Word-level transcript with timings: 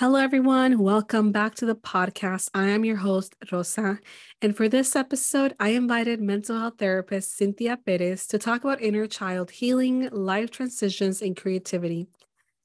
Hello, 0.00 0.18
everyone. 0.18 0.78
Welcome 0.78 1.30
back 1.30 1.56
to 1.56 1.66
the 1.66 1.74
podcast. 1.74 2.48
I 2.54 2.68
am 2.68 2.86
your 2.86 2.96
host, 2.96 3.36
Rosa. 3.52 3.98
And 4.40 4.56
for 4.56 4.66
this 4.66 4.96
episode, 4.96 5.54
I 5.60 5.72
invited 5.72 6.22
mental 6.22 6.58
health 6.58 6.78
therapist 6.78 7.36
Cynthia 7.36 7.76
Perez 7.76 8.26
to 8.28 8.38
talk 8.38 8.64
about 8.64 8.80
inner 8.80 9.06
child 9.06 9.50
healing, 9.50 10.08
life 10.10 10.50
transitions, 10.52 11.20
and 11.20 11.36
creativity. 11.36 12.06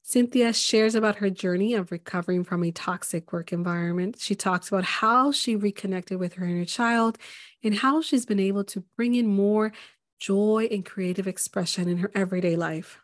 Cynthia 0.02 0.54
shares 0.54 0.94
about 0.94 1.16
her 1.16 1.28
journey 1.28 1.74
of 1.74 1.92
recovering 1.92 2.42
from 2.42 2.64
a 2.64 2.72
toxic 2.72 3.30
work 3.34 3.52
environment. 3.52 4.16
She 4.18 4.34
talks 4.34 4.68
about 4.68 4.84
how 4.84 5.30
she 5.30 5.56
reconnected 5.56 6.18
with 6.18 6.36
her 6.36 6.46
inner 6.46 6.64
child 6.64 7.18
and 7.62 7.74
how 7.74 8.00
she's 8.00 8.24
been 8.24 8.40
able 8.40 8.64
to 8.64 8.82
bring 8.96 9.14
in 9.14 9.26
more 9.26 9.74
joy 10.18 10.68
and 10.70 10.86
creative 10.86 11.28
expression 11.28 11.86
in 11.86 11.98
her 11.98 12.10
everyday 12.14 12.56
life. 12.56 13.02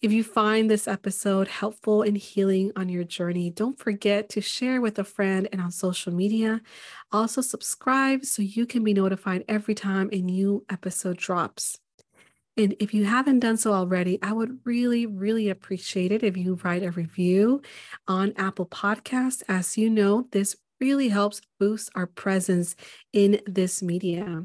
If 0.00 0.12
you 0.12 0.24
find 0.24 0.70
this 0.70 0.88
episode 0.88 1.48
helpful 1.48 2.02
and 2.02 2.16
healing 2.16 2.72
on 2.76 2.88
your 2.88 3.04
journey, 3.04 3.50
don't 3.50 3.78
forget 3.78 4.28
to 4.30 4.40
share 4.40 4.80
with 4.80 4.98
a 4.98 5.04
friend 5.04 5.48
and 5.52 5.60
on 5.60 5.70
social 5.70 6.12
media. 6.12 6.60
Also, 7.10 7.40
subscribe 7.40 8.24
so 8.24 8.42
you 8.42 8.66
can 8.66 8.84
be 8.84 8.94
notified 8.94 9.44
every 9.48 9.74
time 9.74 10.08
a 10.12 10.20
new 10.20 10.64
episode 10.70 11.16
drops. 11.16 11.78
And 12.56 12.74
if 12.80 12.92
you 12.92 13.04
haven't 13.04 13.40
done 13.40 13.56
so 13.56 13.72
already, 13.72 14.18
I 14.22 14.32
would 14.32 14.58
really, 14.64 15.06
really 15.06 15.48
appreciate 15.48 16.12
it 16.12 16.22
if 16.22 16.36
you 16.36 16.58
write 16.62 16.82
a 16.82 16.90
review 16.90 17.62
on 18.06 18.34
Apple 18.36 18.66
Podcasts. 18.66 19.42
As 19.48 19.78
you 19.78 19.88
know, 19.88 20.28
this 20.32 20.56
really 20.80 21.08
helps 21.08 21.40
boost 21.58 21.90
our 21.94 22.06
presence 22.06 22.76
in 23.12 23.40
this 23.46 23.82
media. 23.82 24.44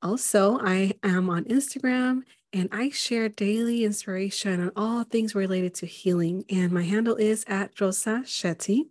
Also, 0.00 0.58
I 0.60 0.92
am 1.02 1.30
on 1.30 1.44
Instagram 1.44 2.20
and 2.54 2.68
I 2.70 2.90
share 2.90 3.28
daily 3.28 3.84
inspiration 3.84 4.60
on 4.60 4.70
all 4.76 5.02
things 5.02 5.34
related 5.34 5.74
to 5.74 5.86
healing. 5.86 6.44
And 6.48 6.70
my 6.70 6.84
handle 6.84 7.16
is 7.16 7.44
at 7.48 7.78
Rosa 7.80 8.22
Shetty. 8.24 8.84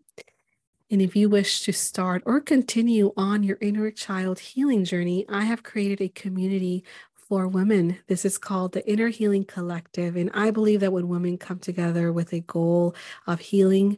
And 0.91 1.01
if 1.01 1.15
you 1.15 1.29
wish 1.29 1.61
to 1.61 1.71
start 1.71 2.23
or 2.25 2.41
continue 2.41 3.13
on 3.15 3.41
your 3.41 3.57
inner 3.61 3.89
child 3.89 4.39
healing 4.39 4.83
journey, 4.83 5.25
I 5.29 5.45
have 5.45 5.63
created 5.63 6.01
a 6.01 6.09
community 6.09 6.83
for 7.15 7.47
women. 7.47 7.99
This 8.07 8.25
is 8.25 8.37
called 8.37 8.73
the 8.73 8.85
Inner 8.87 9.07
Healing 9.07 9.45
Collective. 9.45 10.17
And 10.17 10.29
I 10.33 10.51
believe 10.51 10.81
that 10.81 10.91
when 10.91 11.07
women 11.07 11.37
come 11.37 11.59
together 11.59 12.11
with 12.11 12.33
a 12.33 12.41
goal 12.41 12.93
of 13.27 13.39
healing, 13.39 13.97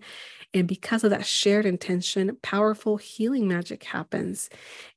and 0.54 0.68
because 0.68 1.04
of 1.04 1.10
that 1.10 1.26
shared 1.26 1.66
intention, 1.66 2.38
powerful 2.44 2.98
healing 2.98 3.48
magic 3.48 3.84
happens. 3.84 4.48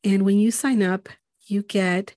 And 0.05 0.27
when 0.27 0.39
you 0.39 0.51
sign 0.51 0.83
up, 0.83 1.09
you 1.47 1.63
get 1.63 2.15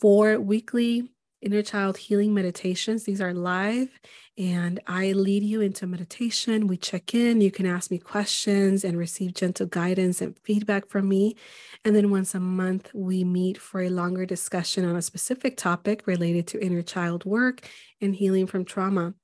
four 0.00 0.40
weekly 0.40 1.08
inner 1.42 1.62
child 1.62 1.96
healing 1.98 2.32
meditations. 2.32 3.04
These 3.04 3.20
are 3.20 3.34
live, 3.34 4.00
and 4.38 4.80
I 4.86 5.12
lead 5.12 5.42
you 5.42 5.60
into 5.60 5.86
meditation. 5.86 6.66
We 6.66 6.76
check 6.76 7.14
in. 7.14 7.40
You 7.40 7.50
can 7.50 7.66
ask 7.66 7.90
me 7.90 7.98
questions 7.98 8.84
and 8.84 8.96
receive 8.96 9.34
gentle 9.34 9.66
guidance 9.66 10.22
and 10.22 10.38
feedback 10.44 10.88
from 10.88 11.08
me. 11.08 11.36
And 11.84 11.94
then 11.94 12.10
once 12.10 12.34
a 12.34 12.40
month, 12.40 12.90
we 12.94 13.24
meet 13.24 13.58
for 13.58 13.82
a 13.82 13.90
longer 13.90 14.24
discussion 14.24 14.84
on 14.84 14.96
a 14.96 15.02
specific 15.02 15.56
topic 15.56 16.06
related 16.06 16.46
to 16.48 16.64
inner 16.64 16.82
child 16.82 17.24
work 17.24 17.68
and 18.00 18.14
healing 18.14 18.46
from 18.46 18.64
trauma. 18.64 19.14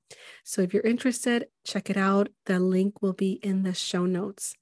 So 0.43 0.61
if 0.61 0.73
you're 0.73 0.83
interested, 0.83 1.47
check 1.65 1.89
it 1.89 1.97
out. 1.97 2.29
The 2.45 2.59
link 2.59 3.01
will 3.01 3.13
be 3.13 3.33
in 3.41 3.63
the 3.63 3.73
show 3.73 4.05
notes. 4.05 4.55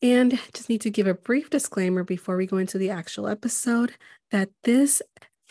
And 0.00 0.36
just 0.52 0.68
need 0.68 0.80
to 0.80 0.90
give 0.90 1.06
a 1.06 1.14
brief 1.14 1.48
disclaimer 1.48 2.02
before 2.02 2.36
we 2.36 2.46
go 2.46 2.56
into 2.56 2.76
the 2.76 2.90
actual 2.90 3.28
episode 3.28 3.92
that 4.32 4.48
this 4.64 5.00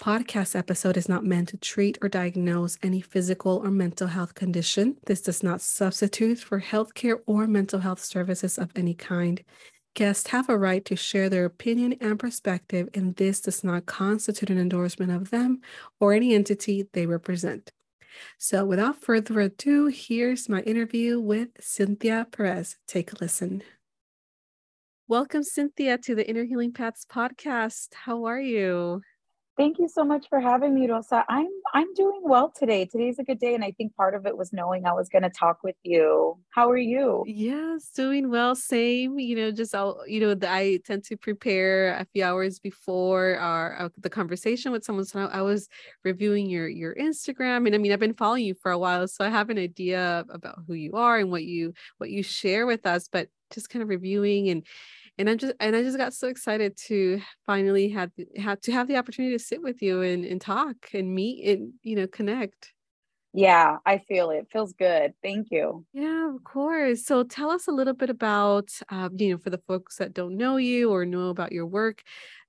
podcast 0.02 0.56
episode 0.56 0.98
is 0.98 1.08
not 1.08 1.24
meant 1.24 1.48
to 1.50 1.58
treat 1.58 1.96
or 2.02 2.10
diagnose 2.10 2.76
any 2.82 3.02
physical 3.02 3.62
or 3.64 3.70
mental 3.70 4.08
health 4.08 4.34
condition. 4.34 4.98
This 5.06 5.22
does 5.22 5.44
not 5.44 5.62
substitute 5.62 6.40
for 6.40 6.60
healthcare 6.60 7.20
or 7.28 7.46
mental 7.46 7.80
health 7.80 8.04
services 8.04 8.58
of 8.58 8.72
any 8.76 8.96
kind. 8.96 9.44
Guests 9.94 10.28
have 10.30 10.50
a 10.50 10.58
right 10.58 10.84
to 10.86 10.96
share 10.96 11.30
their 11.30 11.46
opinion 11.46 11.94
and 12.02 12.18
perspective, 12.18 12.90
and 12.96 13.16
this 13.16 13.42
does 13.42 13.64
not 13.64 13.86
constitute 13.86 14.50
an 14.50 14.58
endorsement 14.58 15.12
of 15.12 15.30
them 15.30 15.62
or 16.00 16.14
any 16.14 16.34
entity 16.34 16.88
they 16.94 17.06
represent. 17.06 17.72
So, 18.40 18.66
without 18.66 19.00
further 19.00 19.40
ado, 19.40 19.86
here's 19.86 20.50
my 20.50 20.62
interview 20.62 21.20
with 21.20 21.50
Cynthia 21.60 22.26
Perez. 22.32 22.78
Take 22.88 23.14
a 23.14 23.18
listen. 23.22 23.62
Welcome, 25.08 25.44
Cynthia, 25.44 26.00
to 26.00 26.16
the 26.16 26.28
Inner 26.28 26.46
Healing 26.46 26.74
Paths 26.74 27.06
podcast. 27.06 27.94
How 27.94 28.26
are 28.26 28.42
you? 28.42 29.02
Thank 29.62 29.78
you 29.78 29.88
so 29.88 30.04
much 30.04 30.28
for 30.28 30.40
having 30.40 30.74
me, 30.74 30.90
Rosa. 30.90 31.24
I'm 31.30 31.48
I'm 31.76 31.94
doing 31.94 32.22
well 32.24 32.50
today. 32.50 32.86
Today's 32.86 33.20
a 33.20 33.24
good 33.24 33.38
day, 33.38 33.54
and 33.54 33.64
I 33.64 33.70
think 33.70 33.96
part 33.96 34.16
of 34.16 34.26
it 34.26 34.36
was 34.36 34.52
knowing 34.52 34.88
I 34.88 34.94
was 34.94 35.08
going 35.08 35.22
to 35.22 35.30
talk 35.30 35.60
with 35.64 35.76
you. 35.84 36.36
How 36.50 36.68
are 36.72 36.78
you? 36.80 37.24
Yes, 37.28 37.92
doing 37.96 38.32
well. 38.32 38.56
Same. 38.56 39.20
You 39.20 39.36
know, 39.36 39.52
just 39.52 39.76
I'll, 39.76 40.02
you 40.08 40.20
know, 40.20 40.36
I 40.50 40.80
tend 40.84 41.04
to 41.04 41.16
prepare 41.16 41.94
a 41.94 42.06
few 42.06 42.24
hours 42.24 42.58
before 42.58 43.38
our 43.38 43.80
uh, 43.80 43.90
the 44.00 44.10
conversation 44.10 44.72
with 44.72 44.84
someone. 44.84 45.06
So 45.06 45.20
I 45.20 45.44
was 45.44 45.70
reviewing 46.04 46.50
your 46.50 46.68
your 46.68 46.96
Instagram, 46.96 47.68
and 47.68 47.76
I 47.76 47.78
mean, 47.78 47.92
I've 47.92 48.00
been 48.00 48.16
following 48.16 48.46
you 48.46 48.56
for 48.56 48.72
a 48.72 48.80
while, 48.80 49.08
so 49.08 49.24
I 49.24 49.30
have 49.30 49.52
an 49.52 49.60
idea 49.60 50.26
about 50.30 50.58
who 50.66 50.74
you 50.74 50.94
are 50.94 51.20
and 51.20 51.30
what 51.30 51.44
you 51.44 51.76
what 52.00 52.10
you 52.10 52.24
share 52.24 52.66
with 52.66 52.88
us. 52.88 53.08
But 53.12 53.28
just 53.52 53.70
kind 53.70 53.84
of 53.84 53.90
reviewing 53.90 54.50
and 54.50 54.66
and 55.18 55.30
I'm 55.30 55.38
just 55.38 55.54
and 55.60 55.76
I 55.76 55.84
just 55.84 55.98
got 55.98 56.14
so 56.14 56.28
excited 56.28 56.78
to 56.88 57.22
finally 57.46 57.90
have 57.90 58.12
have 58.38 58.60
to 58.62 58.72
have 58.72 58.88
the 58.88 58.98
opportunity 58.98 59.36
to 59.38 59.44
sit 59.44 59.62
with 59.62 59.82
you 59.82 60.02
and, 60.02 60.26
and 60.26 60.42
talk 60.42 60.76
and 60.94 61.14
meet 61.14 61.48
and 61.48 61.74
you 61.84 61.96
know 61.96 62.08
connect. 62.08 62.74
Yeah, 63.34 63.78
I 63.86 64.00
feel 64.00 64.30
it. 64.32 64.40
it 64.40 64.48
feels 64.52 64.74
good. 64.74 65.14
Thank 65.24 65.48
you. 65.52 65.86
Yeah, 65.94 66.36
of 66.36 66.44
course. 66.44 67.06
So 67.06 67.24
tell 67.24 67.50
us 67.50 67.68
a 67.68 67.72
little 67.72 67.94
bit 67.94 68.10
about 68.10 68.72
um, 68.90 69.16
you 69.18 69.32
know 69.32 69.38
for 69.38 69.50
the 69.50 69.62
folks 69.68 69.98
that 69.98 70.14
don't 70.14 70.38
know 70.38 70.58
you 70.58 70.92
or 70.92 71.06
know 71.06 71.30
about 71.30 71.52
your 71.52 71.66
work. 71.66 72.02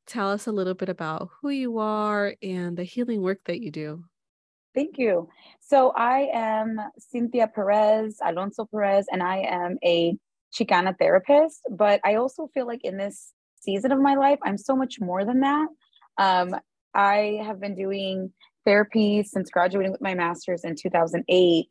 Tell 0.06 0.30
us 0.30 0.46
a 0.46 0.52
little 0.52 0.74
bit 0.74 0.88
about 0.88 1.28
who 1.40 1.50
you 1.50 1.78
are 1.78 2.34
and 2.42 2.76
the 2.76 2.82
healing 2.82 3.22
work 3.22 3.38
that 3.46 3.60
you 3.60 3.70
do. 3.70 4.04
Thank 4.74 4.98
you. 4.98 5.28
So 5.60 5.90
I 5.90 6.30
am 6.32 6.80
Cynthia 6.98 7.46
Perez, 7.46 8.18
Alonso 8.24 8.64
Perez, 8.64 9.06
and 9.12 9.22
I 9.22 9.38
am 9.38 9.76
a 9.84 10.16
Chicana 10.52 10.96
therapist, 10.98 11.60
but 11.70 12.00
I 12.04 12.16
also 12.16 12.48
feel 12.52 12.66
like 12.66 12.84
in 12.84 12.96
this 12.96 13.32
season 13.60 13.92
of 13.92 14.00
my 14.00 14.14
life, 14.14 14.38
I'm 14.42 14.58
so 14.58 14.76
much 14.76 15.00
more 15.00 15.24
than 15.24 15.40
that. 15.40 15.68
Um, 16.18 16.56
I 16.94 17.40
have 17.44 17.60
been 17.60 17.74
doing 17.74 18.32
therapy 18.64 19.22
since 19.22 19.50
graduating 19.50 19.92
with 19.92 20.00
my 20.00 20.14
master's 20.14 20.64
in 20.64 20.76
2008 20.76 21.66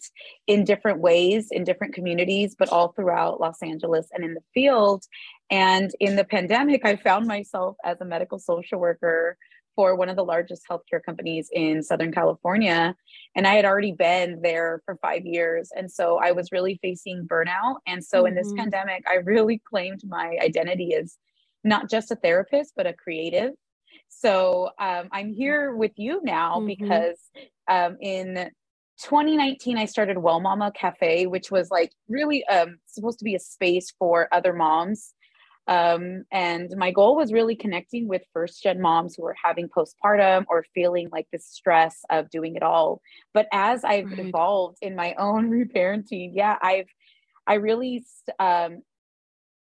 in 0.47 0.63
different 0.63 0.99
ways, 0.99 1.47
in 1.51 1.63
different 1.63 1.93
communities, 1.93 2.55
but 2.57 2.69
all 2.69 2.89
throughout 2.89 3.39
Los 3.39 3.61
Angeles 3.61 4.07
and 4.13 4.23
in 4.23 4.33
the 4.33 4.43
field. 4.53 5.03
And 5.49 5.91
in 5.99 6.15
the 6.15 6.23
pandemic, 6.23 6.85
I 6.85 6.95
found 6.95 7.27
myself 7.27 7.77
as 7.85 8.01
a 8.01 8.05
medical 8.05 8.39
social 8.39 8.79
worker 8.79 9.37
for 9.81 9.95
one 9.95 10.09
of 10.09 10.15
the 10.15 10.23
largest 10.23 10.61
healthcare 10.69 11.01
companies 11.03 11.49
in 11.51 11.81
Southern 11.81 12.11
California. 12.11 12.95
And 13.35 13.47
I 13.47 13.55
had 13.55 13.65
already 13.65 13.93
been 13.93 14.39
there 14.43 14.83
for 14.85 14.95
five 15.01 15.25
years. 15.25 15.71
And 15.75 15.91
so 15.91 16.19
I 16.19 16.33
was 16.33 16.51
really 16.51 16.77
facing 16.83 17.27
burnout. 17.27 17.77
And 17.87 18.05
so 18.05 18.19
mm-hmm. 18.19 18.27
in 18.27 18.35
this 18.35 18.49
mm-hmm. 18.49 18.57
pandemic, 18.57 19.03
I 19.09 19.15
really 19.15 19.59
claimed 19.67 20.01
my 20.05 20.37
identity 20.39 20.93
as 20.93 21.17
not 21.63 21.89
just 21.89 22.11
a 22.11 22.15
therapist, 22.15 22.73
but 22.75 22.85
a 22.85 22.93
creative. 22.93 23.53
So 24.07 24.69
um, 24.79 25.09
I'm 25.11 25.33
here 25.33 25.73
with 25.73 25.93
you 25.95 26.21
now 26.23 26.59
mm-hmm. 26.59 26.67
because 26.67 27.17
um, 27.67 27.97
in 27.99 28.51
2019, 28.99 29.79
I 29.79 29.85
started 29.85 30.19
Well 30.19 30.41
Mama 30.41 30.71
Cafe, 30.75 31.25
which 31.25 31.49
was 31.49 31.71
like 31.71 31.91
really 32.07 32.45
um, 32.45 32.77
supposed 32.85 33.17
to 33.17 33.25
be 33.25 33.33
a 33.33 33.39
space 33.39 33.91
for 33.97 34.27
other 34.31 34.53
moms 34.53 35.15
Um, 35.67 36.23
and 36.31 36.71
my 36.75 36.91
goal 36.91 37.15
was 37.15 37.31
really 37.31 37.55
connecting 37.55 38.07
with 38.07 38.23
first 38.33 38.63
gen 38.63 38.81
moms 38.81 39.15
who 39.15 39.25
are 39.25 39.35
having 39.41 39.69
postpartum 39.69 40.45
or 40.49 40.65
feeling 40.73 41.09
like 41.11 41.27
the 41.31 41.39
stress 41.39 41.99
of 42.09 42.29
doing 42.29 42.55
it 42.55 42.63
all. 42.63 43.01
But 43.33 43.47
as 43.53 43.83
I've 43.83 44.09
right. 44.09 44.19
evolved 44.19 44.77
in 44.81 44.95
my 44.95 45.13
own 45.17 45.49
reparenting, 45.51 46.31
yeah, 46.33 46.57
I've 46.61 46.89
I 47.47 47.55
really 47.55 48.03
um, 48.39 48.81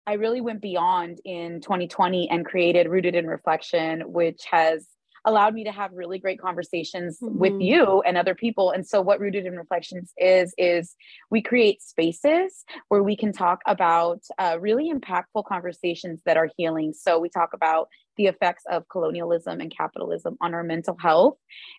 I 0.05 0.13
really 0.13 0.41
went 0.41 0.61
beyond 0.61 1.19
in 1.23 1.61
2020 1.61 2.29
and 2.29 2.45
created 2.45 2.89
Rooted 2.89 3.15
in 3.15 3.27
Reflection, 3.27 4.01
which 4.11 4.43
has 4.51 4.87
allowed 5.25 5.53
me 5.53 5.63
to 5.63 5.71
have 5.71 5.91
really 5.93 6.19
great 6.19 6.39
conversations 6.39 7.19
mm-hmm. 7.21 7.37
with 7.37 7.59
you 7.59 8.01
and 8.01 8.17
other 8.17 8.35
people. 8.35 8.71
And 8.71 8.85
so, 8.85 9.01
what 9.01 9.19
Rooted 9.19 9.45
in 9.45 9.55
Reflections 9.55 10.13
is, 10.17 10.53
is 10.57 10.95
we 11.29 11.41
create 11.41 11.81
spaces 11.81 12.63
where 12.89 13.03
we 13.03 13.15
can 13.15 13.31
talk 13.31 13.59
about 13.65 14.21
uh, 14.37 14.57
really 14.59 14.91
impactful 14.91 15.45
conversations 15.45 16.21
that 16.25 16.37
are 16.37 16.49
healing. 16.57 16.93
So, 16.93 17.19
we 17.19 17.29
talk 17.29 17.53
about 17.53 17.89
the 18.17 18.27
effects 18.27 18.63
of 18.69 18.87
colonialism 18.89 19.59
and 19.59 19.75
capitalism 19.75 20.37
on 20.39 20.53
our 20.53 20.63
mental 20.63 20.95
health. 20.99 21.37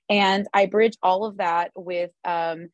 And 0.08 0.46
I 0.52 0.66
bridge 0.66 0.96
all 1.02 1.24
of 1.24 1.36
that 1.36 1.70
with 1.76 2.10
um, 2.24 2.70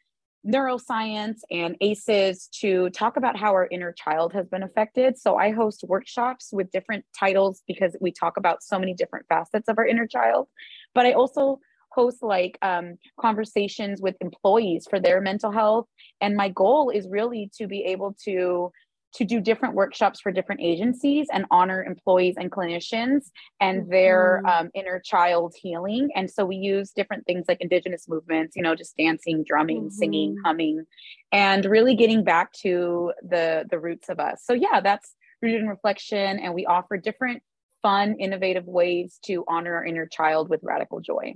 neuroscience 0.47 1.41
and 1.51 1.77
ACEs 1.81 2.49
to 2.61 2.89
talk 2.91 3.17
about 3.17 3.37
how 3.37 3.53
our 3.53 3.69
inner 3.71 3.93
child 3.93 4.33
has 4.33 4.49
been 4.49 4.63
affected. 4.63 5.19
So 5.19 5.37
I 5.37 5.51
host 5.51 5.85
workshops 5.87 6.51
with 6.53 6.71
different 6.71 7.05
titles 7.19 7.63
because 7.67 7.97
we 8.01 8.11
talk 8.11 8.37
about 8.37 8.63
so 8.63 8.79
many 8.79 8.95
different 8.95 9.27
facets 9.29 9.69
of 9.69 9.79
our 9.79 9.87
inner 9.87 10.07
child. 10.07 10.49
But 10.95 11.07
I 11.07 11.13
also 11.13 11.61
host 11.93 12.23
like 12.23 12.57
um, 12.63 12.97
conversations 13.21 14.01
with 14.01 14.17
employees 14.21 14.87
for 14.89 15.01
their 15.01 15.21
mental 15.21 15.51
health. 15.51 15.87
And 16.21 16.37
my 16.37 16.49
goal 16.49 16.91
is 16.91 17.07
really 17.09 17.51
to 17.59 17.67
be 17.67 17.85
able 17.85 18.17
to 18.25 18.73
to 19.13 19.25
do 19.25 19.41
different 19.41 19.75
workshops 19.75 20.21
for 20.21 20.31
different 20.31 20.61
agencies 20.61 21.27
and 21.33 21.45
honor 21.51 21.83
employees 21.83 22.37
and 22.39 22.51
clinicians 22.51 23.31
and 23.61 23.91
their 23.91 24.43
mm-hmm. 24.45 24.67
um, 24.67 24.71
inner 24.75 25.01
child 25.05 25.55
healing. 25.61 26.11
And 26.15 26.31
so 26.31 26.45
we 26.45 26.57
use 26.57 26.93
different 26.93 27.27
things 27.27 27.47
like 27.49 27.61
indigenous 27.61 28.09
movements, 28.09 28.55
you 28.57 28.63
know, 28.63 28.75
just 28.75 28.97
dancing, 28.97 29.45
drumming, 29.45 29.83
mm-hmm. 29.83 29.91
singing, 29.91 30.37
humming, 30.45 30.85
and 31.33 31.65
really 31.65 31.97
getting 31.97 32.25
back 32.25 32.53
to 32.63 33.13
the 33.23 33.65
the 33.71 33.79
roots 33.79 34.09
of 34.09 34.21
us. 34.21 34.43
So 34.45 34.53
yeah, 34.53 34.81
that's 34.81 35.15
rooted 35.43 35.63
in 35.63 35.69
reflection, 35.69 36.39
and 36.39 36.55
we 36.55 36.67
offer 36.67 36.97
different 36.97 37.43
fun, 37.83 38.17
innovative 38.19 38.67
ways 38.67 39.19
to 39.25 39.45
honor 39.49 39.75
our 39.75 39.85
inner 39.85 40.07
child 40.07 40.49
with 40.49 40.61
radical 40.63 41.01
joy. 41.01 41.35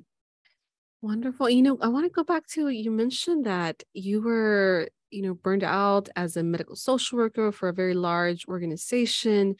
Wonderful. 1.03 1.50
You 1.50 1.62
know, 1.62 1.79
I 1.82 1.88
want 1.88 2.06
to 2.06 2.11
go 2.11 2.25
back 2.25 2.47
to 2.53 2.69
you 2.69 2.91
mentioned 2.91 3.44
that 3.44 3.82
you 3.93 4.23
were 4.23 4.88
you 5.14 5.22
know 5.22 5.34
burned 5.34 5.64
out 5.64 6.08
as 6.16 6.37
a 6.37 6.43
medical 6.43 6.76
social 6.76 7.19
worker 7.19 7.52
for 7.52 7.69
a 7.69 7.72
very 7.75 7.94
large 7.94 8.46
organization 8.49 9.56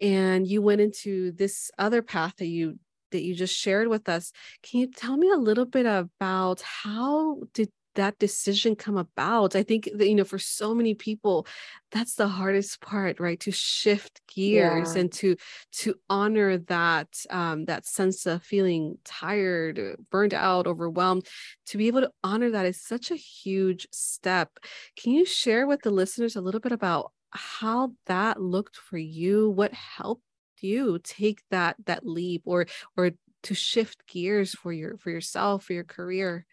and 0.00 0.46
you 0.46 0.62
went 0.62 0.80
into 0.80 1.32
this 1.32 1.70
other 1.78 2.02
path 2.02 2.36
that 2.38 2.46
you 2.46 2.78
that 3.12 3.22
you 3.22 3.34
just 3.34 3.56
shared 3.56 3.88
with 3.88 4.08
us. 4.08 4.32
Can 4.62 4.80
you 4.80 4.86
tell 4.90 5.16
me 5.16 5.30
a 5.30 5.36
little 5.36 5.66
bit 5.66 5.86
about 5.86 6.60
how 6.62 7.38
did 7.54 7.70
that 8.00 8.18
decision 8.18 8.74
come 8.74 8.96
about 8.96 9.54
i 9.54 9.62
think 9.62 9.88
that 9.94 10.08
you 10.08 10.14
know 10.14 10.24
for 10.24 10.38
so 10.38 10.74
many 10.74 10.94
people 10.94 11.46
that's 11.92 12.14
the 12.14 12.28
hardest 12.28 12.80
part 12.80 13.20
right 13.20 13.40
to 13.40 13.50
shift 13.50 14.20
gears 14.34 14.94
yeah. 14.94 15.00
and 15.00 15.12
to 15.12 15.36
to 15.72 15.94
honor 16.08 16.58
that 16.58 17.08
um 17.30 17.66
that 17.66 17.86
sense 17.86 18.26
of 18.26 18.42
feeling 18.42 18.96
tired 19.04 19.96
burned 20.10 20.34
out 20.34 20.66
overwhelmed. 20.66 21.26
To 21.66 21.78
be 21.78 21.86
able 21.88 22.00
to 22.00 22.10
honor 22.24 22.50
that 22.50 22.66
is 22.66 22.82
such 22.82 23.10
a 23.10 23.16
huge 23.16 23.86
step. 23.92 24.50
Can 24.96 25.12
you 25.12 25.24
share 25.24 25.66
with 25.66 25.82
the 25.82 25.90
listeners 25.90 26.36
a 26.36 26.40
little 26.40 26.60
bit 26.60 26.72
about 26.72 27.12
how 27.30 27.92
that 28.06 28.40
looked 28.40 28.76
for 28.76 28.98
you? 28.98 29.50
What 29.50 29.72
helped 29.72 30.22
you 30.60 30.98
take 31.02 31.42
that 31.50 31.76
that 31.86 32.06
leap 32.06 32.42
or 32.44 32.66
or 32.96 33.12
to 33.44 33.54
shift 33.54 34.06
gears 34.06 34.54
for 34.54 34.72
your 34.72 34.98
for 34.98 35.10
yourself 35.10 35.64
for 35.64 35.72
your 35.72 35.84
career 35.84 36.44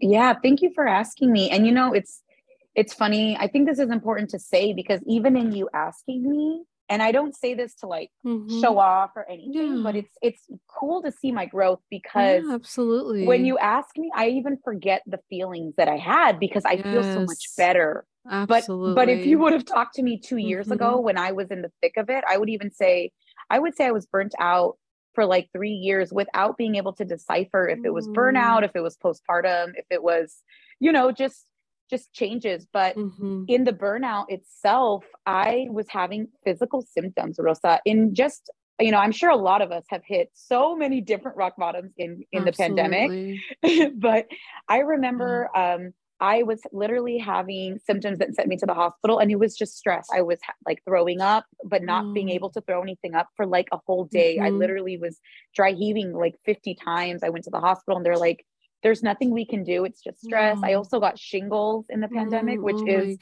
yeah, 0.00 0.34
thank 0.42 0.62
you 0.62 0.72
for 0.74 0.86
asking 0.86 1.32
me. 1.32 1.50
And 1.50 1.66
you 1.66 1.72
know, 1.72 1.92
it's 1.92 2.22
it's 2.74 2.94
funny. 2.94 3.36
I 3.36 3.48
think 3.48 3.68
this 3.68 3.78
is 3.78 3.90
important 3.90 4.30
to 4.30 4.38
say 4.38 4.72
because 4.72 5.00
even 5.06 5.36
in 5.36 5.52
you 5.52 5.68
asking 5.74 6.28
me, 6.28 6.62
and 6.88 7.02
I 7.02 7.12
don't 7.12 7.36
say 7.36 7.54
this 7.54 7.74
to 7.76 7.86
like 7.86 8.10
mm-hmm. 8.26 8.60
show 8.60 8.78
off 8.78 9.10
or 9.14 9.28
anything, 9.28 9.76
yeah. 9.76 9.80
but 9.82 9.96
it's 9.96 10.12
it's 10.20 10.42
cool 10.66 11.02
to 11.02 11.12
see 11.12 11.32
my 11.32 11.46
growth 11.46 11.80
because 11.90 12.42
yeah, 12.44 12.54
absolutely. 12.54 13.26
When 13.26 13.44
you 13.44 13.58
ask 13.58 13.90
me, 13.96 14.10
I 14.14 14.28
even 14.30 14.58
forget 14.64 15.02
the 15.06 15.20
feelings 15.30 15.74
that 15.76 15.88
I 15.88 15.96
had 15.96 16.40
because 16.40 16.64
I 16.64 16.72
yes. 16.72 16.84
feel 16.84 17.02
so 17.02 17.20
much 17.20 17.44
better. 17.56 18.04
Absolutely. 18.28 18.94
But 18.94 19.06
but 19.06 19.08
if 19.08 19.24
you 19.24 19.38
would 19.38 19.52
have 19.52 19.64
talked 19.64 19.94
to 19.94 20.02
me 20.02 20.18
2 20.18 20.36
years 20.36 20.66
mm-hmm. 20.66 20.74
ago 20.74 21.00
when 21.00 21.16
I 21.16 21.32
was 21.32 21.50
in 21.50 21.62
the 21.62 21.72
thick 21.80 21.94
of 21.96 22.10
it, 22.10 22.24
I 22.28 22.38
would 22.38 22.50
even 22.50 22.70
say 22.70 23.12
I 23.48 23.58
would 23.58 23.76
say 23.76 23.86
I 23.86 23.92
was 23.92 24.06
burnt 24.06 24.34
out 24.38 24.76
for 25.14 25.26
like 25.26 25.48
three 25.52 25.72
years 25.72 26.12
without 26.12 26.56
being 26.56 26.76
able 26.76 26.92
to 26.94 27.04
decipher 27.04 27.68
if 27.68 27.80
it 27.84 27.92
was 27.92 28.08
burnout, 28.08 28.60
mm. 28.60 28.64
if 28.64 28.72
it 28.74 28.80
was 28.80 28.96
postpartum, 28.96 29.72
if 29.76 29.84
it 29.90 30.02
was, 30.02 30.42
you 30.78 30.92
know, 30.92 31.10
just 31.12 31.46
just 31.88 32.12
changes. 32.12 32.66
But 32.72 32.96
mm-hmm. 32.96 33.44
in 33.48 33.64
the 33.64 33.72
burnout 33.72 34.26
itself, 34.28 35.04
I 35.26 35.66
was 35.70 35.86
having 35.88 36.28
physical 36.44 36.82
symptoms, 36.82 37.36
Rosa, 37.38 37.80
in 37.84 38.14
just 38.14 38.50
you 38.80 38.90
know, 38.90 38.98
I'm 38.98 39.12
sure 39.12 39.30
a 39.30 39.36
lot 39.36 39.60
of 39.60 39.72
us 39.72 39.84
have 39.90 40.02
hit 40.06 40.30
so 40.32 40.74
many 40.74 41.00
different 41.00 41.36
rock 41.36 41.54
bottoms 41.58 41.92
in 41.98 42.24
in 42.32 42.48
Absolutely. 42.48 43.38
the 43.62 43.62
pandemic. 43.62 43.92
but 44.00 44.26
I 44.68 44.78
remember 44.78 45.50
um 45.54 45.92
I 46.20 46.42
was 46.42 46.60
literally 46.72 47.18
having 47.18 47.78
symptoms 47.86 48.18
that 48.18 48.34
sent 48.34 48.48
me 48.48 48.56
to 48.58 48.66
the 48.66 48.74
hospital, 48.74 49.18
and 49.18 49.30
it 49.30 49.38
was 49.38 49.56
just 49.56 49.76
stress. 49.76 50.06
I 50.14 50.22
was 50.22 50.38
like 50.66 50.82
throwing 50.84 51.20
up, 51.20 51.46
but 51.64 51.82
not 51.82 52.04
mm. 52.04 52.14
being 52.14 52.28
able 52.28 52.50
to 52.50 52.60
throw 52.60 52.82
anything 52.82 53.14
up 53.14 53.28
for 53.36 53.46
like 53.46 53.68
a 53.72 53.78
whole 53.86 54.04
day. 54.04 54.36
Mm-hmm. 54.36 54.44
I 54.44 54.50
literally 54.50 54.98
was 54.98 55.18
dry 55.54 55.72
heaving 55.72 56.12
like 56.12 56.34
50 56.44 56.74
times. 56.74 57.22
I 57.22 57.30
went 57.30 57.44
to 57.44 57.50
the 57.50 57.60
hospital, 57.60 57.96
and 57.96 58.04
they're 58.04 58.16
like, 58.16 58.44
there's 58.82 59.02
nothing 59.02 59.30
we 59.30 59.44
can 59.44 59.62
do. 59.62 59.84
It's 59.84 60.00
just 60.00 60.22
stress. 60.22 60.58
I 60.62 60.74
also 60.74 61.00
got 61.00 61.18
shingles 61.18 61.86
in 61.90 62.00
the 62.00 62.08
pandemic, 62.08 62.60
which 62.60 62.76
oh 62.78 62.86
is 62.86 63.18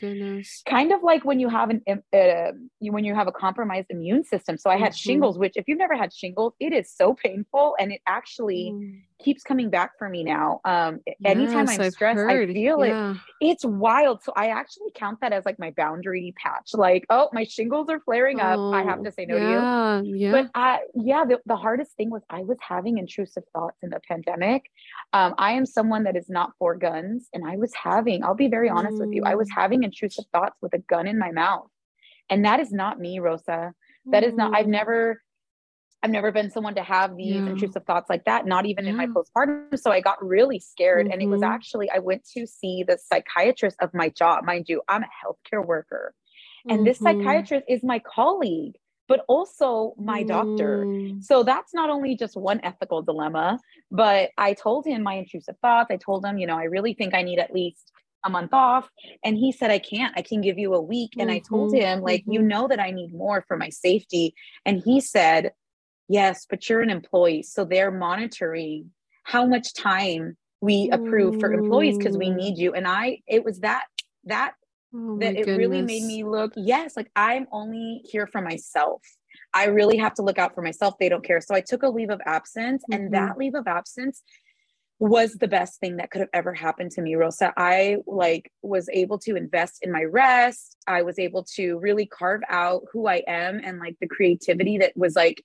kind 0.67 0.93
of 0.93 1.03
like 1.03 1.25
when 1.25 1.41
you 1.41 1.49
have 1.49 1.71
an 1.71 1.83
uh, 1.89 2.53
you, 2.81 2.93
when 2.93 3.05
you 3.05 3.15
have 3.15 3.27
a 3.27 3.33
compromised 3.33 3.89
immune 3.91 4.25
system. 4.25 4.57
So 4.57 4.71
I 4.71 4.77
had 4.77 4.93
mm-hmm. 4.93 5.11
shingles, 5.11 5.39
which 5.39 5.55
if 5.57 5.67
you've 5.67 5.79
never 5.79 5.97
had 5.97 6.13
shingles, 6.13 6.55
it 6.61 6.73
is 6.73 6.93
so 6.93 7.15
painful, 7.15 7.77
and 7.79 7.93
it 7.93 8.01
actually 8.07 8.73
mm. 8.73 9.01
Keeps 9.19 9.43
coming 9.43 9.69
back 9.71 9.99
for 9.99 10.09
me 10.09 10.23
now. 10.25 10.61
Um, 10.65 11.01
yes, 11.07 11.17
anytime 11.25 11.69
I'm 11.69 11.81
I've 11.81 11.93
stressed, 11.93 12.17
heard. 12.17 12.51
I 12.51 12.53
feel 12.53 12.85
yeah. 12.85 13.13
it. 13.13 13.17
It's 13.41 13.65
wild. 13.65 14.23
So 14.23 14.33
I 14.37 14.49
actually 14.49 14.91
count 14.95 15.21
that 15.21 15.33
as 15.33 15.45
like 15.45 15.59
my 15.59 15.73
boundary 15.77 16.35
patch. 16.37 16.71
Like, 16.75 17.05
oh, 17.11 17.29
my 17.33 17.45
shingles 17.45 17.89
are 17.89 18.01
flaring 18.01 18.41
up. 18.41 18.59
I 18.59 18.83
have 18.83 19.03
to 19.03 19.13
say 19.13 19.27
no 19.27 19.37
yeah, 19.37 20.01
to 20.01 20.07
you. 20.07 20.17
Yeah. 20.17 20.31
But 20.33 20.51
I, 20.55 20.81
yeah, 20.95 21.25
the, 21.25 21.39
the 21.47 21.57
hardest 21.57 21.93
thing 21.97 22.11
was 22.11 22.23
I 22.31 22.43
was 22.43 22.59
having 22.61 22.99
intrusive 22.99 23.45
thoughts 23.53 23.79
in 23.83 23.91
the 23.91 24.01
pandemic. 24.07 24.71
Um, 25.13 25.35
I 25.39 25.53
am 25.53 25.67
someone 25.67 26.05
that 26.05 26.17
is 26.17 26.29
not 26.29 26.53
for 26.59 26.77
guns. 26.77 27.29
And 27.33 27.47
I 27.47 27.57
was 27.57 27.73
having, 27.75 28.25
I'll 28.25 28.35
be 28.35 28.49
very 28.49 28.69
honest 28.69 28.97
mm. 28.97 29.01
with 29.01 29.13
you, 29.13 29.25
I 29.25 29.35
was 29.35 29.49
mm. 29.49 29.55
having 29.57 29.83
intrusive 29.83 30.25
thoughts 30.33 30.57
with 30.63 30.75
a 30.75 30.79
gun 30.79 31.07
in 31.07 31.19
my 31.19 31.33
mouth. 31.33 31.69
And 32.31 32.45
that 32.45 32.61
is 32.61 32.73
not 32.73 33.01
me, 33.01 33.19
Rosa. 33.19 33.73
That 34.07 34.23
mm. 34.23 34.29
is 34.29 34.35
not, 34.35 34.55
I've 34.55 34.67
mm. 34.67 34.71
never, 34.71 35.23
I've 36.03 36.11
never 36.11 36.31
been 36.31 36.51
someone 36.51 36.77
to 36.77 36.83
have 36.83 37.17
these 37.17 37.35
yeah. 37.35 37.47
intrusive 37.47 37.85
thoughts 37.85 38.09
like 38.09 38.25
that, 38.25 38.47
not 38.47 38.67
even 38.67 38.85
yeah. 38.85 38.91
in 38.91 38.97
my 38.97 39.07
postpartum. 39.07 39.77
So 39.79 39.91
I 39.91 40.01
got 40.01 40.25
really 40.25 40.61
scared. 40.61 41.07
Mm-hmm. 41.07 41.13
And 41.13 41.23
it 41.23 41.27
was 41.27 41.41
mm-hmm. 41.41 41.53
actually, 41.53 41.91
I 41.91 41.99
went 41.99 42.25
to 42.37 42.47
see 42.47 42.85
the 42.87 42.99
psychiatrist 42.99 43.77
of 43.81 43.93
my 43.95 44.09
job. 44.11 44.45
Mind 44.45 44.67
you, 44.69 44.83
I'm 44.89 45.03
a 45.03 45.07
healthcare 45.07 45.65
worker. 45.65 46.15
And 46.69 46.79
mm-hmm. 46.79 46.85
this 46.85 46.99
psychiatrist 46.99 47.65
is 47.69 47.83
my 47.83 48.01
colleague 48.01 48.75
but 49.09 49.25
also 49.27 49.95
my 49.99 50.23
doctor. 50.23 50.85
Mm. 50.85 51.25
So 51.25 51.43
that's 51.43 51.73
not 51.73 51.89
only 51.89 52.15
just 52.15 52.37
one 52.37 52.61
ethical 52.63 53.03
dilemma, 53.03 53.59
but 53.91 54.31
I 54.37 54.53
told 54.53 54.87
him 54.87 55.03
my 55.03 55.15
intrusive 55.15 55.57
thoughts. 55.63 55.91
I 55.91 55.97
told 55.97 56.25
him, 56.25 56.37
you 56.37 56.47
know, 56.47 56.59
I 56.59 56.65
really 56.65 56.93
think 56.93 57.15
I 57.15 57.23
need 57.23 57.39
at 57.39 57.53
least 57.53 57.91
a 58.25 58.31
month 58.31 58.53
off. 58.53 58.89
And 59.25 59.37
he 59.37 59.51
said, 59.51 59.71
I 59.71 59.79
can't, 59.79 60.13
I 60.17 60.23
can 60.23 60.43
give 60.43 60.59
you 60.59 60.75
a 60.75 60.81
week. 60.81 61.13
And 61.19 61.31
mm-hmm. 61.31 61.37
I 61.37 61.39
told 61.49 61.73
mm-hmm. 61.73 61.81
him, 61.81 62.01
like, 62.03 62.23
mm-hmm. 62.23 62.33
you 62.33 62.43
know 62.43 62.69
that 62.69 62.81
I 62.81 62.91
need 62.91 63.15
more 63.15 63.43
for 63.49 63.57
my 63.57 63.71
safety. 63.71 64.35
And 64.67 64.83
he 64.85 65.01
said, 65.01 65.53
Yes, 66.09 66.47
but 66.49 66.69
you're 66.69 66.81
an 66.81 66.91
employee. 66.91 67.43
So 67.43 67.65
they're 67.65 67.91
monitoring 67.91 68.91
how 69.25 69.47
much 69.47 69.75
time 69.75 70.37
we 70.61 70.91
approve 70.91 71.39
for 71.39 71.53
employees 71.53 71.99
because 71.99 72.17
we 72.17 72.31
need 72.31 72.59
you. 72.59 72.75
And 72.75 72.89
I, 72.89 73.21
it 73.27 73.45
was 73.45 73.61
that, 73.61 73.85
that 74.25 74.55
Oh 74.95 75.19
that 75.19 75.37
it 75.37 75.45
goodness. 75.45 75.59
really 75.59 75.83
made 75.83 76.05
me 76.05 76.25
look, 76.25 76.53
yes, 76.57 76.97
like 76.97 77.11
I'm 77.15 77.47
only 77.53 78.01
here 78.05 78.27
for 78.27 78.41
myself. 78.41 79.03
I 79.53 79.67
really 79.67 79.99
have 79.99 80.15
to 80.15 80.23
look 80.23 80.39
out 80.39 80.55
for 80.55 80.63
myself. 80.63 80.95
They 80.99 81.11
don't 81.11 81.25
care. 81.25 81.41
So 81.41 81.55
I 81.55 81.61
took 81.61 81.83
a 81.83 81.89
leave 81.89 82.11
of 82.11 82.21
absence, 82.25 82.83
mm-hmm. 82.91 83.03
and 83.03 83.15
that 83.15 83.37
leave 83.37 83.55
of 83.55 83.67
absence 83.67 84.23
was 85.01 85.35
the 85.35 85.49
best 85.49 85.79
thing 85.79 85.97
that 85.97 86.11
could 86.11 86.21
have 86.21 86.31
ever 86.33 86.53
happened 86.53 86.91
to 86.91 87.01
me 87.01 87.15
rosa 87.15 87.53
i 87.57 87.99
like 88.09 88.51
was 88.63 88.89
able 88.93 89.17
to 89.17 89.37
invest 89.37 89.79
in 89.83 89.93
my 89.93 90.03
rest 90.03 90.77
i 90.89 91.03
was 91.03 91.21
able 91.21 91.45
to 91.45 91.79
really 91.79 92.05
carve 92.05 92.41
out 92.49 92.83
who 92.93 93.07
i 93.07 93.23
am 93.29 93.61
and 93.63 93.79
like 93.79 93.95
the 94.01 94.09
creativity 94.09 94.77
that 94.77 94.93
was 94.97 95.15
like 95.15 95.41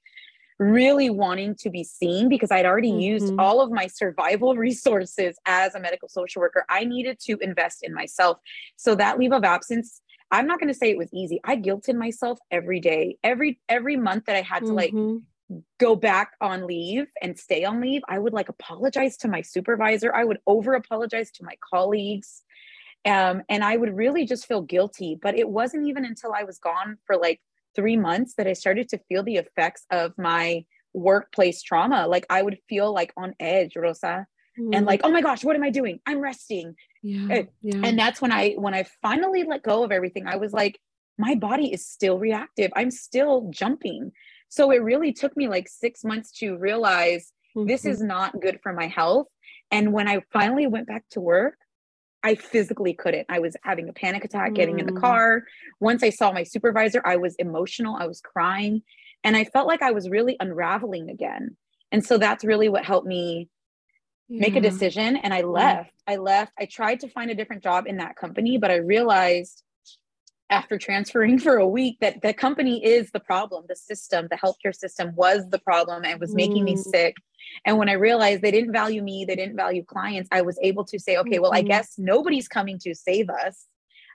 really 0.59 1.09
wanting 1.09 1.55
to 1.55 1.69
be 1.69 1.83
seen 1.83 2.29
because 2.29 2.51
I'd 2.51 2.65
already 2.65 2.91
mm-hmm. 2.91 2.99
used 2.99 3.33
all 3.39 3.61
of 3.61 3.71
my 3.71 3.87
survival 3.87 4.55
resources 4.57 5.37
as 5.45 5.75
a 5.75 5.79
medical 5.79 6.09
social 6.09 6.41
worker. 6.41 6.65
I 6.69 6.83
needed 6.83 7.19
to 7.21 7.37
invest 7.39 7.83
in 7.83 7.93
myself. 7.93 8.37
So 8.75 8.95
that 8.95 9.19
leave 9.19 9.31
of 9.31 9.43
absence 9.43 10.01
I'm 10.33 10.47
not 10.47 10.59
going 10.59 10.73
to 10.73 10.73
say 10.73 10.89
it 10.89 10.97
was 10.97 11.13
easy. 11.13 11.39
I 11.43 11.55
guilted 11.55 11.95
myself 11.95 12.39
every 12.49 12.79
day. 12.79 13.17
Every 13.23 13.59
every 13.69 13.95
month 13.95 14.25
that 14.25 14.35
I 14.35 14.41
had 14.41 14.61
to 14.61 14.71
mm-hmm. 14.71 14.75
like 15.53 15.61
go 15.79 15.95
back 15.95 16.31
on 16.41 16.65
leave 16.65 17.05
and 17.21 17.37
stay 17.37 17.63
on 17.63 17.79
leave, 17.79 18.01
I 18.09 18.17
would 18.17 18.33
like 18.33 18.49
apologize 18.49 19.15
to 19.17 19.27
my 19.27 19.41
supervisor. 19.41 20.13
I 20.13 20.23
would 20.23 20.39
over 20.47 20.73
apologize 20.73 21.31
to 21.33 21.43
my 21.43 21.53
colleagues. 21.71 22.41
Um, 23.05 23.43
and 23.47 23.63
I 23.63 23.77
would 23.77 23.95
really 23.95 24.25
just 24.25 24.47
feel 24.47 24.63
guilty. 24.63 25.19
But 25.21 25.37
it 25.37 25.47
wasn't 25.47 25.87
even 25.87 26.03
until 26.03 26.33
I 26.33 26.45
was 26.45 26.57
gone 26.57 26.97
for 27.05 27.15
like 27.15 27.39
three 27.75 27.97
months 27.97 28.35
that 28.35 28.47
I 28.47 28.53
started 28.53 28.89
to 28.89 28.99
feel 29.09 29.23
the 29.23 29.37
effects 29.37 29.85
of 29.91 30.13
my 30.17 30.65
workplace 30.93 31.61
trauma. 31.61 32.07
Like 32.07 32.25
I 32.29 32.41
would 32.41 32.57
feel 32.69 32.93
like 32.93 33.13
on 33.17 33.33
edge, 33.39 33.75
Rosa, 33.75 34.27
mm. 34.59 34.75
and 34.75 34.85
like, 34.85 35.01
oh 35.03 35.11
my 35.11 35.21
gosh, 35.21 35.43
what 35.43 35.55
am 35.55 35.63
I 35.63 35.69
doing? 35.69 35.99
I'm 36.05 36.19
resting. 36.19 36.75
Yeah, 37.01 37.35
and, 37.35 37.47
yeah. 37.61 37.81
and 37.83 37.99
that's 37.99 38.21
when 38.21 38.31
I 38.31 38.51
when 38.53 38.73
I 38.73 38.85
finally 39.01 39.43
let 39.43 39.63
go 39.63 39.83
of 39.83 39.91
everything, 39.91 40.27
I 40.27 40.37
was 40.37 40.53
like, 40.53 40.79
my 41.17 41.35
body 41.35 41.73
is 41.73 41.85
still 41.85 42.17
reactive. 42.17 42.71
I'm 42.75 42.91
still 42.91 43.49
jumping. 43.51 44.11
So 44.49 44.71
it 44.71 44.83
really 44.83 45.13
took 45.13 45.35
me 45.35 45.47
like 45.47 45.67
six 45.67 46.03
months 46.03 46.31
to 46.39 46.55
realize 46.57 47.33
mm-hmm. 47.55 47.67
this 47.67 47.85
is 47.85 48.01
not 48.01 48.39
good 48.39 48.59
for 48.61 48.73
my 48.73 48.87
health. 48.87 49.27
And 49.71 49.91
when 49.91 50.07
I 50.07 50.21
finally 50.31 50.67
went 50.67 50.87
back 50.87 51.03
to 51.11 51.19
work, 51.19 51.55
I 52.23 52.35
physically 52.35 52.93
couldn't. 52.93 53.27
I 53.29 53.39
was 53.39 53.57
having 53.63 53.89
a 53.89 53.93
panic 53.93 54.23
attack 54.23 54.53
getting 54.53 54.79
in 54.79 54.85
the 54.85 54.93
mm. 54.93 55.01
car. 55.01 55.43
Once 55.79 56.03
I 56.03 56.09
saw 56.09 56.31
my 56.31 56.43
supervisor, 56.43 57.01
I 57.05 57.17
was 57.17 57.35
emotional. 57.35 57.97
I 57.97 58.07
was 58.07 58.21
crying. 58.21 58.81
And 59.23 59.35
I 59.35 59.43
felt 59.43 59.67
like 59.67 59.81
I 59.81 59.91
was 59.91 60.09
really 60.09 60.37
unraveling 60.39 61.09
again. 61.09 61.57
And 61.91 62.05
so 62.05 62.17
that's 62.17 62.43
really 62.43 62.69
what 62.69 62.85
helped 62.85 63.07
me 63.07 63.49
yeah. 64.29 64.41
make 64.41 64.55
a 64.55 64.61
decision. 64.61 65.17
And 65.17 65.33
I 65.33 65.41
left. 65.41 65.91
Yeah. 66.07 66.13
I 66.13 66.17
left. 66.17 66.53
I 66.57 66.65
tried 66.65 67.01
to 67.01 67.09
find 67.09 67.29
a 67.29 67.35
different 67.35 67.61
job 67.61 67.87
in 67.87 67.97
that 67.97 68.15
company, 68.15 68.57
but 68.57 68.71
I 68.71 68.77
realized 68.77 69.63
after 70.49 70.77
transferring 70.77 71.39
for 71.45 71.57
a 71.57 71.67
week 71.67 71.97
that 71.99 72.21
the 72.21 72.33
company 72.33 72.83
is 72.83 73.11
the 73.11 73.19
problem. 73.19 73.65
The 73.67 73.75
system, 73.75 74.27
the 74.29 74.37
healthcare 74.37 74.75
system 74.75 75.13
was 75.15 75.49
the 75.49 75.59
problem 75.59 76.05
and 76.05 76.19
was 76.21 76.33
making 76.33 76.63
me 76.63 76.75
mm. 76.75 76.83
sick 76.83 77.17
and 77.65 77.77
when 77.77 77.89
I 77.89 77.93
realized 77.93 78.41
they 78.41 78.51
didn't 78.51 78.71
value 78.71 79.01
me, 79.01 79.25
they 79.25 79.35
didn't 79.35 79.55
value 79.55 79.83
clients, 79.83 80.29
I 80.31 80.41
was 80.41 80.57
able 80.61 80.85
to 80.85 80.99
say, 80.99 81.17
okay, 81.17 81.39
well, 81.39 81.53
I 81.53 81.59
mm-hmm. 81.59 81.69
guess 81.69 81.95
nobody's 81.97 82.47
coming 82.47 82.79
to 82.79 82.93
save 82.93 83.29
us. 83.29 83.65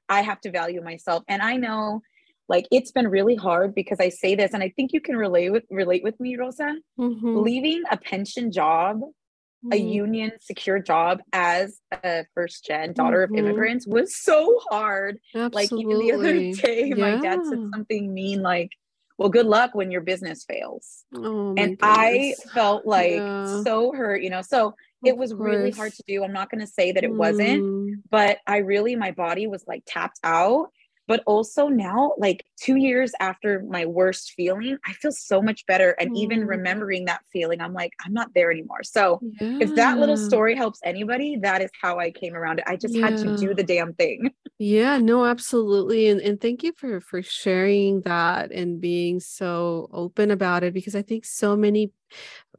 I 0.08 0.22
have 0.22 0.40
to 0.42 0.50
value 0.50 0.82
myself. 0.82 1.22
And 1.28 1.42
I 1.42 1.56
know 1.56 2.02
like 2.48 2.66
it's 2.70 2.90
been 2.90 3.08
really 3.08 3.34
hard 3.34 3.74
because 3.74 4.00
I 4.00 4.08
say 4.08 4.34
this, 4.34 4.54
and 4.54 4.62
I 4.62 4.70
think 4.70 4.92
you 4.92 5.00
can 5.00 5.16
relate 5.16 5.50
with 5.50 5.64
relate 5.70 6.02
with 6.02 6.18
me, 6.18 6.36
Rosa. 6.36 6.76
Mm-hmm. 6.98 7.36
Leaving 7.38 7.82
a 7.90 7.98
pension 7.98 8.50
job, 8.50 9.00
mm-hmm. 9.00 9.72
a 9.72 9.76
union 9.76 10.32
secure 10.40 10.78
job 10.78 11.20
as 11.32 11.80
a 11.92 12.24
first 12.34 12.64
gen 12.64 12.94
daughter 12.94 13.26
mm-hmm. 13.26 13.34
of 13.34 13.44
immigrants 13.44 13.86
was 13.86 14.16
so 14.16 14.60
hard. 14.70 15.18
Absolutely. 15.34 15.54
Like 15.54 15.72
even 15.72 15.98
the 15.98 16.12
other 16.12 16.32
day, 16.66 16.86
yeah. 16.86 16.94
my 16.94 17.20
dad 17.20 17.40
said 17.44 17.58
something 17.72 18.14
mean 18.14 18.42
like, 18.42 18.70
well 19.18 19.28
good 19.28 19.46
luck 19.46 19.74
when 19.74 19.90
your 19.90 20.00
business 20.00 20.44
fails 20.44 21.04
oh 21.14 21.54
and 21.58 21.76
i 21.82 22.34
felt 22.54 22.86
like 22.86 23.12
yeah. 23.12 23.62
so 23.62 23.92
hurt 23.92 24.22
you 24.22 24.30
know 24.30 24.42
so 24.42 24.74
it 25.04 25.16
was 25.16 25.34
really 25.34 25.70
hard 25.70 25.92
to 25.92 26.02
do 26.06 26.24
i'm 26.24 26.32
not 26.32 26.50
going 26.50 26.60
to 26.60 26.66
say 26.66 26.92
that 26.92 27.04
it 27.04 27.10
mm. 27.10 27.16
wasn't 27.16 28.00
but 28.10 28.38
i 28.46 28.58
really 28.58 28.96
my 28.96 29.10
body 29.10 29.46
was 29.46 29.64
like 29.66 29.82
tapped 29.86 30.18
out 30.24 30.68
but 31.06 31.22
also 31.26 31.68
now 31.68 32.12
like 32.18 32.44
2 32.60 32.76
years 32.76 33.12
after 33.20 33.62
my 33.68 33.84
worst 33.84 34.32
feeling 34.36 34.78
i 34.86 34.92
feel 34.92 35.12
so 35.12 35.42
much 35.42 35.66
better 35.66 35.90
and 36.00 36.12
mm. 36.12 36.18
even 36.18 36.46
remembering 36.46 37.04
that 37.04 37.20
feeling 37.32 37.60
i'm 37.60 37.74
like 37.74 37.92
i'm 38.04 38.12
not 38.12 38.32
there 38.34 38.50
anymore 38.50 38.82
so 38.82 39.20
yeah. 39.40 39.58
if 39.60 39.74
that 39.74 39.98
little 39.98 40.16
story 40.16 40.54
helps 40.54 40.80
anybody 40.84 41.36
that 41.36 41.60
is 41.60 41.70
how 41.80 41.98
i 41.98 42.10
came 42.10 42.34
around 42.34 42.60
it 42.60 42.64
i 42.68 42.76
just 42.76 42.94
yeah. 42.94 43.08
had 43.08 43.18
to 43.18 43.36
do 43.36 43.54
the 43.54 43.64
damn 43.64 43.92
thing 43.94 44.30
yeah 44.58 44.98
no 44.98 45.24
absolutely 45.24 46.08
and, 46.08 46.20
and 46.20 46.40
thank 46.40 46.64
you 46.64 46.72
for 46.72 47.00
for 47.00 47.22
sharing 47.22 48.00
that 48.02 48.50
and 48.50 48.80
being 48.80 49.20
so 49.20 49.88
open 49.92 50.32
about 50.32 50.64
it 50.64 50.74
because 50.74 50.96
i 50.96 51.02
think 51.02 51.24
so 51.24 51.56
many 51.56 51.92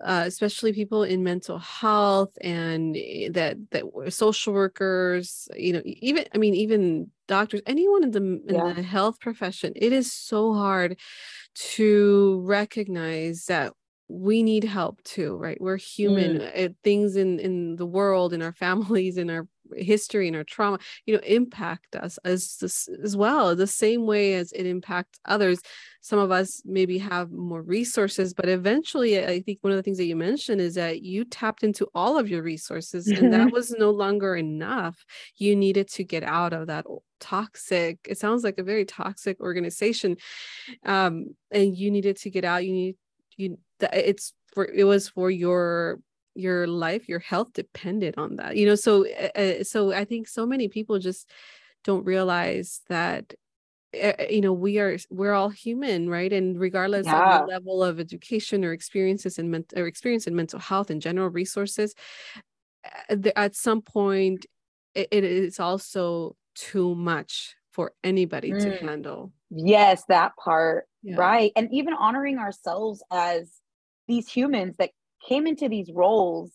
uh, 0.01 0.24
especially 0.25 0.72
people 0.72 1.03
in 1.03 1.24
mental 1.24 1.58
health 1.58 2.32
and 2.39 2.96
eh, 2.96 3.27
that 3.32 3.58
that 3.72 3.84
social 4.13 4.53
workers 4.53 5.50
you 5.58 5.74
know 5.74 5.82
even 5.84 6.24
i 6.34 6.38
mean 6.38 6.53
even 6.53 7.10
doctors 7.27 7.62
anyone 7.65 8.03
in 8.03 8.12
the 8.12 8.20
in 8.20 8.44
yeah. 8.48 8.74
the 8.74 8.82
health 8.82 9.20
profession 9.20 9.74
it 9.75 9.91
is 9.91 10.13
so 10.13 10.53
hard 10.53 10.98
to 11.53 12.41
recognize 12.46 13.46
that 13.46 13.74
we 14.10 14.42
need 14.42 14.63
help 14.63 15.01
too 15.04 15.38
right? 15.38 15.62
We're 15.62 15.78
human 15.78 16.39
mm. 16.39 16.75
things 16.84 17.16
in 17.16 17.39
in 17.39 17.75
the 17.75 17.86
world 17.86 18.34
in 18.34 18.42
our 18.42 18.54
families 18.66 19.18
in 19.18 19.30
our 19.30 19.48
history 19.78 20.28
and 20.28 20.36
our 20.36 20.44
trauma 20.44 20.80
you 21.06 21.13
know 21.13 21.22
impact 21.24 21.96
us 21.96 22.18
as 22.25 22.58
this, 22.58 22.89
as 23.04 23.16
well 23.16 23.56
the 23.56 23.68
same 23.68 24.08
way 24.08 24.34
as 24.34 24.51
it 24.51 24.66
impacts 24.66 25.20
others. 25.25 25.62
Some 26.01 26.18
of 26.18 26.32
us 26.32 26.62
maybe 26.66 26.98
have 26.98 27.32
more 27.32 27.62
resources 27.62 28.34
but 28.34 28.50
eventually 28.50 29.24
i 29.24 29.42
think 29.42 29.60
one 29.62 29.72
of 29.72 29.78
the 29.78 29.84
things 29.84 29.98
that 29.98 30.06
you 30.06 30.16
mentioned 30.16 30.60
is 30.60 30.75
that 30.75 31.04
you 31.04 31.24
tapped 31.24 31.63
into 31.63 31.88
all 31.94 32.18
of 32.18 32.30
your 32.30 32.42
resources 32.42 33.08
and 33.08 33.32
that 33.32 33.51
was 33.58 33.72
no 33.72 33.92
longer 33.92 34.36
enough. 34.36 35.06
You 35.36 35.56
needed 35.56 35.88
to 35.89 36.04
get 36.04 36.24
out 36.24 36.54
of 36.54 36.68
that 36.68 36.86
toxic 37.20 38.00
it 38.08 38.18
sounds 38.18 38.44
like 38.44 38.58
a 38.58 38.63
very 38.63 38.86
toxic 38.86 39.39
organization 39.42 40.16
um 40.86 41.36
and 41.51 41.78
you 41.78 41.92
needed 41.92 42.16
to 42.16 42.30
get 42.30 42.46
out 42.46 42.66
you 42.66 42.72
need 42.72 42.96
you 43.36 43.58
it's 43.93 44.33
for 44.53 44.65
it 44.65 44.83
was 44.83 45.09
for 45.09 45.29
your 45.31 46.00
your 46.36 46.67
life 46.67 47.09
your 47.09 47.19
health 47.19 47.53
depended 47.53 48.15
on 48.17 48.38
that 48.38 48.55
you 48.55 48.65
know 48.65 48.75
so 48.75 49.05
uh, 49.36 49.63
so 49.63 49.91
i 49.93 50.05
think 50.05 50.27
so 50.27 50.45
many 50.45 50.67
people 50.67 51.00
just 51.00 51.29
don't 51.83 52.05
realize 52.05 52.81
that 52.89 53.33
uh, 54.01 54.13
you 54.29 54.41
know 54.41 54.53
we 54.53 54.79
are 54.79 54.98
we're 55.09 55.33
all 55.33 55.50
human 55.50 56.09
right 56.09 56.31
and 56.31 56.59
regardless 56.59 57.05
yeah. 57.05 57.39
of 57.39 57.48
the 57.48 57.53
level 57.53 57.83
of 57.83 58.00
education 58.00 58.63
or 58.63 58.71
experiences 58.71 59.39
in 59.39 59.50
mental 59.50 59.79
or 59.79 59.88
experience 59.88 60.27
in 60.27 60.36
mental 60.36 60.59
health 60.59 60.89
and 60.89 61.01
general 61.01 61.29
resources 61.29 61.95
at 63.36 63.55
some 63.55 63.81
point 63.81 64.45
it, 64.95 65.07
it 65.12 65.24
is 65.24 65.59
also 65.59 66.36
too 66.55 66.95
much 66.95 67.55
for 67.71 67.93
anybody 68.03 68.51
mm. 68.51 68.62
to 68.62 68.77
handle 68.77 69.31
yes 69.50 70.03
that 70.07 70.33
part 70.38 70.88
yeah. 71.01 71.15
right 71.15 71.51
and 71.55 71.69
even 71.71 71.93
honoring 71.93 72.38
ourselves 72.38 73.03
as 73.12 73.59
these 74.10 74.28
humans 74.28 74.75
that 74.80 74.89
came 75.25 75.48
into 75.48 75.70
these 75.70 75.89
roles 75.94 76.51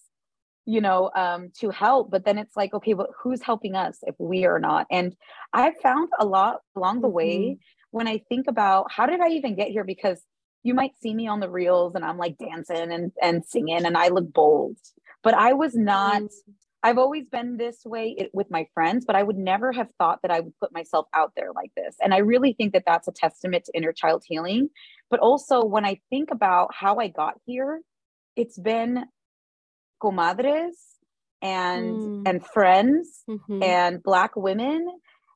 you 0.66 0.80
know 0.80 1.10
um, 1.14 1.50
to 1.60 1.70
help 1.70 2.10
but 2.10 2.24
then 2.24 2.36
it's 2.36 2.56
like 2.56 2.74
okay 2.74 2.92
but 2.92 3.08
who's 3.22 3.42
helping 3.42 3.74
us 3.74 3.98
if 4.02 4.14
we 4.18 4.44
are 4.44 4.58
not 4.58 4.86
and 4.90 5.14
i've 5.52 5.76
found 5.82 6.08
a 6.18 6.26
lot 6.26 6.56
along 6.76 7.00
the 7.00 7.08
way 7.08 7.38
mm-hmm. 7.38 7.54
when 7.90 8.08
i 8.08 8.18
think 8.28 8.46
about 8.48 8.90
how 8.90 9.06
did 9.06 9.20
i 9.20 9.28
even 9.28 9.54
get 9.54 9.68
here 9.68 9.84
because 9.84 10.20
you 10.62 10.74
might 10.74 10.92
see 11.00 11.14
me 11.14 11.26
on 11.28 11.40
the 11.40 11.50
reels 11.50 11.94
and 11.94 12.04
i'm 12.04 12.18
like 12.18 12.36
dancing 12.38 12.92
and, 12.92 13.12
and 13.22 13.44
singing 13.44 13.84
and 13.86 13.96
i 13.96 14.08
look 14.08 14.30
bold 14.32 14.76
but 15.22 15.34
i 15.34 15.52
was 15.52 15.74
not 15.74 16.22
mm-hmm. 16.22 16.52
I've 16.84 16.98
always 16.98 17.26
been 17.26 17.56
this 17.56 17.80
way 17.84 18.16
with 18.32 18.50
my 18.50 18.66
friends 18.74 19.04
but 19.04 19.16
i 19.16 19.22
would 19.22 19.38
never 19.38 19.72
have 19.72 19.88
thought 19.98 20.20
that 20.22 20.30
i 20.30 20.38
would 20.38 20.56
put 20.60 20.72
myself 20.72 21.06
out 21.14 21.32
there 21.36 21.50
like 21.52 21.72
this 21.76 21.96
and 22.00 22.14
i 22.14 22.18
really 22.18 22.52
think 22.52 22.72
that 22.72 22.84
that's 22.86 23.08
a 23.08 23.12
testament 23.12 23.64
to 23.64 23.72
inner 23.74 23.92
child 23.92 24.22
healing 24.26 24.68
but 25.10 25.18
also 25.18 25.64
when 25.64 25.84
i 25.84 25.98
think 26.10 26.30
about 26.30 26.72
how 26.72 26.98
i 26.98 27.08
got 27.08 27.34
here 27.46 27.80
it's 28.36 28.58
been 28.58 29.04
comadres 30.02 30.76
and 31.42 31.96
mm. 31.96 32.22
and 32.26 32.44
friends 32.46 33.22
mm-hmm. 33.28 33.62
and 33.62 34.02
black 34.02 34.36
women 34.36 34.86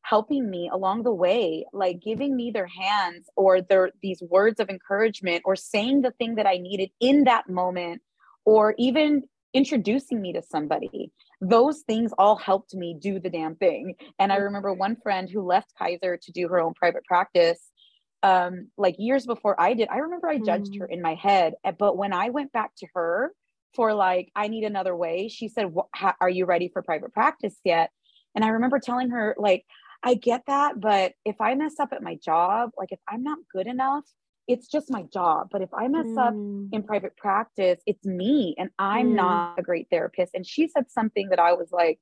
helping 0.02 0.48
me 0.48 0.70
along 0.72 1.02
the 1.02 1.12
way 1.12 1.66
like 1.72 2.00
giving 2.00 2.34
me 2.34 2.50
their 2.50 2.66
hands 2.66 3.28
or 3.36 3.60
their 3.60 3.90
these 4.02 4.22
words 4.22 4.58
of 4.58 4.70
encouragement 4.70 5.42
or 5.44 5.54
saying 5.54 6.00
the 6.02 6.12
thing 6.12 6.36
that 6.36 6.46
i 6.46 6.56
needed 6.56 6.90
in 7.00 7.24
that 7.24 7.48
moment 7.48 8.00
or 8.44 8.74
even 8.78 9.22
introducing 9.52 10.20
me 10.20 10.32
to 10.32 10.42
somebody 10.42 11.12
those 11.40 11.82
things 11.82 12.12
all 12.18 12.36
helped 12.36 12.74
me 12.74 12.96
do 12.98 13.20
the 13.20 13.30
damn 13.30 13.56
thing. 13.56 13.94
And 14.18 14.32
i 14.32 14.36
remember 14.36 14.72
one 14.72 14.96
friend 14.96 15.28
who 15.28 15.42
left 15.42 15.72
kaiser 15.78 16.16
to 16.16 16.32
do 16.32 16.48
her 16.48 16.60
own 16.60 16.74
private 16.74 17.04
practice 17.04 17.60
um 18.22 18.68
like 18.76 18.96
years 18.98 19.26
before 19.26 19.60
i 19.60 19.74
did. 19.74 19.88
I 19.88 19.98
remember 19.98 20.28
i 20.28 20.38
judged 20.38 20.72
mm. 20.72 20.80
her 20.80 20.86
in 20.86 21.00
my 21.00 21.14
head 21.14 21.54
eh, 21.64 21.72
but 21.78 21.96
when 21.96 22.12
i 22.12 22.30
went 22.30 22.52
back 22.52 22.72
to 22.78 22.86
her 22.94 23.32
for 23.74 23.94
like 23.94 24.30
i 24.34 24.48
need 24.48 24.64
another 24.64 24.96
way 24.96 25.28
she 25.28 25.48
said 25.48 25.72
are 26.20 26.30
you 26.30 26.44
ready 26.44 26.68
for 26.72 26.82
private 26.82 27.12
practice 27.12 27.56
yet? 27.64 27.90
And 28.34 28.44
i 28.44 28.48
remember 28.48 28.80
telling 28.80 29.10
her 29.10 29.36
like 29.38 29.64
i 30.02 30.14
get 30.14 30.42
that 30.46 30.80
but 30.80 31.12
if 31.24 31.40
i 31.40 31.54
mess 31.54 31.78
up 31.78 31.92
at 31.92 32.02
my 32.02 32.16
job 32.16 32.70
like 32.76 32.90
if 32.92 33.00
i'm 33.08 33.22
not 33.22 33.38
good 33.52 33.66
enough 33.66 34.04
it's 34.48 34.66
just 34.66 34.90
my 34.90 35.02
job 35.12 35.48
but 35.50 35.62
if 35.62 35.72
i 35.74 35.86
mess 35.86 36.06
mm. 36.06 36.18
up 36.18 36.34
in 36.72 36.82
private 36.82 37.16
practice 37.16 37.80
it's 37.86 38.04
me 38.04 38.54
and 38.58 38.70
i'm 38.78 39.10
mm. 39.10 39.16
not 39.16 39.58
a 39.58 39.62
great 39.62 39.86
therapist 39.90 40.34
and 40.34 40.46
she 40.46 40.66
said 40.68 40.90
something 40.90 41.28
that 41.28 41.38
i 41.38 41.52
was 41.52 41.70
like 41.70 41.98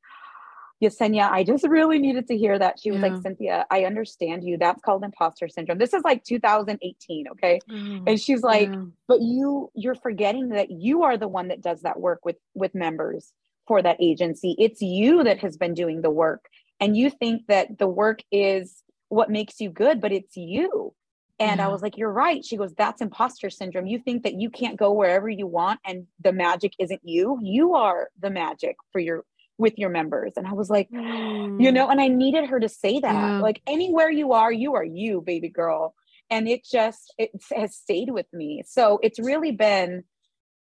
Yesenia, 0.82 1.30
I 1.30 1.42
just 1.42 1.66
really 1.66 1.98
needed 1.98 2.28
to 2.28 2.36
hear 2.36 2.58
that. 2.58 2.78
She 2.78 2.90
was 2.90 3.00
yeah. 3.00 3.06
like, 3.08 3.22
Cynthia, 3.22 3.66
I 3.70 3.84
understand 3.84 4.44
you. 4.44 4.58
That's 4.58 4.82
called 4.82 5.04
imposter 5.04 5.48
syndrome. 5.48 5.78
This 5.78 5.94
is 5.94 6.02
like 6.04 6.22
2018, 6.24 7.28
okay? 7.28 7.60
Mm, 7.70 8.02
and 8.06 8.20
she's 8.20 8.42
like, 8.42 8.68
yeah. 8.68 8.82
but 9.08 9.22
you 9.22 9.70
you're 9.74 9.94
forgetting 9.94 10.50
that 10.50 10.70
you 10.70 11.02
are 11.04 11.16
the 11.16 11.28
one 11.28 11.48
that 11.48 11.62
does 11.62 11.82
that 11.82 11.98
work 11.98 12.24
with 12.24 12.36
with 12.54 12.74
members 12.74 13.32
for 13.66 13.80
that 13.82 13.96
agency. 14.00 14.54
It's 14.58 14.82
you 14.82 15.24
that 15.24 15.38
has 15.38 15.56
been 15.56 15.72
doing 15.72 16.02
the 16.02 16.10
work. 16.10 16.44
And 16.78 16.94
you 16.94 17.08
think 17.08 17.46
that 17.48 17.78
the 17.78 17.88
work 17.88 18.20
is 18.30 18.82
what 19.08 19.30
makes 19.30 19.60
you 19.60 19.70
good, 19.70 20.00
but 20.00 20.12
it's 20.12 20.36
you. 20.36 20.94
And 21.38 21.58
Yeah. 21.58 21.66
I 21.66 21.68
was 21.68 21.82
like, 21.82 21.96
You're 21.96 22.12
right. 22.12 22.44
She 22.44 22.56
goes, 22.56 22.74
That's 22.74 23.00
imposter 23.02 23.50
syndrome. 23.50 23.86
You 23.86 23.98
think 23.98 24.22
that 24.24 24.34
you 24.34 24.50
can't 24.50 24.76
go 24.76 24.92
wherever 24.92 25.28
you 25.28 25.46
want 25.46 25.80
and 25.84 26.06
the 26.22 26.32
magic 26.32 26.72
isn't 26.78 27.00
you. 27.04 27.38
You 27.42 27.74
are 27.74 28.08
the 28.20 28.30
magic 28.30 28.76
for 28.92 28.98
your 28.98 29.24
with 29.58 29.78
your 29.78 29.88
members. 29.88 30.32
And 30.36 30.46
I 30.46 30.52
was 30.52 30.68
like, 30.68 30.88
you 30.90 30.98
Mm. 30.98 31.72
know, 31.72 31.88
and 31.88 31.98
I 32.00 32.08
needed 32.08 32.46
her 32.50 32.60
to 32.60 32.68
say 32.68 33.00
that. 33.00 33.14
Yeah. 33.14 33.40
Like 33.40 33.62
anywhere 33.66 34.10
you 34.10 34.32
are, 34.32 34.52
you 34.52 34.74
are 34.74 34.84
you, 34.84 35.22
baby 35.22 35.48
girl. 35.48 35.94
And 36.28 36.46
it 36.48 36.64
just 36.64 37.14
it 37.18 37.30
has 37.54 37.74
stayed 37.76 38.10
with 38.10 38.26
me. 38.32 38.62
So 38.66 38.98
it's 39.02 39.18
really 39.18 39.52
been 39.52 40.04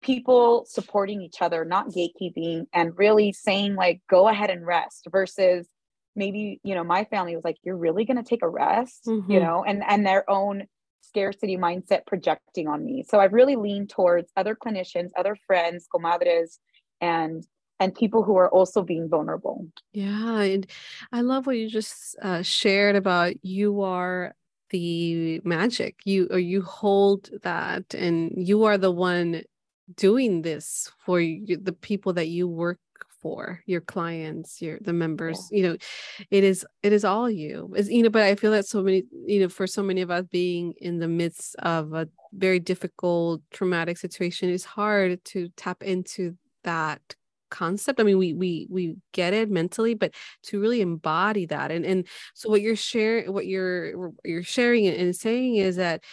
people 0.04 0.66
supporting 0.68 1.22
each 1.22 1.42
other, 1.42 1.64
not 1.66 1.90
gatekeeping, 1.90 2.66
and 2.74 2.98
really 2.98 3.32
saying 3.32 3.76
like, 3.76 4.02
go 4.10 4.28
ahead 4.28 4.50
and 4.50 4.66
rest 4.66 5.08
versus 5.12 5.68
maybe, 6.16 6.60
you 6.64 6.76
know, 6.76 6.84
my 6.84 7.06
family 7.06 7.36
was 7.36 7.44
like, 7.46 7.58
you're 7.64 7.78
really 7.78 8.06
gonna 8.06 8.24
take 8.24 8.44
a 8.44 8.50
rest, 8.50 9.06
Mhm. 9.08 9.30
you 9.30 9.40
know, 9.40 9.64
and 9.64 9.84
and 9.88 10.06
their 10.06 10.30
own 10.30 10.64
scarcity 11.02 11.58
mindset 11.58 12.06
projecting 12.08 12.68
on 12.68 12.84
me. 12.86 13.04
So 13.08 13.20
I've 13.20 13.34
really 13.34 13.56
leaned 13.56 13.90
towards 13.90 14.32
other 14.36 14.56
clinicians, 14.56 15.10
other 15.18 15.36
friends, 15.48 15.88
comadres, 15.94 16.60
and 17.02 17.46
and 17.80 17.94
people 17.94 18.24
who 18.24 18.38
are 18.38 18.50
also 18.50 18.82
being 18.84 19.10
vulnerable. 19.10 19.68
Yeah, 19.94 20.42
and 20.42 20.66
I 21.12 21.22
love 21.22 21.46
what 21.46 21.58
you 21.58 21.70
just 21.70 22.16
uh, 22.22 22.42
shared 22.42 22.96
about 22.96 23.44
you 23.44 23.82
are 23.82 24.36
the 24.70 25.42
magic. 25.44 26.00
You 26.06 26.28
or 26.32 26.40
you 26.40 26.62
hold 26.62 27.30
that, 27.44 27.94
and 27.94 28.32
you 28.36 28.64
are 28.64 28.78
the 28.78 28.92
one 28.92 29.44
doing 29.96 30.42
this 30.44 30.92
for 31.06 31.20
you, 31.20 31.58
the 31.58 31.74
people 31.74 32.14
that 32.14 32.28
you 32.28 32.48
work 32.48 32.80
for, 33.24 33.62
your 33.66 33.82
clients, 33.82 34.62
your 34.62 34.78
the 34.82 34.94
members. 34.94 35.48
You 35.50 35.64
know, 35.64 35.78
it 36.30 36.44
is 36.44 36.66
it 36.84 36.94
is 36.94 37.04
all 37.04 37.30
you. 37.30 37.74
It's, 37.76 37.90
you 37.90 38.04
know, 38.04 38.10
but 38.10 38.24
I 38.24 38.36
feel 38.36 38.52
that 38.52 38.68
so 38.68 38.84
many, 38.84 39.04
you 39.26 39.40
know, 39.40 39.50
for 39.50 39.66
so 39.66 39.82
many 39.82 40.02
of 40.02 40.12
us 40.12 40.26
being 40.30 40.74
in 40.80 41.00
the 41.00 41.08
midst 41.08 41.56
of 41.56 41.94
a 41.94 42.08
very 42.34 42.60
difficult, 42.60 43.42
traumatic 43.52 43.98
situation, 43.98 44.50
it's 44.50 44.66
hard 44.66 45.24
to 45.26 45.50
tap 45.56 45.82
into 45.82 46.38
that 46.64 47.02
concept 47.50 48.00
i 48.00 48.04
mean 48.04 48.18
we 48.18 48.34
we 48.34 48.66
we 48.72 48.96
get 49.12 49.32
it 49.32 49.48
mentally 49.48 49.94
but 49.94 50.12
to 50.42 50.60
really 50.60 50.82
embody 50.82 51.46
that 51.46 51.70
and 51.70 51.86
and 51.86 52.08
so 52.34 52.50
what 52.50 52.64
you're 52.64 52.76
sharing 52.76 53.32
what 53.32 53.46
you're 53.46 54.12
you're 54.26 54.42
sharing 54.42 54.88
and 54.88 55.16
saying 55.16 55.58
is 55.58 55.76
that 55.76 56.04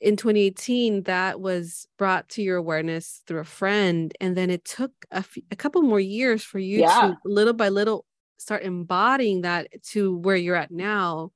in 0.00 0.16
2018 0.16 1.02
that 1.04 1.40
was 1.40 1.86
brought 1.98 2.28
to 2.30 2.42
your 2.42 2.56
awareness 2.56 3.22
through 3.26 3.40
a 3.40 3.44
friend 3.44 4.12
and 4.20 4.36
then 4.36 4.50
it 4.50 4.64
took 4.64 4.92
a, 5.10 5.16
f- 5.18 5.36
a 5.50 5.56
couple 5.56 5.82
more 5.82 6.00
years 6.00 6.42
for 6.44 6.58
you 6.58 6.80
Yeah. 6.80 7.00
to 7.00 7.16
little 7.24 7.52
by 7.52 7.68
little 7.68 8.04
start 8.38 8.62
embodying 8.62 9.40
that 9.42 9.66
to 9.82 10.16
where 10.18 10.36
you're 10.36 10.54
at 10.54 10.70
now 10.70 11.32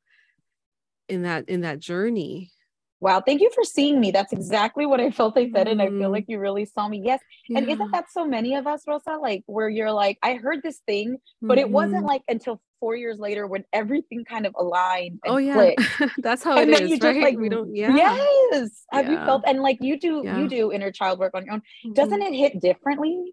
in 1.08 1.22
that 1.22 1.48
in 1.48 1.62
that 1.62 1.80
journey 1.80 2.50
Wow, 3.00 3.20
thank 3.20 3.40
you 3.40 3.50
for 3.52 3.64
seeing 3.64 3.98
me. 3.98 4.12
That's 4.12 4.32
exactly 4.32 4.86
what 4.86 5.00
I 5.00 5.10
felt 5.10 5.36
I 5.36 5.50
said. 5.50 5.66
And 5.66 5.82
I 5.82 5.88
feel 5.88 6.08
Mm. 6.08 6.12
like 6.12 6.26
you 6.28 6.38
really 6.38 6.64
saw 6.64 6.86
me. 6.86 7.02
Yes. 7.04 7.18
And 7.48 7.68
isn't 7.68 7.90
that 7.90 8.04
so 8.12 8.24
many 8.24 8.54
of 8.54 8.68
us, 8.68 8.84
Rosa? 8.86 9.18
Like 9.20 9.42
where 9.46 9.68
you're 9.68 9.90
like, 9.90 10.18
I 10.22 10.34
heard 10.34 10.62
this 10.62 10.78
thing, 10.86 11.16
but 11.40 11.58
it 11.58 11.68
wasn't 11.68 12.04
Mhm. 12.04 12.06
like 12.06 12.22
until 12.28 12.60
four 12.82 12.96
years 12.96 13.20
later 13.20 13.46
when 13.46 13.62
everything 13.72 14.24
kind 14.24 14.44
of 14.44 14.52
aligned 14.58 15.20
and 15.24 15.34
oh 15.34 15.36
yeah 15.36 15.52
clicked. 15.54 16.12
that's 16.18 16.42
how 16.42 16.56
it 16.58 16.62
and 16.62 16.72
then 16.72 16.82
is 16.82 16.90
you 16.90 16.96
just 16.98 17.04
right 17.04 17.22
like 17.22 17.38
we 17.38 17.48
don't 17.48 17.72
yeah 17.76 17.96
yes 17.96 18.84
have 18.90 19.08
you 19.08 19.16
felt 19.24 19.44
and 19.46 19.62
like 19.62 19.78
you 19.80 20.00
do 20.00 20.20
Yeah. 20.24 20.40
you 20.40 20.48
do 20.48 20.72
inner 20.72 20.90
child 20.90 21.20
work 21.20 21.32
on 21.34 21.44
your 21.44 21.54
own 21.54 21.62
doesn't 21.94 22.20
it 22.20 22.34
hit 22.34 22.60
differently 22.60 23.32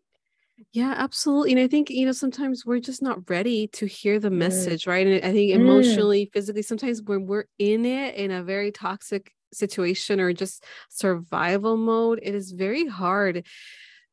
Yeah, 0.72 0.94
absolutely. 0.98 1.53
And 1.53 1.62
I 1.62 1.68
think, 1.68 1.89
you 1.89 2.06
know, 2.06 2.12
sometimes 2.12 2.65
we're 2.65 2.82
just 2.82 3.01
not 3.01 3.27
ready 3.29 3.68
to 3.79 3.86
hear 3.88 4.20
the 4.20 4.29
Mm. 4.29 4.44
message, 4.46 4.86
right? 4.86 5.08
And 5.08 5.15
I 5.25 5.32
think 5.32 5.51
Mm. 5.51 5.56
emotionally, 5.62 6.29
physically, 6.34 6.62
sometimes 6.63 7.01
when 7.01 7.25
we're 7.25 7.46
in 7.58 7.86
it 7.86 8.15
in 8.15 8.29
a 8.29 8.44
very 8.44 8.70
toxic 8.72 9.32
situation 9.53 10.20
or 10.20 10.34
just 10.34 10.63
survival 10.89 11.75
mode, 11.77 12.20
it 12.22 12.36
is 12.36 12.51
very 12.51 12.86
hard 12.86 13.48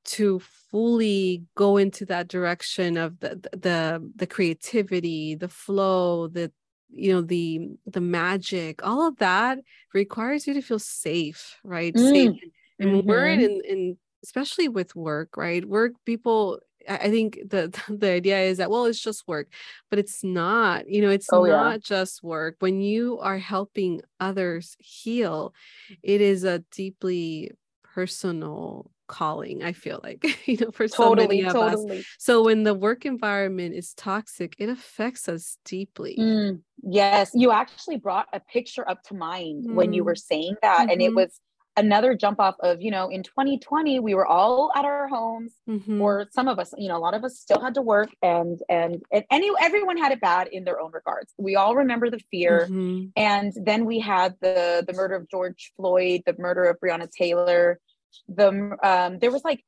to 0.07 0.39
fully 0.41 1.45
go 1.57 1.77
into 1.77 2.05
that 2.07 2.29
direction 2.29 2.97
of 2.97 3.19
the 3.21 3.37
the 3.53 4.13
the, 4.17 4.27
creativity, 4.27 5.35
the 5.35 5.49
flow, 5.49 6.29
the 6.29 6.53
you 6.91 7.13
know 7.13 7.21
the 7.21 7.69
the 7.87 8.01
magic 8.01 8.85
all 8.87 9.07
of 9.07 9.17
that 9.17 9.59
requires 9.93 10.47
you 10.47 10.55
to 10.55 10.63
feel 10.63 10.79
safe 10.79 11.59
right 11.65 11.99
safe 11.99 12.31
Mm. 12.31 12.41
and 12.79 12.93
when 12.93 13.07
we're 13.07 13.27
in, 13.27 13.61
in 13.67 13.99
especially 14.23 14.69
with 14.69 14.95
work 14.95 15.37
right 15.37 15.65
work 15.65 15.93
people 16.05 16.61
i 16.89 17.11
think 17.11 17.39
the 17.51 17.69
the 17.89 18.09
idea 18.11 18.39
is 18.41 18.59
that 18.59 18.71
well 18.71 18.85
it's 18.85 19.01
just 19.01 19.27
work 19.27 19.49
but 19.91 19.99
it's 19.99 20.23
not 20.23 20.89
you 20.89 21.03
know 21.03 21.11
it's 21.11 21.33
Oh, 21.33 21.45
yeah. 21.45 21.57
not 21.57 21.81
just 21.81 22.23
work 22.23 22.57
when 22.61 22.81
you 22.81 23.19
are 23.19 23.39
helping 23.39 24.01
others 24.21 24.77
heal 24.79 25.53
it 26.03 26.21
is 26.21 26.45
a 26.45 26.61
deeply 26.71 27.51
personal 27.83 28.91
calling 29.07 29.63
i 29.63 29.73
feel 29.73 30.01
like 30.03 30.25
you 30.47 30.57
know 30.59 30.71
for 30.71 30.89
so 30.89 31.15
many 31.15 31.43
totally 31.43 31.43
of 31.43 31.57
us 31.57 32.07
so 32.19 32.45
when 32.45 32.63
the 32.65 32.75
work 32.75 33.05
environment 33.07 33.75
is 33.75 33.95
toxic 33.95 34.55
it 34.59 34.69
affects 34.69 35.29
us 35.29 35.59
deeply 35.65 36.17
Mm, 36.19 36.61
yes 36.83 37.31
you 37.35 37.51
actually 37.53 37.97
brought 37.97 38.27
a 38.33 38.41
picture 38.41 38.89
up 38.89 39.03
to 39.05 39.15
mind 39.15 39.65
when 39.69 39.93
you 39.93 40.03
Mm. 40.03 40.07
were 40.07 40.15
saying 40.17 40.57
that 40.63 40.91
and 40.91 41.01
it 41.03 41.11
Mhm. 41.13 41.17
was 41.17 41.41
another 41.79 42.15
jump 42.15 42.41
off 42.41 42.57
of 42.61 42.81
you 42.81 42.91
know 42.91 43.09
in 43.11 43.23
2020 43.23 44.01
we 44.01 44.15
were 44.15 44.27
all 44.27 44.73
at 44.75 44.87
our 44.87 45.09
homes 45.09 45.53
Mhm. 45.69 46.01
or 46.01 46.27
some 46.33 46.49
of 46.49 46.59
us 46.59 46.73
you 46.79 46.89
know 46.89 46.97
a 46.97 47.05
lot 47.07 47.13
of 47.13 47.23
us 47.23 47.39
still 47.39 47.61
had 47.61 47.75
to 47.75 47.83
work 47.83 48.09
and 48.23 48.63
and 48.71 49.03
and 49.13 49.25
any 49.31 49.51
everyone 49.61 49.99
had 49.99 50.11
it 50.11 50.21
bad 50.21 50.49
in 50.49 50.65
their 50.65 50.81
own 50.81 50.91
regards 50.93 51.35
we 51.37 51.55
all 51.55 51.77
remember 51.77 52.09
the 52.09 52.19
fear 52.31 52.67
Mhm. 52.71 53.13
and 53.15 53.53
then 53.63 53.85
we 53.85 53.99
had 54.01 54.35
the 54.41 54.83
the 54.87 54.95
murder 54.95 55.17
of 55.17 55.29
george 55.29 55.73
floyd 55.77 56.23
the 56.25 56.35
murder 56.39 56.65
of 56.65 56.81
breonna 56.81 57.11
taylor 57.11 57.79
the 58.29 58.77
um 58.83 59.19
there 59.19 59.31
was 59.31 59.45
like 59.45 59.65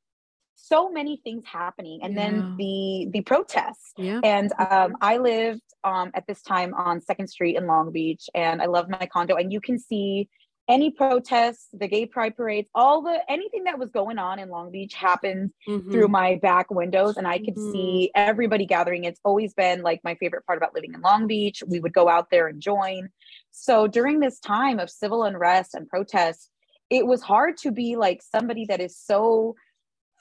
so 0.55 0.89
many 0.89 1.21
things 1.23 1.43
happening 1.45 1.99
and 2.03 2.13
Yeah. 2.13 2.19
then 2.21 2.55
the 2.57 3.07
the 3.13 3.21
protests 3.21 3.93
yeah 3.97 4.19
and 4.23 4.51
um, 4.59 4.95
I 5.01 5.17
lived 5.17 5.61
um, 5.85 6.11
at 6.13 6.27
this 6.27 6.41
time 6.41 6.73
on 6.73 6.99
Second 6.99 7.27
Street 7.29 7.55
in 7.55 7.65
Long 7.65 7.91
Beach, 7.93 8.29
and 8.35 8.61
I 8.61 8.65
love 8.65 8.89
my 8.89 9.07
condo. 9.13 9.35
And 9.37 9.53
you 9.53 9.61
can 9.61 9.79
see 9.79 10.27
any 10.67 10.91
protests, 10.91 11.69
the 11.71 11.87
gay 11.87 12.05
pride 12.05 12.35
parades, 12.35 12.67
all 12.75 13.01
the 13.01 13.19
anything 13.29 13.63
that 13.63 13.79
was 13.79 13.89
going 13.91 14.19
on 14.19 14.37
in 14.39 14.49
Long 14.49 14.71
Beach 14.71 14.93
happened 14.93 15.51
through 15.89 16.07
Mhm. 16.09 16.11
my 16.11 16.35
back 16.41 16.69
windows, 16.69 17.15
and 17.15 17.25
I 17.25 17.37
could 17.39 17.55
Mhm. 17.55 17.71
see 17.71 18.11
everybody 18.13 18.65
gathering. 18.65 19.05
It's 19.05 19.21
always 19.23 19.53
been 19.53 19.81
like 19.83 20.01
my 20.03 20.15
favorite 20.15 20.45
part 20.45 20.57
about 20.57 20.75
living 20.75 20.93
in 20.93 20.99
Long 20.99 21.25
Beach. 21.25 21.63
We 21.65 21.79
would 21.79 21.93
go 21.93 22.09
out 22.09 22.29
there 22.29 22.47
and 22.47 22.61
join. 22.61 23.09
So 23.51 23.87
during 23.87 24.19
this 24.19 24.39
time 24.41 24.79
of 24.79 24.89
civil 24.89 25.23
unrest 25.23 25.73
and 25.75 25.87
protests, 25.87 26.49
it 26.89 27.05
was 27.05 27.21
hard 27.21 27.57
to 27.57 27.71
be 27.71 27.95
like 27.95 28.21
somebody 28.21 28.65
that 28.65 28.81
is 28.81 28.97
so 28.97 29.55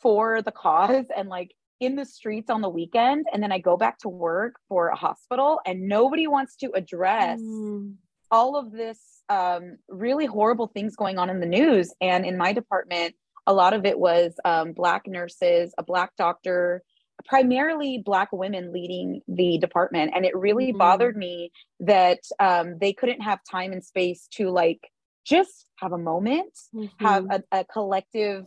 for 0.03 0.43
the 0.43 0.53
cause 0.53 1.07
and 1.17 1.29
like 1.29 1.53
in 1.81 1.95
the 1.97 2.05
streets 2.05 2.51
on 2.51 2.61
the 2.61 2.69
weekend 2.69 3.27
and 3.33 3.43
then 3.43 3.53
I 3.53 3.59
go 3.59 3.77
back 3.77 3.99
to 4.01 4.09
work 4.09 4.57
for 4.69 4.89
a 4.89 4.97
hospital 4.97 5.61
and 5.67 5.89
nobody 5.89 6.27
wants 6.27 6.57
to 6.57 6.71
address 6.75 7.41
Mm. 7.41 7.95
all 8.31 8.57
of 8.57 8.73
this 8.73 9.23
um, 9.29 9.79
really 9.89 10.27
horrible 10.27 10.67
things 10.69 10.97
going 10.97 11.19
on 11.19 11.31
in 11.31 11.41
the 11.41 11.47
news. 11.47 11.95
And 12.01 12.25
in 12.27 12.37
my 12.37 12.53
department, 12.53 13.15
a 13.47 13.53
lot 13.55 13.73
of 13.75 13.85
it 13.87 13.99
was 13.99 14.35
um, 14.45 14.73
Black 14.73 15.07
nurses, 15.07 15.73
a 15.79 15.83
Black 15.83 16.13
doctor, 16.17 16.83
primarily 17.25 18.03
Black 18.05 18.29
women 18.33 18.73
leading 18.73 19.23
the 19.29 19.59
department. 19.59 20.13
And 20.15 20.25
it 20.27 20.37
really 20.37 20.73
Mhm. 20.73 20.79
bothered 20.79 21.17
me 21.17 21.51
that 21.81 22.21
um, 22.41 22.77
they 22.79 22.93
couldn't 22.93 23.21
have 23.23 23.41
time 23.51 23.73
and 23.73 23.85
space 23.85 24.29
to 24.33 24.51
like 24.51 24.91
just 25.29 25.67
have 25.77 25.93
a 25.93 25.99
moment, 25.99 26.59
have 27.01 27.25
Mhm. 27.25 27.43
a, 27.53 27.59
a 27.61 27.65
collective, 27.65 28.45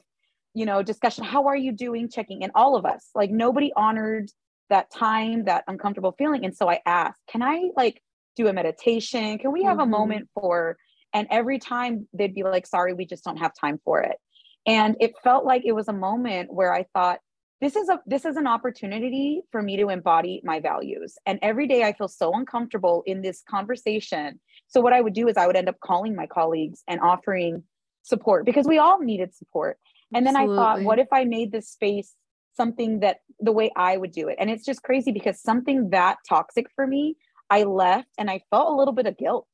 you 0.53 0.65
know, 0.65 0.81
discussion. 0.81 1.23
How 1.23 1.47
are 1.47 1.55
you 1.55 1.71
doing? 1.71 2.09
Checking 2.09 2.41
in, 2.41 2.51
all 2.55 2.75
of 2.75 2.85
us. 2.85 3.09
Like 3.13 3.29
nobody 3.29 3.71
honored 3.75 4.29
that 4.69 4.89
time, 4.89 5.45
that 5.45 5.63
uncomfortable 5.67 6.13
feeling. 6.17 6.45
And 6.45 6.55
so 6.55 6.69
I 6.69 6.79
asked, 6.85 7.21
can 7.27 7.43
I 7.43 7.69
like 7.75 8.01
do 8.35 8.47
a 8.47 8.53
meditation? 8.53 9.37
Can 9.37 9.51
we 9.51 9.63
have 9.63 9.79
a 9.79 9.85
Mhm. 9.85 9.89
moment 9.89 10.29
for? 10.33 10.77
And 11.13 11.27
every 11.29 11.59
time 11.59 12.07
they'd 12.13 12.33
be 12.33 12.43
like, 12.43 12.65
sorry, 12.65 12.93
we 12.93 13.05
just 13.05 13.23
don't 13.23 13.37
have 13.37 13.51
time 13.53 13.79
for 13.83 14.01
it. 14.01 14.17
And 14.65 14.95
it 14.99 15.13
felt 15.23 15.45
like 15.45 15.63
it 15.65 15.73
was 15.73 15.87
a 15.89 15.93
moment 15.93 16.53
where 16.53 16.73
I 16.73 16.85
thought, 16.93 17.19
this 17.59 17.75
is 17.75 17.89
a 17.89 18.01
this 18.07 18.25
is 18.25 18.37
an 18.37 18.47
opportunity 18.47 19.41
for 19.51 19.61
me 19.61 19.77
to 19.77 19.89
embody 19.89 20.41
my 20.43 20.59
values. 20.59 21.17
And 21.27 21.37
every 21.43 21.67
day 21.67 21.83
I 21.83 21.93
feel 21.93 22.07
so 22.07 22.33
uncomfortable 22.33 23.03
in 23.05 23.21
this 23.21 23.43
conversation. 23.47 24.39
So 24.71 24.79
what 24.79 24.93
I 24.93 25.01
would 25.01 25.13
do 25.13 25.27
is 25.27 25.37
I 25.37 25.47
would 25.47 25.57
end 25.57 25.69
up 25.69 25.79
calling 25.83 26.15
my 26.15 26.27
colleagues 26.27 26.81
and 26.87 26.99
offering 27.01 27.63
support 28.03 28.45
because 28.45 28.65
we 28.65 28.77
all 28.77 28.99
needed 28.99 29.35
support. 29.35 29.77
And 30.13 30.25
then 30.25 30.35
I 30.35 30.45
thought, 30.45 30.81
what 30.83 30.97
if 30.97 31.07
I 31.11 31.25
made 31.25 31.51
this 31.51 31.69
space 31.69 32.15
something 32.55 32.99
that 33.01 33.17
the 33.39 33.51
way 33.51 33.71
I 33.75 33.97
would 33.97 34.11
do 34.11 34.27
it? 34.29 34.37
And 34.39 34.49
it's 34.49 34.65
just 34.65 34.81
crazy 34.81 35.11
because 35.11 35.41
something 35.41 35.89
that 35.91 36.17
toxic 36.27 36.67
for 36.75 36.87
me, 36.87 37.15
I 37.49 37.63
left 37.63 38.07
and 38.17 38.29
I 38.29 38.41
felt 38.49 38.73
a 38.73 38.75
little 38.75 38.93
bit 38.93 39.07
of 39.07 39.17
guilt. 39.17 39.47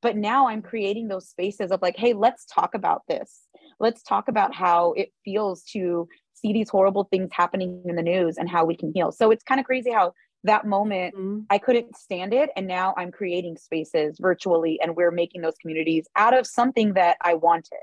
But 0.00 0.16
now 0.16 0.48
I'm 0.48 0.62
creating 0.62 1.08
those 1.08 1.28
spaces 1.28 1.70
of 1.70 1.80
like, 1.80 1.96
hey, 1.96 2.12
let's 2.12 2.44
talk 2.46 2.74
about 2.74 3.02
this. 3.08 3.42
Let's 3.78 4.02
talk 4.02 4.28
about 4.28 4.54
how 4.54 4.94
it 4.94 5.12
feels 5.24 5.62
to 5.72 6.08
see 6.32 6.52
these 6.52 6.70
horrible 6.70 7.04
things 7.04 7.30
happening 7.32 7.82
in 7.86 7.94
the 7.94 8.02
news 8.02 8.36
and 8.36 8.48
how 8.48 8.64
we 8.64 8.76
can 8.76 8.90
heal. 8.94 9.12
So 9.12 9.30
it's 9.30 9.44
kind 9.44 9.60
of 9.60 9.66
crazy 9.66 9.92
how 9.92 10.12
that 10.44 10.66
moment 10.66 11.14
mm-hmm. 11.14 11.40
i 11.50 11.58
couldn't 11.58 11.96
stand 11.96 12.32
it 12.32 12.50
and 12.56 12.66
now 12.66 12.94
i'm 12.96 13.10
creating 13.10 13.56
spaces 13.56 14.16
virtually 14.20 14.78
and 14.82 14.96
we're 14.96 15.10
making 15.10 15.40
those 15.40 15.56
communities 15.60 16.06
out 16.16 16.36
of 16.36 16.46
something 16.46 16.94
that 16.94 17.16
i 17.20 17.34
wanted 17.34 17.78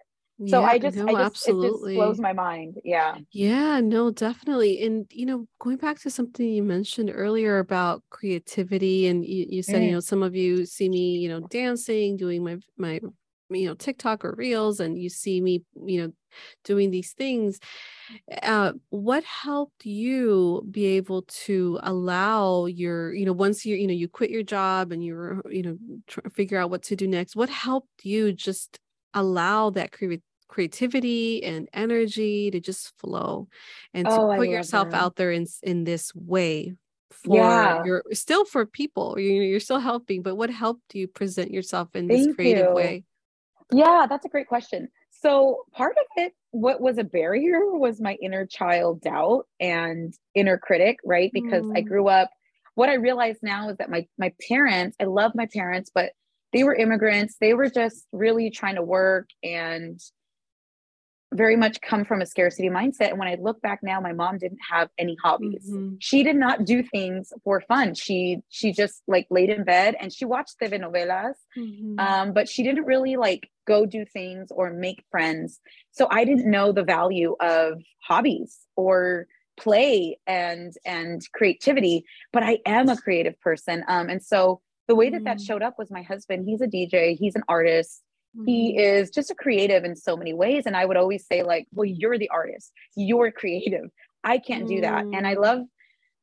so 0.47 0.61
yeah, 0.61 0.67
i 0.67 0.77
just 0.77 0.95
no, 0.95 1.07
i 1.07 1.11
just 1.11 1.25
absolutely. 1.25 1.93
it 1.93 1.97
just 1.97 2.05
blows 2.05 2.19
my 2.19 2.31
mind 2.31 2.79
yeah 2.85 3.17
yeah 3.31 3.81
no 3.81 4.09
definitely 4.09 4.81
and 4.83 5.05
you 5.11 5.25
know 5.25 5.45
going 5.59 5.75
back 5.75 5.99
to 5.99 6.09
something 6.09 6.47
you 6.47 6.63
mentioned 6.63 7.11
earlier 7.13 7.59
about 7.59 8.01
creativity 8.09 9.07
and 9.07 9.25
you, 9.25 9.45
you 9.49 9.61
said 9.61 9.81
mm. 9.81 9.87
you 9.87 9.91
know 9.91 9.99
some 9.99 10.23
of 10.23 10.35
you 10.35 10.65
see 10.65 10.87
me 10.87 11.17
you 11.17 11.27
know 11.27 11.41
dancing 11.49 12.15
doing 12.15 12.41
my 12.41 12.57
my 12.77 13.01
you 13.49 13.67
know 13.67 13.73
tiktok 13.73 14.23
or 14.23 14.33
reels 14.37 14.79
and 14.79 14.97
you 14.97 15.09
see 15.09 15.41
me 15.41 15.63
you 15.85 16.01
know 16.01 16.13
doing 16.63 16.91
these 16.91 17.13
things 17.13 17.59
uh, 18.43 18.73
what 18.89 19.23
helped 19.23 19.85
you 19.85 20.65
be 20.69 20.85
able 20.85 21.23
to 21.23 21.79
allow 21.83 22.65
your 22.65 23.13
you 23.13 23.25
know 23.25 23.33
once 23.33 23.65
you 23.65 23.75
you 23.75 23.87
know 23.87 23.93
you 23.93 24.07
quit 24.07 24.29
your 24.29 24.43
job 24.43 24.91
and 24.91 25.03
you 25.03 25.15
were 25.15 25.41
you 25.49 25.63
know 25.63 25.77
try 26.07 26.21
to 26.23 26.29
figure 26.29 26.57
out 26.57 26.69
what 26.69 26.83
to 26.83 26.95
do 26.95 27.07
next 27.07 27.35
what 27.35 27.49
helped 27.49 28.03
you 28.03 28.31
just 28.31 28.79
allow 29.13 29.69
that 29.71 29.91
cre- 29.91 30.13
creativity 30.47 31.43
and 31.43 31.67
energy 31.73 32.51
to 32.51 32.59
just 32.59 32.97
flow 32.99 33.47
and 33.93 34.07
to 34.07 34.13
oh, 34.13 34.35
put 34.35 34.49
yourself 34.49 34.91
that. 34.91 35.01
out 35.01 35.15
there 35.15 35.31
in 35.31 35.45
in 35.63 35.83
this 35.83 36.13
way 36.15 36.73
for 37.11 37.35
yeah. 37.35 37.83
your 37.83 38.03
still 38.11 38.45
for 38.45 38.65
people 38.65 39.19
you 39.19 39.39
know 39.39 39.45
you're 39.45 39.59
still 39.59 39.79
helping 39.79 40.21
but 40.21 40.35
what 40.35 40.49
helped 40.49 40.93
you 40.93 41.07
present 41.07 41.51
yourself 41.51 41.89
in 41.95 42.07
Thank 42.07 42.27
this 42.27 42.35
creative 42.35 42.67
you. 42.67 42.75
way 42.75 43.03
yeah, 43.71 44.05
that's 44.09 44.25
a 44.25 44.29
great 44.29 44.47
question. 44.47 44.89
So, 45.11 45.63
part 45.73 45.95
of 45.97 46.05
it, 46.23 46.33
what 46.51 46.81
was 46.81 46.97
a 46.97 47.03
barrier 47.03 47.59
was 47.65 47.99
my 47.99 48.17
inner 48.21 48.45
child 48.45 49.01
doubt 49.01 49.45
and 49.59 50.13
inner 50.33 50.57
critic, 50.57 50.97
right? 51.03 51.29
Because 51.33 51.63
mm. 51.63 51.77
I 51.77 51.81
grew 51.81 52.07
up, 52.07 52.29
what 52.75 52.89
I 52.89 52.95
realize 52.95 53.37
now 53.41 53.69
is 53.69 53.77
that 53.77 53.89
my, 53.89 54.07
my 54.17 54.33
parents, 54.47 54.95
I 54.99 55.05
love 55.05 55.33
my 55.35 55.47
parents, 55.53 55.91
but 55.93 56.13
they 56.53 56.63
were 56.63 56.73
immigrants. 56.73 57.35
They 57.39 57.53
were 57.53 57.69
just 57.69 58.05
really 58.11 58.49
trying 58.49 58.75
to 58.75 58.81
work 58.81 59.29
and 59.43 59.99
very 61.33 61.55
much 61.55 61.79
come 61.81 62.03
from 62.05 62.21
a 62.21 62.25
scarcity 62.25 62.69
mindset. 62.69 63.09
And 63.09 63.19
when 63.19 63.27
I 63.27 63.37
look 63.39 63.61
back 63.61 63.81
now, 63.83 64.01
my 64.01 64.13
mom 64.13 64.39
didn't 64.39 64.59
have 64.69 64.89
any 64.97 65.15
hobbies. 65.21 65.69
Mm-hmm. 65.69 65.95
She 65.99 66.23
did 66.23 66.35
not 66.35 66.65
do 66.65 66.81
things 66.81 67.31
for 67.43 67.61
fun. 67.61 67.93
She 67.93 68.39
she 68.49 68.71
just 68.71 69.03
like 69.07 69.27
laid 69.29 69.49
in 69.49 69.63
bed 69.63 69.95
and 69.99 70.11
she 70.11 70.25
watched 70.25 70.59
telenovelas, 70.59 71.35
mm-hmm. 71.57 71.99
um, 71.99 72.33
but 72.33 72.49
she 72.49 72.63
didn't 72.63 72.85
really 72.85 73.15
like 73.15 73.49
go 73.67 73.85
do 73.85 74.05
things 74.05 74.49
or 74.51 74.71
make 74.71 75.03
friends. 75.11 75.59
So 75.91 76.07
I 76.09 76.25
didn't 76.25 76.49
know 76.49 76.71
the 76.71 76.83
value 76.83 77.35
of 77.39 77.81
hobbies 78.03 78.57
or 78.75 79.27
play 79.59 80.17
and 80.25 80.73
and 80.83 81.21
creativity. 81.33 82.05
But 82.33 82.41
I 82.41 82.59
am 82.65 82.89
a 82.89 82.97
creative 82.97 83.39
person, 83.39 83.83
um, 83.87 84.09
and 84.09 84.23
so 84.23 84.61
the 84.87 84.95
way 84.95 85.11
that 85.11 85.17
mm-hmm. 85.17 85.25
that 85.25 85.41
showed 85.41 85.61
up 85.61 85.77
was 85.77 85.91
my 85.91 86.01
husband. 86.01 86.45
He's 86.47 86.61
a 86.61 86.67
DJ. 86.67 87.15
He's 87.15 87.35
an 87.35 87.43
artist 87.47 88.01
he 88.45 88.71
mm-hmm. 88.71 88.79
is 88.79 89.09
just 89.09 89.31
a 89.31 89.35
creative 89.35 89.83
in 89.83 89.95
so 89.95 90.15
many 90.15 90.33
ways 90.33 90.63
and 90.65 90.77
i 90.77 90.85
would 90.85 90.97
always 90.97 91.25
say 91.25 91.43
like 91.43 91.67
well 91.73 91.85
you're 91.85 92.17
the 92.17 92.29
artist. 92.29 92.71
You're 92.95 93.31
creative. 93.31 93.89
I 94.23 94.37
can't 94.37 94.67
do 94.67 94.81
that. 94.81 95.05
And 95.05 95.25
i 95.25 95.35
mm. 95.35 95.41
love 95.41 95.61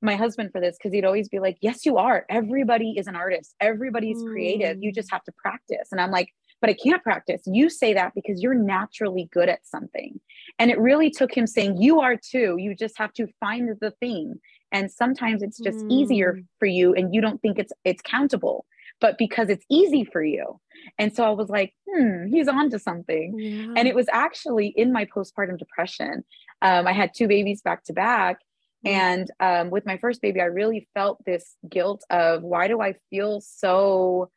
my 0.02 0.14
husband 0.14 0.52
for 0.52 0.60
this 0.60 0.76
because 0.76 0.92
he'd 0.92 1.04
always 1.04 1.28
be 1.28 1.38
like 1.38 1.58
yes 1.60 1.84
you 1.84 1.96
are. 1.96 2.24
Everybody 2.28 2.94
is 2.96 3.06
an 3.06 3.16
artist. 3.16 3.54
Everybody's 3.60 4.18
mm. 4.18 4.30
creative. 4.30 4.78
You 4.80 4.92
just 4.92 5.08
mm. 5.08 5.12
have 5.12 5.24
to 5.24 5.32
practice. 5.32 5.88
And 5.90 6.00
i'm 6.00 6.10
like 6.10 6.32
but 6.60 6.70
i 6.70 6.74
can't 6.74 7.02
practice. 7.02 7.42
You 7.46 7.68
say 7.68 7.94
that 7.94 8.12
because 8.14 8.42
you're 8.42 8.54
naturally 8.54 9.28
good 9.32 9.48
at 9.48 9.66
something. 9.66 10.20
And 10.58 10.70
it 10.70 10.78
really 10.78 11.10
took 11.10 11.36
him 11.36 11.46
saying 11.46 11.82
you 11.82 12.00
are 12.00 12.16
too. 12.16 12.56
You 12.58 12.74
just 12.74 12.96
have 12.98 13.12
to 13.14 13.26
find 13.40 13.70
the 13.80 13.90
thing. 13.90 14.36
And 14.72 14.90
sometimes 14.90 15.42
it's 15.42 15.58
just 15.58 15.78
mm. 15.78 15.90
easier 15.90 16.40
for 16.58 16.66
you 16.66 16.94
and 16.94 17.14
you 17.14 17.20
don't 17.20 17.42
think 17.42 17.58
it's 17.58 17.72
it's 17.84 18.02
countable 18.02 18.64
but 19.00 19.18
because 19.18 19.48
it's 19.48 19.64
easy 19.70 20.04
for 20.04 20.22
you. 20.22 20.60
And 20.98 21.14
so 21.14 21.24
I 21.24 21.30
was 21.30 21.48
like, 21.48 21.74
hmm, 21.88 22.26
he's 22.28 22.48
on 22.48 22.70
to 22.70 22.78
something. 22.78 23.38
Yeah. 23.38 23.74
And 23.76 23.88
it 23.88 23.94
was 23.94 24.06
actually 24.12 24.68
in 24.68 24.92
my 24.92 25.06
postpartum 25.06 25.58
depression. 25.58 26.24
Um, 26.62 26.86
I 26.86 26.92
had 26.92 27.12
two 27.14 27.28
babies 27.28 27.62
back 27.62 27.84
to 27.84 27.92
back. 27.92 28.38
And 28.84 29.30
um, 29.40 29.70
with 29.70 29.84
my 29.84 29.98
first 29.98 30.22
baby, 30.22 30.40
I 30.40 30.44
really 30.44 30.88
felt 30.94 31.24
this 31.24 31.56
guilt 31.68 32.04
of 32.10 32.42
why 32.42 32.68
do 32.68 32.80
I 32.80 32.94
feel 33.10 33.40
so 33.40 34.30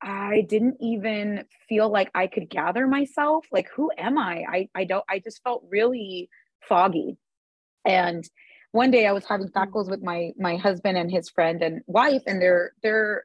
I 0.00 0.46
didn't 0.48 0.76
even 0.80 1.44
feel 1.68 1.88
like 1.88 2.10
I 2.14 2.26
could 2.26 2.48
gather 2.48 2.86
myself. 2.86 3.46
Like, 3.50 3.68
who 3.74 3.90
am 3.96 4.18
I? 4.18 4.44
I, 4.48 4.68
I 4.74 4.84
don't, 4.84 5.04
I 5.08 5.18
just 5.18 5.42
felt 5.42 5.64
really 5.68 6.28
foggy. 6.68 7.16
And 7.84 8.28
one 8.76 8.90
day 8.90 9.06
I 9.06 9.12
was 9.12 9.24
having 9.24 9.48
mm. 9.48 9.52
tacos 9.52 9.90
with 9.90 10.02
my 10.02 10.32
my 10.38 10.56
husband 10.56 10.96
and 10.98 11.10
his 11.10 11.28
friend 11.30 11.62
and 11.62 11.82
wife, 11.86 12.22
and 12.26 12.40
they're 12.40 12.72
they're 12.82 13.24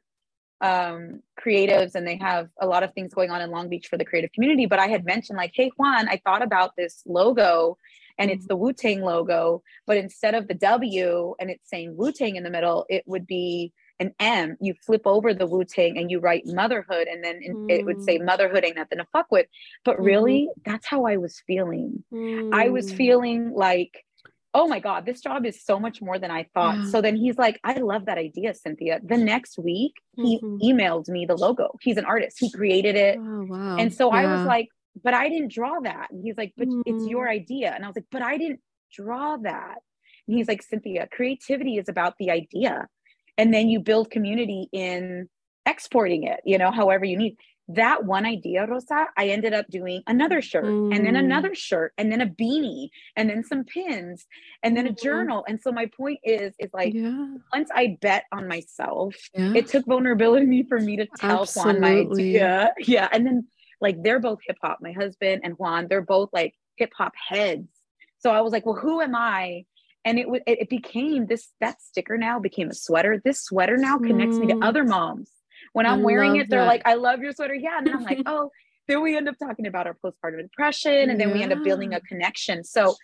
um, 0.62 1.20
creatives 1.44 1.96
and 1.96 2.06
they 2.06 2.16
have 2.18 2.48
a 2.60 2.66
lot 2.66 2.84
of 2.84 2.94
things 2.94 3.12
going 3.12 3.30
on 3.30 3.40
in 3.40 3.50
Long 3.50 3.68
Beach 3.68 3.88
for 3.88 3.98
the 3.98 4.04
creative 4.04 4.32
community. 4.32 4.66
But 4.66 4.78
I 4.78 4.86
had 4.86 5.04
mentioned 5.04 5.36
like, 5.36 5.52
hey 5.54 5.70
Juan, 5.76 6.08
I 6.08 6.20
thought 6.24 6.42
about 6.42 6.76
this 6.76 7.02
logo 7.04 7.76
and 8.18 8.30
it's 8.30 8.46
the 8.46 8.56
Wu 8.56 8.72
Tang 8.72 9.00
logo, 9.02 9.62
but 9.86 9.96
instead 9.96 10.34
of 10.34 10.46
the 10.46 10.54
W 10.54 11.34
and 11.40 11.50
it's 11.50 11.68
saying 11.68 11.96
Wu 11.96 12.12
Tang 12.12 12.36
in 12.36 12.44
the 12.44 12.50
middle, 12.50 12.86
it 12.88 13.02
would 13.06 13.26
be 13.26 13.72
an 13.98 14.14
M. 14.20 14.56
You 14.60 14.74
flip 14.84 15.02
over 15.04 15.32
the 15.34 15.46
Wu 15.46 15.64
Tang 15.64 15.96
and 15.98 16.10
you 16.10 16.20
write 16.20 16.42
motherhood, 16.46 17.08
and 17.08 17.24
then 17.24 17.40
mm. 17.40 17.70
it 17.70 17.84
would 17.84 18.02
say 18.02 18.18
mm. 18.18 18.24
motherhood 18.24 18.64
ain't 18.64 18.76
nothing 18.76 18.98
to 18.98 19.06
fuck 19.12 19.26
with. 19.30 19.46
But 19.84 20.00
really, 20.00 20.48
mm. 20.50 20.62
that's 20.64 20.86
how 20.86 21.06
I 21.06 21.16
was 21.16 21.42
feeling. 21.46 22.04
Mm. 22.12 22.52
I 22.52 22.68
was 22.68 22.92
mm. 22.92 22.96
feeling 22.96 23.52
like 23.54 24.04
oh 24.54 24.68
my 24.68 24.80
God, 24.80 25.06
this 25.06 25.20
job 25.20 25.46
is 25.46 25.64
so 25.64 25.80
much 25.80 26.02
more 26.02 26.18
than 26.18 26.30
I 26.30 26.46
thought. 26.54 26.76
Yeah. 26.76 26.90
So 26.90 27.00
then 27.00 27.16
he's 27.16 27.38
like, 27.38 27.58
I 27.64 27.74
love 27.78 28.06
that 28.06 28.18
idea, 28.18 28.54
Cynthia. 28.54 29.00
The 29.02 29.16
next 29.16 29.58
week, 29.58 29.94
he 30.16 30.38
mm-hmm. 30.38 30.56
emailed 30.62 31.08
me 31.08 31.24
the 31.24 31.36
logo. 31.36 31.70
He's 31.80 31.96
an 31.96 32.04
artist, 32.04 32.38
he 32.38 32.50
created 32.50 32.96
it. 32.96 33.18
Oh, 33.18 33.46
wow. 33.48 33.76
And 33.78 33.92
so 33.92 34.12
yeah. 34.12 34.20
I 34.20 34.36
was 34.36 34.46
like, 34.46 34.68
but 35.02 35.14
I 35.14 35.28
didn't 35.28 35.52
draw 35.52 35.80
that. 35.80 36.08
And 36.10 36.22
he's 36.22 36.36
like, 36.36 36.52
but 36.56 36.68
mm-hmm. 36.68 36.82
it's 36.84 37.06
your 37.06 37.28
idea. 37.28 37.72
And 37.74 37.84
I 37.84 37.86
was 37.86 37.96
like, 37.96 38.06
but 38.10 38.22
I 38.22 38.36
didn't 38.36 38.60
draw 38.92 39.38
that. 39.38 39.76
And 40.28 40.36
he's 40.36 40.48
like, 40.48 40.62
Cynthia, 40.62 41.08
creativity 41.10 41.78
is 41.78 41.88
about 41.88 42.14
the 42.18 42.30
idea. 42.30 42.86
And 43.38 43.54
then 43.54 43.68
you 43.68 43.80
build 43.80 44.10
community 44.10 44.68
in 44.72 45.28
exporting 45.64 46.24
it, 46.24 46.40
you 46.44 46.58
know, 46.58 46.70
however 46.70 47.04
you 47.04 47.16
need 47.16 47.36
that 47.74 48.04
one 48.04 48.26
idea, 48.26 48.66
Rosa, 48.66 49.06
I 49.16 49.28
ended 49.28 49.52
up 49.52 49.66
doing 49.68 50.02
another 50.06 50.42
shirt 50.42 50.64
mm. 50.64 50.94
and 50.94 51.06
then 51.06 51.14
mm. 51.14 51.20
another 51.20 51.54
shirt 51.54 51.92
and 51.98 52.10
then 52.10 52.20
a 52.20 52.26
beanie 52.26 52.88
and 53.16 53.28
then 53.28 53.44
some 53.44 53.64
pins 53.64 54.26
and 54.62 54.76
then 54.76 54.86
a 54.86 54.90
mm-hmm. 54.90 55.04
journal. 55.04 55.44
And 55.46 55.60
so 55.60 55.72
my 55.72 55.86
point 55.96 56.20
is, 56.24 56.54
is 56.58 56.70
like 56.72 56.94
yeah. 56.94 57.34
once 57.52 57.70
I 57.74 57.98
bet 58.00 58.24
on 58.32 58.48
myself, 58.48 59.16
yeah. 59.34 59.52
it 59.54 59.68
took 59.68 59.86
vulnerability 59.86 60.64
for 60.64 60.78
me 60.78 60.96
to 60.96 61.06
tell 61.16 61.42
Absolutely. 61.42 61.72
Juan 61.72 61.80
my 61.80 62.12
idea. 62.12 62.74
Yeah. 62.84 63.08
And 63.12 63.26
then 63.26 63.46
like 63.80 64.02
they're 64.02 64.20
both 64.20 64.40
hip 64.46 64.56
hop. 64.62 64.78
My 64.80 64.92
husband 64.92 65.42
and 65.44 65.54
Juan, 65.54 65.86
they're 65.88 66.02
both 66.02 66.30
like 66.32 66.54
hip 66.76 66.92
hop 66.96 67.12
heads. 67.28 67.68
So 68.18 68.30
I 68.30 68.40
was 68.40 68.52
like, 68.52 68.66
well, 68.66 68.76
who 68.76 69.00
am 69.00 69.14
I? 69.14 69.64
And 70.04 70.18
it, 70.18 70.26
it, 70.46 70.58
it 70.62 70.68
became 70.68 71.26
this, 71.26 71.48
that 71.60 71.80
sticker 71.80 72.18
now 72.18 72.38
became 72.38 72.70
a 72.70 72.74
sweater. 72.74 73.20
This 73.24 73.42
sweater 73.42 73.76
now 73.76 73.98
connects 73.98 74.36
mm. 74.36 74.40
me 74.40 74.46
to 74.48 74.54
mm. 74.54 74.64
other 74.64 74.84
moms 74.84 75.30
when 75.72 75.86
I'm 75.86 76.00
I 76.00 76.02
wearing 76.02 76.36
it, 76.36 76.50
they're 76.50 76.60
that. 76.60 76.66
like, 76.66 76.82
I 76.84 76.94
love 76.94 77.20
your 77.20 77.32
sweater. 77.32 77.54
Yeah. 77.54 77.78
And 77.78 77.88
I'm 77.88 78.02
like, 78.02 78.22
oh, 78.26 78.50
then 78.88 79.02
we 79.02 79.16
end 79.16 79.28
up 79.28 79.36
talking 79.38 79.66
about 79.66 79.86
our 79.86 79.96
postpartum 80.04 80.42
depression 80.42 81.10
and 81.10 81.20
then 81.20 81.28
yeah. 81.28 81.34
we 81.34 81.42
end 81.42 81.52
up 81.52 81.62
building 81.62 81.94
a 81.94 82.00
connection. 82.00 82.64
So 82.64 82.94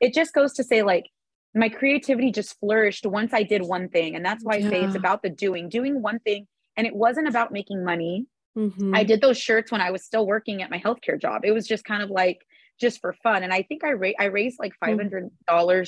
it 0.00 0.14
just 0.14 0.34
goes 0.34 0.52
to 0.54 0.64
say, 0.64 0.82
like, 0.82 1.06
my 1.54 1.68
creativity 1.68 2.30
just 2.30 2.58
flourished 2.60 3.06
once 3.06 3.32
I 3.32 3.42
did 3.42 3.62
one 3.62 3.88
thing. 3.88 4.14
And 4.14 4.24
that's 4.24 4.44
why 4.44 4.56
yeah. 4.56 4.66
I 4.66 4.70
say 4.70 4.84
it's 4.84 4.94
about 4.94 5.22
the 5.22 5.30
doing, 5.30 5.68
doing 5.68 6.02
one 6.02 6.18
thing. 6.20 6.46
And 6.76 6.86
it 6.86 6.94
wasn't 6.94 7.28
about 7.28 7.52
making 7.52 7.84
money. 7.84 8.26
Mm-hmm. 8.56 8.94
I 8.94 9.04
did 9.04 9.20
those 9.20 9.38
shirts 9.38 9.72
when 9.72 9.80
I 9.80 9.90
was 9.90 10.04
still 10.04 10.26
working 10.26 10.62
at 10.62 10.70
my 10.70 10.78
healthcare 10.78 11.20
job. 11.20 11.44
It 11.44 11.52
was 11.52 11.66
just 11.66 11.84
kind 11.84 12.02
of 12.02 12.10
like, 12.10 12.40
just 12.80 13.00
for 13.00 13.12
fun. 13.24 13.42
And 13.42 13.52
I 13.52 13.62
think 13.62 13.82
I, 13.82 13.92
ra- 13.92 14.12
I 14.20 14.26
raised 14.26 14.58
like 14.60 14.72
$500 14.82 15.30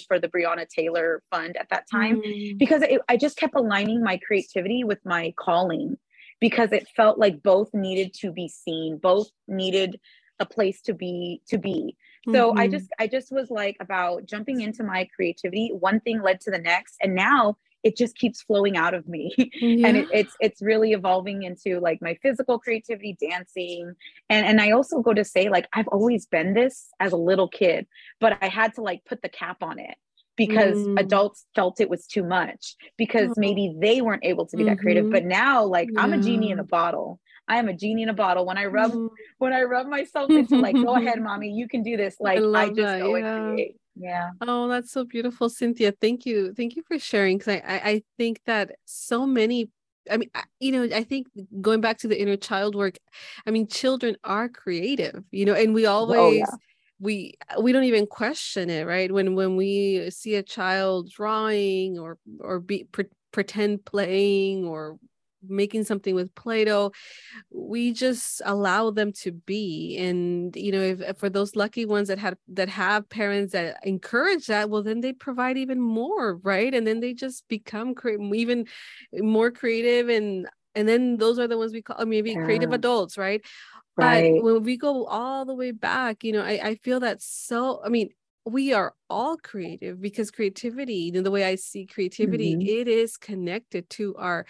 for 0.08 0.18
the 0.18 0.28
Breonna 0.28 0.68
Taylor 0.68 1.22
fund 1.30 1.56
at 1.56 1.68
that 1.70 1.84
time 1.90 2.20
mm-hmm. 2.20 2.56
because 2.58 2.82
it, 2.82 3.00
I 3.08 3.16
just 3.16 3.36
kept 3.36 3.54
aligning 3.54 4.02
my 4.02 4.18
creativity 4.18 4.82
with 4.82 4.98
my 5.04 5.32
calling 5.38 5.96
because 6.40 6.72
it 6.72 6.88
felt 6.96 7.18
like 7.18 7.42
both 7.42 7.72
needed 7.74 8.14
to 8.14 8.32
be 8.32 8.48
seen 8.48 8.98
both 8.98 9.30
needed 9.46 10.00
a 10.40 10.46
place 10.46 10.80
to 10.82 10.94
be 10.94 11.42
to 11.48 11.58
be. 11.58 11.96
So 12.26 12.50
mm-hmm. 12.50 12.58
i 12.58 12.68
just 12.68 12.88
i 12.98 13.06
just 13.06 13.30
was 13.30 13.50
like 13.50 13.76
about 13.80 14.26
jumping 14.26 14.62
into 14.62 14.82
my 14.82 15.08
creativity. 15.14 15.70
One 15.72 16.00
thing 16.00 16.22
led 16.22 16.40
to 16.42 16.50
the 16.50 16.58
next 16.58 16.96
and 17.02 17.14
now 17.14 17.56
it 17.82 17.96
just 17.96 18.16
keeps 18.16 18.42
flowing 18.42 18.76
out 18.76 18.92
of 18.92 19.08
me. 19.08 19.34
Yeah. 19.36 19.46
and 19.88 19.96
it, 19.96 20.08
it's 20.12 20.34
it's 20.40 20.62
really 20.62 20.92
evolving 20.92 21.44
into 21.44 21.78
like 21.80 22.00
my 22.02 22.18
physical 22.22 22.58
creativity 22.58 23.16
dancing. 23.20 23.94
And 24.28 24.46
and 24.46 24.60
i 24.60 24.70
also 24.70 25.00
go 25.00 25.14
to 25.14 25.24
say 25.24 25.48
like 25.48 25.68
i've 25.72 25.88
always 25.88 26.26
been 26.26 26.54
this 26.54 26.88
as 26.98 27.12
a 27.12 27.16
little 27.16 27.48
kid 27.48 27.86
but 28.20 28.38
i 28.40 28.48
had 28.48 28.74
to 28.74 28.82
like 28.82 29.04
put 29.04 29.22
the 29.22 29.28
cap 29.28 29.62
on 29.62 29.78
it 29.78 29.96
because 30.40 30.78
mm. 30.78 30.98
adults 30.98 31.44
felt 31.54 31.82
it 31.82 31.90
was 31.90 32.06
too 32.06 32.24
much 32.24 32.74
because 32.96 33.28
oh. 33.28 33.34
maybe 33.36 33.74
they 33.78 34.00
weren't 34.00 34.24
able 34.24 34.46
to 34.46 34.56
be 34.56 34.62
mm-hmm. 34.62 34.70
that 34.70 34.78
creative 34.78 35.04
mm-hmm. 35.04 35.12
but 35.12 35.24
now 35.26 35.62
like 35.62 35.86
yeah. 35.92 36.00
i'm 36.00 36.14
a 36.14 36.18
genie 36.18 36.50
in 36.50 36.58
a 36.58 36.64
bottle 36.64 37.20
i 37.46 37.58
am 37.58 37.68
a 37.68 37.74
genie 37.74 38.02
in 38.02 38.08
a 38.08 38.14
bottle 38.14 38.46
when 38.46 38.56
i 38.56 38.64
rub 38.64 38.90
mm. 38.90 39.10
when 39.36 39.52
i 39.52 39.60
rub 39.60 39.86
myself 39.86 40.30
into 40.30 40.56
like 40.56 40.74
go 40.74 40.96
ahead 40.96 41.20
mommy 41.28 41.50
you 41.50 41.68
can 41.68 41.82
do 41.82 41.94
this 41.94 42.16
like 42.20 42.38
i, 42.38 42.62
I 42.62 42.66
just 42.68 42.78
that, 42.78 43.00
go 43.00 43.16
yeah. 43.16 43.36
and 43.36 43.54
create 43.54 43.76
yeah 43.96 44.30
oh 44.40 44.66
that's 44.66 44.90
so 44.90 45.04
beautiful 45.04 45.50
cynthia 45.50 45.92
thank 46.00 46.24
you 46.24 46.54
thank 46.54 46.74
you 46.74 46.82
for 46.88 46.98
sharing 46.98 47.36
because 47.36 47.56
I, 47.56 47.62
I 47.66 47.90
i 47.90 48.02
think 48.16 48.40
that 48.46 48.76
so 48.86 49.26
many 49.26 49.68
I 50.10 50.16
mean, 50.16 50.30
you 50.58 50.72
know, 50.72 50.96
I 50.96 51.04
think 51.04 51.28
going 51.60 51.82
back 51.82 51.98
to 51.98 52.08
the 52.08 52.20
inner 52.20 52.34
child 52.34 52.74
work, 52.74 52.96
I 53.46 53.50
mean, 53.50 53.68
children 53.68 54.16
are 54.24 54.48
creative, 54.48 55.22
you 55.30 55.44
know, 55.44 55.54
and 55.54 55.74
we 55.74 55.84
always 55.84 56.18
oh, 56.18 56.30
yeah. 56.30 56.46
We 57.00 57.34
uh, 57.48 57.60
we 57.60 57.72
don't 57.72 57.84
even 57.84 58.06
question 58.06 58.70
it, 58.70 58.86
right? 58.86 59.10
When 59.10 59.34
when 59.34 59.56
we 59.56 60.10
see 60.10 60.36
a 60.36 60.42
child 60.42 61.10
drawing 61.10 61.98
or 61.98 62.18
or 62.40 62.60
be 62.60 62.84
pre- 62.84 63.06
pretend 63.32 63.84
playing 63.84 64.66
or 64.66 64.98
making 65.48 65.84
something 65.84 66.14
with 66.14 66.34
play-doh 66.34 66.92
we 67.50 67.92
just 67.92 68.42
allow 68.44 68.90
them 68.90 69.12
to 69.12 69.32
be 69.32 69.96
and 69.98 70.54
you 70.54 70.70
know 70.70 70.80
if 70.82 71.16
for 71.18 71.30
those 71.30 71.56
lucky 71.56 71.86
ones 71.86 72.08
that 72.08 72.18
had 72.18 72.36
that 72.48 72.68
have 72.68 73.08
parents 73.08 73.52
that 73.52 73.78
encourage 73.84 74.46
that 74.46 74.68
well 74.68 74.82
then 74.82 75.00
they 75.00 75.12
provide 75.12 75.56
even 75.56 75.80
more 75.80 76.36
right 76.42 76.74
and 76.74 76.86
then 76.86 77.00
they 77.00 77.14
just 77.14 77.48
become 77.48 77.94
cre- 77.94 78.20
even 78.34 78.66
more 79.14 79.50
creative 79.50 80.10
and 80.10 80.46
and 80.74 80.88
then 80.88 81.16
those 81.16 81.38
are 81.38 81.48
the 81.48 81.58
ones 81.58 81.72
we 81.72 81.82
call 81.82 82.04
maybe 82.06 82.32
yeah. 82.32 82.44
creative 82.44 82.72
adults 82.72 83.18
right 83.18 83.42
Right. 83.96 84.34
But 84.36 84.44
when 84.44 84.62
we 84.62 84.76
go 84.76 85.04
all 85.04 85.44
the 85.44 85.54
way 85.54 85.72
back, 85.72 86.24
you 86.24 86.32
know, 86.32 86.42
I, 86.42 86.60
I 86.62 86.74
feel 86.76 87.00
that 87.00 87.20
so, 87.20 87.82
I 87.84 87.88
mean, 87.88 88.10
we 88.44 88.72
are 88.72 88.94
all 89.08 89.36
creative 89.36 90.00
because 90.00 90.30
creativity 90.30 91.10
the 91.10 91.30
way 91.30 91.44
i 91.44 91.54
see 91.54 91.84
creativity 91.84 92.54
mm-hmm. 92.54 92.66
it 92.66 92.88
is 92.88 93.16
connected 93.16 93.88
to 93.90 94.14
our 94.16 94.46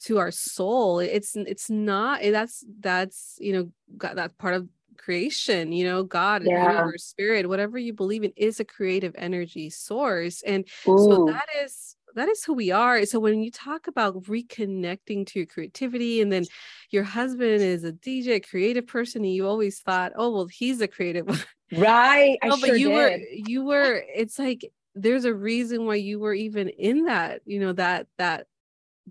to 0.00 0.18
our 0.18 0.30
soul 0.30 0.98
it's 0.98 1.36
it's 1.36 1.70
not 1.70 2.20
that's 2.20 2.64
that's 2.80 3.36
you 3.38 3.52
know 3.52 3.70
got 3.96 4.16
that 4.16 4.36
part 4.38 4.54
of 4.54 4.68
creation 4.96 5.70
you 5.70 5.84
know 5.84 6.02
god 6.02 6.42
yeah. 6.44 6.72
universe 6.72 7.04
spirit 7.04 7.48
whatever 7.48 7.78
you 7.78 7.92
believe 7.92 8.24
in 8.24 8.32
is 8.36 8.58
a 8.58 8.64
creative 8.64 9.14
energy 9.16 9.70
source 9.70 10.42
and 10.42 10.66
Ooh. 10.88 10.98
so 10.98 11.26
that 11.26 11.46
is 11.62 11.94
that 12.14 12.28
is 12.28 12.44
who 12.44 12.54
we 12.54 12.70
are. 12.70 13.04
So 13.06 13.20
when 13.20 13.42
you 13.42 13.50
talk 13.50 13.86
about 13.86 14.22
reconnecting 14.24 15.26
to 15.26 15.38
your 15.40 15.46
creativity, 15.46 16.20
and 16.20 16.32
then 16.32 16.44
your 16.90 17.04
husband 17.04 17.62
is 17.62 17.84
a 17.84 17.92
DJ, 17.92 18.40
creative 18.46 18.86
person, 18.86 19.24
and 19.24 19.32
you 19.32 19.46
always 19.46 19.80
thought, 19.80 20.12
oh 20.16 20.30
well, 20.30 20.46
he's 20.46 20.80
a 20.80 20.88
creative. 20.88 21.26
one, 21.28 21.38
Right. 21.72 22.38
no, 22.42 22.50
but 22.50 22.68
sure 22.68 22.76
you 22.76 22.88
did. 22.88 22.94
were 22.94 23.18
you 23.30 23.64
were. 23.64 24.02
It's 24.14 24.38
like 24.38 24.70
there's 24.94 25.24
a 25.24 25.34
reason 25.34 25.86
why 25.86 25.96
you 25.96 26.18
were 26.18 26.34
even 26.34 26.68
in 26.68 27.04
that. 27.04 27.42
You 27.44 27.60
know 27.60 27.72
that 27.74 28.06
that 28.18 28.46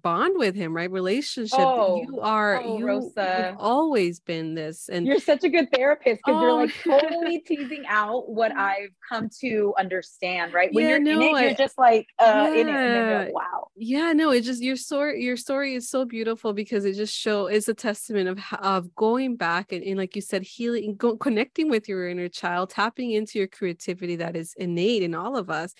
bond 0.01 0.37
with 0.37 0.55
him, 0.55 0.75
right? 0.75 0.89
Relationship. 0.89 1.59
Oh, 1.59 2.01
you 2.01 2.19
are 2.21 2.61
oh, 2.61 2.77
you 2.77 2.85
Rosa. 2.85 3.23
have 3.23 3.55
always 3.59 4.19
been 4.19 4.55
this. 4.55 4.89
And 4.89 5.05
you're 5.05 5.19
such 5.19 5.43
a 5.43 5.49
good 5.49 5.71
therapist 5.71 6.21
because 6.25 6.39
oh. 6.39 6.41
you're 6.41 6.53
like 6.53 6.73
totally 6.83 7.39
teasing 7.39 7.85
out 7.87 8.29
what 8.29 8.55
I've 8.55 8.89
come 9.07 9.29
to 9.41 9.73
understand, 9.77 10.53
right? 10.53 10.73
When 10.73 10.83
yeah, 10.83 10.89
you're 10.91 10.99
no, 10.99 11.11
in 11.11 11.21
it, 11.21 11.33
I, 11.33 11.45
you're 11.45 11.55
just 11.55 11.77
like 11.77 12.07
uh 12.19 12.51
yeah. 12.53 12.61
in 12.61 12.69
it. 12.69 13.25
Like, 13.25 13.33
wow. 13.33 13.67
Yeah, 13.75 14.13
no, 14.13 14.31
it 14.31 14.41
just 14.41 14.61
your 14.61 14.75
story, 14.75 15.23
your 15.23 15.37
story 15.37 15.75
is 15.75 15.89
so 15.89 16.05
beautiful 16.05 16.53
because 16.53 16.85
it 16.85 16.93
just 16.93 17.15
show 17.15 17.47
is 17.47 17.69
a 17.69 17.73
testament 17.73 18.29
of 18.29 18.39
of 18.61 18.95
going 18.95 19.35
back 19.35 19.71
and, 19.71 19.83
and 19.83 19.97
like 19.97 20.15
you 20.15 20.21
said, 20.21 20.43
healing, 20.43 20.95
go, 20.95 21.17
connecting 21.17 21.69
with 21.69 21.87
your 21.87 22.07
inner 22.07 22.29
child, 22.29 22.69
tapping 22.69 23.11
into 23.11 23.39
your 23.39 23.47
creativity 23.47 24.15
that 24.17 24.35
is 24.35 24.53
innate 24.57 25.03
in 25.03 25.15
all 25.15 25.35
of 25.37 25.49
us. 25.49 25.73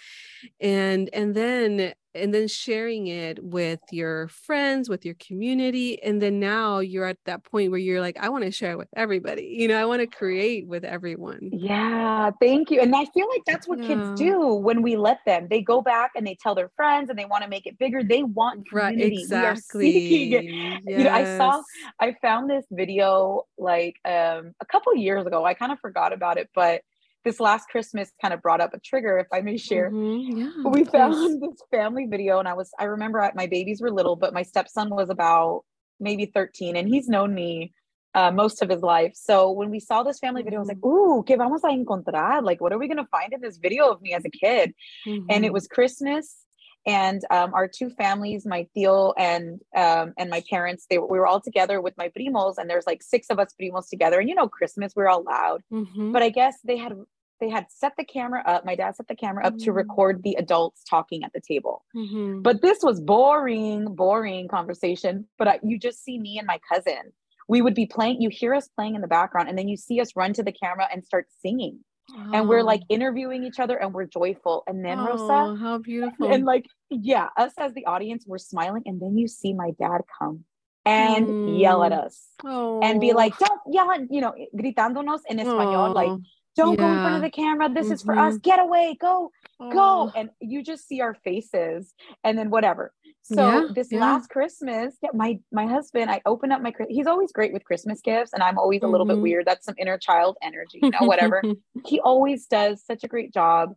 And 0.59 1.09
and 1.13 1.35
then 1.35 1.93
and 2.17 2.33
then 2.33 2.47
sharing 2.47 3.07
it 3.07 3.43
with 3.43 3.79
your 3.91 4.27
friends 4.27 4.89
with 4.89 5.05
your 5.05 5.15
community 5.15 6.01
and 6.03 6.21
then 6.21 6.39
now 6.39 6.79
you're 6.79 7.05
at 7.05 7.17
that 7.25 7.43
point 7.43 7.71
where 7.71 7.79
you're 7.79 8.01
like 8.01 8.17
i 8.19 8.29
want 8.29 8.43
to 8.43 8.51
share 8.51 8.71
it 8.71 8.77
with 8.77 8.89
everybody 8.95 9.55
you 9.57 9.67
know 9.67 9.79
i 9.79 9.85
want 9.85 10.01
to 10.01 10.07
create 10.07 10.67
with 10.67 10.83
everyone 10.83 11.39
yeah 11.53 12.29
thank 12.41 12.69
you 12.71 12.81
and 12.81 12.95
i 12.95 13.05
feel 13.05 13.27
like 13.29 13.41
that's 13.45 13.67
what 13.67 13.79
yeah. 13.79 13.87
kids 13.87 14.19
do 14.19 14.53
when 14.53 14.81
we 14.81 14.95
let 14.95 15.19
them 15.25 15.47
they 15.49 15.61
go 15.61 15.81
back 15.81 16.11
and 16.15 16.25
they 16.25 16.35
tell 16.41 16.55
their 16.55 16.69
friends 16.75 17.09
and 17.09 17.17
they 17.17 17.25
want 17.25 17.43
to 17.43 17.49
make 17.49 17.65
it 17.65 17.77
bigger 17.77 18.03
they 18.03 18.23
want 18.23 18.67
community 18.69 19.03
right, 19.03 19.21
exactly 19.21 20.25
yes. 20.25 20.81
you 20.85 21.03
know 21.03 21.09
i 21.09 21.37
saw 21.37 21.61
i 21.99 22.15
found 22.21 22.49
this 22.49 22.65
video 22.71 23.43
like 23.57 23.95
um 24.05 24.53
a 24.59 24.65
couple 24.69 24.93
years 24.95 25.25
ago 25.25 25.45
i 25.45 25.53
kind 25.53 25.71
of 25.71 25.79
forgot 25.79 26.13
about 26.13 26.37
it 26.37 26.49
but 26.53 26.81
this 27.27 27.39
last 27.41 27.67
Christmas 27.67 28.09
kind 28.21 28.33
of 28.33 28.41
brought 28.41 28.61
up 28.61 28.73
a 28.73 28.79
trigger, 28.79 29.19
if 29.19 29.27
I 29.33 29.41
may 29.41 29.57
share. 29.57 29.91
Mm-hmm, 29.91 30.39
yeah, 30.39 30.51
we 30.71 30.85
found 30.85 31.41
this 31.41 31.61
family 31.69 32.05
video, 32.05 32.39
and 32.39 32.47
I 32.47 32.53
was, 32.53 32.71
I 32.79 32.85
remember 32.85 33.29
my 33.35 33.47
babies 33.47 33.81
were 33.81 33.91
little, 33.91 34.15
but 34.15 34.33
my 34.33 34.43
stepson 34.43 34.89
was 34.89 35.09
about 35.09 35.65
maybe 35.99 36.25
13, 36.25 36.77
and 36.77 36.87
he's 36.87 37.09
known 37.09 37.35
me 37.35 37.73
uh, 38.15 38.31
most 38.31 38.61
of 38.61 38.69
his 38.69 38.81
life. 38.81 39.11
So 39.15 39.51
when 39.51 39.69
we 39.69 39.81
saw 39.81 40.03
this 40.03 40.19
family 40.19 40.41
video, 40.41 40.59
I 40.59 40.61
was 40.61 40.69
like, 40.69 40.77
mm-hmm. 40.77 41.19
ooh, 41.19 41.23
¿qué 41.23 41.37
vamos 41.37 41.63
a 41.63 41.67
encontrar? 41.67 42.43
Like, 42.43 42.61
what 42.61 42.71
are 42.71 42.77
we 42.77 42.87
going 42.87 42.97
to 42.97 43.09
find 43.11 43.33
in 43.33 43.41
this 43.41 43.57
video 43.57 43.91
of 43.91 44.01
me 44.01 44.13
as 44.13 44.23
a 44.23 44.29
kid? 44.29 44.73
Mm-hmm. 45.05 45.25
And 45.29 45.43
it 45.43 45.49
mm-hmm. 45.49 45.53
was 45.53 45.67
Christmas. 45.67 46.37
And 46.85 47.21
um, 47.29 47.53
our 47.53 47.67
two 47.67 47.89
families, 47.89 48.45
my 48.45 48.65
tío 48.75 49.13
and 49.17 49.59
um, 49.75 50.13
and 50.17 50.29
my 50.29 50.41
parents, 50.49 50.85
they 50.89 50.97
we 50.97 51.19
were 51.19 51.27
all 51.27 51.41
together 51.41 51.81
with 51.81 51.93
my 51.97 52.07
primos, 52.17 52.57
and 52.57 52.69
there's 52.69 52.87
like 52.87 53.03
six 53.03 53.27
of 53.29 53.39
us 53.39 53.53
primos 53.61 53.89
together. 53.89 54.21
And 54.21 54.29
you 54.29 54.35
know, 54.35 54.47
Christmas, 54.47 54.93
we're 54.95 55.09
all 55.09 55.21
loud. 55.21 55.63
Mm-hmm. 55.69 56.13
But 56.13 56.23
I 56.23 56.29
guess 56.29 56.55
they 56.63 56.77
had 56.77 56.93
they 57.39 57.49
had 57.49 57.65
set 57.69 57.93
the 57.97 58.03
camera 58.03 58.43
up. 58.45 58.65
My 58.65 58.75
dad 58.75 58.95
set 58.95 59.07
the 59.07 59.15
camera 59.15 59.45
up 59.45 59.53
mm-hmm. 59.53 59.65
to 59.65 59.71
record 59.73 60.23
the 60.23 60.35
adults 60.39 60.83
talking 60.83 61.23
at 61.23 61.33
the 61.33 61.41
table. 61.41 61.83
Mm-hmm. 61.95 62.41
But 62.41 62.61
this 62.61 62.79
was 62.81 62.99
boring, 63.01 63.95
boring 63.95 64.47
conversation. 64.47 65.27
But 65.37 65.47
I, 65.47 65.59
you 65.63 65.79
just 65.79 66.03
see 66.03 66.19
me 66.19 66.37
and 66.37 66.47
my 66.47 66.59
cousin. 66.71 67.13
We 67.47 67.61
would 67.61 67.75
be 67.75 67.85
playing, 67.85 68.21
you 68.21 68.29
hear 68.29 68.53
us 68.53 68.67
playing 68.67 68.95
in 68.95 69.01
the 69.01 69.07
background, 69.07 69.47
and 69.47 69.57
then 69.57 69.67
you 69.67 69.77
see 69.77 70.01
us 70.01 70.15
run 70.15 70.33
to 70.33 70.43
the 70.43 70.51
camera 70.51 70.87
and 70.91 71.05
start 71.05 71.27
singing. 71.41 71.79
Oh. 72.11 72.31
And 72.33 72.49
we're 72.49 72.63
like 72.63 72.81
oh. 72.83 72.93
interviewing 72.93 73.43
each 73.43 73.59
other 73.59 73.77
and 73.77 73.93
we're 73.93 74.05
joyful. 74.05 74.63
And 74.67 74.83
then 74.83 74.99
oh, 74.99 75.07
Rosa, 75.07 75.61
how 75.61 75.77
beautiful. 75.77 76.31
And 76.31 76.45
like, 76.45 76.65
yeah, 76.89 77.27
us 77.37 77.53
as 77.57 77.73
the 77.73 77.85
audience, 77.85 78.25
we're 78.27 78.37
smiling. 78.37 78.83
And 78.85 79.01
then 79.01 79.17
you 79.17 79.27
see 79.27 79.53
my 79.53 79.71
dad 79.79 80.01
come 80.17 80.45
and 80.85 81.27
mm. 81.27 81.59
yell 81.59 81.83
at 81.83 81.91
us 81.91 82.27
oh. 82.45 82.79
and 82.81 83.01
be 83.01 83.11
like, 83.11 83.37
don't 83.37 83.59
yell 83.69 83.91
at, 83.91 84.01
you 84.09 84.21
know, 84.21 84.33
gritándonos 84.55 85.19
en 85.29 85.39
español, 85.39 85.93
like, 85.93 86.11
don't 86.57 86.73
yeah. 86.73 86.85
go 86.85 86.91
in 86.91 86.97
front 86.97 87.15
of 87.15 87.21
the 87.21 87.29
camera 87.29 87.69
this 87.69 87.85
mm-hmm. 87.85 87.93
is 87.93 88.01
for 88.01 88.17
us 88.17 88.33
mm-hmm. 88.33 88.49
get 88.49 88.59
away 88.59 88.97
go 88.99 89.31
go 89.71 90.11
and 90.15 90.29
you 90.39 90.63
just 90.63 90.87
see 90.87 91.01
our 91.01 91.13
faces 91.23 91.93
and 92.23 92.37
then 92.37 92.49
whatever 92.49 92.93
so 93.21 93.35
yeah, 93.35 93.67
this 93.73 93.91
yeah. 93.91 93.99
last 93.99 94.29
christmas 94.29 94.95
my 95.13 95.39
my 95.51 95.65
husband 95.65 96.11
i 96.11 96.21
open 96.25 96.51
up 96.51 96.61
my 96.61 96.73
he's 96.89 97.07
always 97.07 97.31
great 97.31 97.53
with 97.53 97.63
christmas 97.63 98.01
gifts 98.01 98.33
and 98.33 98.43
i'm 98.43 98.57
always 98.57 98.83
a 98.83 98.87
little 98.87 99.05
mm-hmm. 99.05 99.15
bit 99.15 99.21
weird 99.21 99.45
that's 99.45 99.65
some 99.65 99.75
inner 99.77 99.97
child 99.97 100.37
energy 100.41 100.79
you 100.81 100.89
know 100.89 101.07
whatever 101.07 101.41
he 101.85 101.99
always 101.99 102.45
does 102.47 102.83
such 102.85 103.03
a 103.03 103.07
great 103.07 103.33
job 103.33 103.73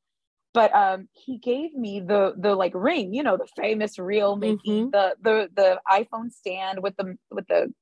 but 0.52 0.74
um 0.74 1.08
he 1.12 1.38
gave 1.38 1.74
me 1.74 2.00
the 2.00 2.34
the 2.36 2.54
like 2.54 2.72
ring 2.74 3.14
you 3.14 3.22
know 3.22 3.36
the 3.36 3.48
famous 3.56 3.98
reel 3.98 4.36
making 4.36 4.90
mm-hmm. 4.90 4.90
the 4.90 5.14
the 5.22 5.48
the 5.54 5.80
iphone 5.92 6.30
stand 6.30 6.82
with 6.82 6.96
the 6.96 7.16
with 7.30 7.46
the 7.46 7.72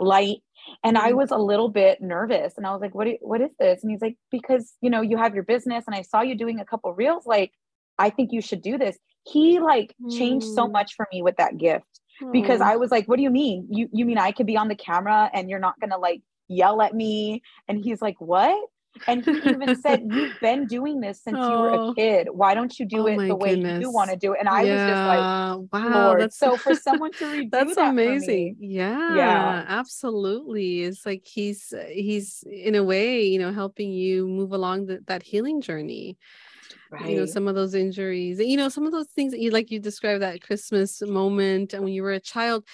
light 0.00 0.38
and 0.84 0.96
I 0.96 1.08
mm-hmm. 1.08 1.18
was 1.18 1.30
a 1.30 1.36
little 1.36 1.68
bit 1.68 2.00
nervous 2.00 2.54
and 2.56 2.66
I 2.66 2.72
was 2.72 2.80
like, 2.80 2.94
what, 2.94 3.08
what 3.20 3.40
is 3.40 3.50
this? 3.58 3.82
And 3.82 3.90
he's 3.90 4.00
like, 4.00 4.16
because, 4.30 4.74
you 4.80 4.90
know, 4.90 5.00
you 5.00 5.16
have 5.16 5.34
your 5.34 5.44
business 5.44 5.84
and 5.86 5.94
I 5.94 6.02
saw 6.02 6.20
you 6.20 6.36
doing 6.36 6.60
a 6.60 6.64
couple 6.64 6.92
reels. 6.92 7.26
Like, 7.26 7.52
I 7.98 8.10
think 8.10 8.32
you 8.32 8.40
should 8.40 8.62
do 8.62 8.78
this. 8.78 8.96
He 9.24 9.58
like 9.60 9.94
changed 10.10 10.46
so 10.46 10.66
mm. 10.66 10.72
much 10.72 10.94
for 10.94 11.06
me 11.12 11.22
with 11.22 11.36
that 11.36 11.58
gift 11.58 12.00
because 12.32 12.60
I 12.60 12.76
was 12.76 12.90
like, 12.90 13.06
what 13.06 13.16
do 13.16 13.22
you 13.22 13.30
mean? 13.30 13.66
You, 13.70 13.88
you 13.92 14.04
mean 14.04 14.18
I 14.18 14.32
could 14.32 14.46
be 14.46 14.56
on 14.56 14.68
the 14.68 14.74
camera 14.74 15.30
and 15.32 15.50
you're 15.50 15.58
not 15.58 15.78
going 15.80 15.90
to 15.90 15.98
like 15.98 16.22
yell 16.48 16.80
at 16.80 16.94
me? 16.94 17.42
And 17.66 17.82
he's 17.82 18.00
like, 18.00 18.20
what? 18.20 18.58
And 19.06 19.24
he 19.24 19.30
even 19.48 19.76
said, 19.80 20.02
You've 20.10 20.38
been 20.40 20.66
doing 20.66 21.00
this 21.00 21.22
since 21.22 21.36
oh. 21.38 21.50
you 21.50 21.58
were 21.58 21.70
a 21.70 21.80
oh. 21.88 21.94
kid. 21.94 22.28
Why 22.32 22.54
don't 22.54 22.78
you 22.78 22.86
do 22.86 23.00
oh 23.00 23.06
it 23.06 23.28
the 23.28 23.36
way 23.36 23.54
goodness. 23.54 23.82
you 23.82 23.90
want 23.90 24.10
to 24.10 24.16
do 24.16 24.32
it? 24.32 24.40
And 24.40 24.48
I 24.48 24.62
yeah. 24.62 24.72
was 24.72 24.92
just 24.92 25.72
like, 25.72 25.84
Wow, 25.92 26.06
Lord. 26.06 26.20
that's 26.20 26.38
so 26.38 26.56
for 26.56 26.74
someone 26.74 27.12
to 27.12 27.24
redo 27.24 27.50
that's 27.50 27.76
that 27.76 27.90
amazing. 27.90 28.56
Yeah, 28.58 29.14
yeah, 29.14 29.64
absolutely. 29.68 30.82
It's 30.82 31.06
like 31.06 31.22
he's 31.24 31.72
he's 31.90 32.44
in 32.50 32.74
a 32.74 32.84
way, 32.84 33.22
you 33.22 33.38
know, 33.38 33.52
helping 33.52 33.92
you 33.92 34.26
move 34.26 34.52
along 34.52 34.86
the, 34.86 35.00
that 35.06 35.22
healing 35.22 35.60
journey. 35.60 36.18
Right. 36.90 37.10
you 37.10 37.16
know 37.16 37.26
some 37.26 37.48
of 37.48 37.54
those 37.54 37.74
injuries 37.74 38.40
you 38.40 38.56
know 38.56 38.70
some 38.70 38.86
of 38.86 38.92
those 38.92 39.08
things 39.08 39.32
that 39.32 39.40
you 39.40 39.50
like 39.50 39.70
you 39.70 39.78
described 39.78 40.22
that 40.22 40.40
christmas 40.40 41.02
moment 41.02 41.74
and 41.74 41.84
when 41.84 41.92
you 41.92 42.02
were 42.02 42.12
a 42.12 42.20
child 42.20 42.64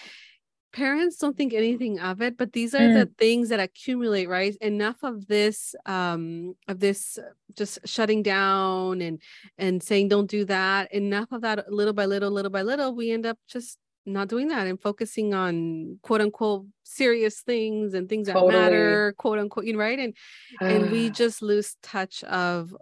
parents 0.74 1.16
don't 1.16 1.36
think 1.36 1.54
anything 1.54 2.00
of 2.00 2.20
it 2.20 2.36
but 2.36 2.52
these 2.52 2.74
are 2.74 2.80
mm. 2.80 2.94
the 2.94 3.06
things 3.16 3.48
that 3.48 3.60
accumulate 3.60 4.28
right? 4.28 4.56
Enough 4.60 5.02
of 5.02 5.26
this 5.26 5.74
um 5.86 6.54
of 6.68 6.80
this 6.80 7.18
just 7.56 7.78
shutting 7.84 8.22
down 8.22 9.00
and 9.00 9.20
and 9.56 9.82
saying 9.82 10.08
don't 10.08 10.28
do 10.28 10.44
that. 10.46 10.92
Enough 10.92 11.30
of 11.32 11.42
that 11.42 11.72
little 11.72 11.94
by 11.94 12.06
little 12.06 12.30
little 12.30 12.50
by 12.50 12.62
little 12.62 12.94
we 12.94 13.12
end 13.12 13.24
up 13.24 13.38
just 13.48 13.78
not 14.06 14.28
doing 14.28 14.48
that 14.48 14.66
and 14.66 14.80
focusing 14.80 15.32
on 15.32 15.98
quote 16.02 16.20
unquote 16.20 16.66
serious 16.82 17.40
things 17.40 17.94
and 17.94 18.08
things 18.08 18.26
that 18.26 18.34
matter 18.46 19.14
quote 19.16 19.38
unquote 19.38 19.64
you 19.64 19.72
know 19.72 19.78
right? 19.78 19.98
And 19.98 20.14
and 20.60 20.90
we 20.90 21.10
just 21.22 21.40
lose 21.40 21.76
touch 21.82 22.24
of 22.24 22.76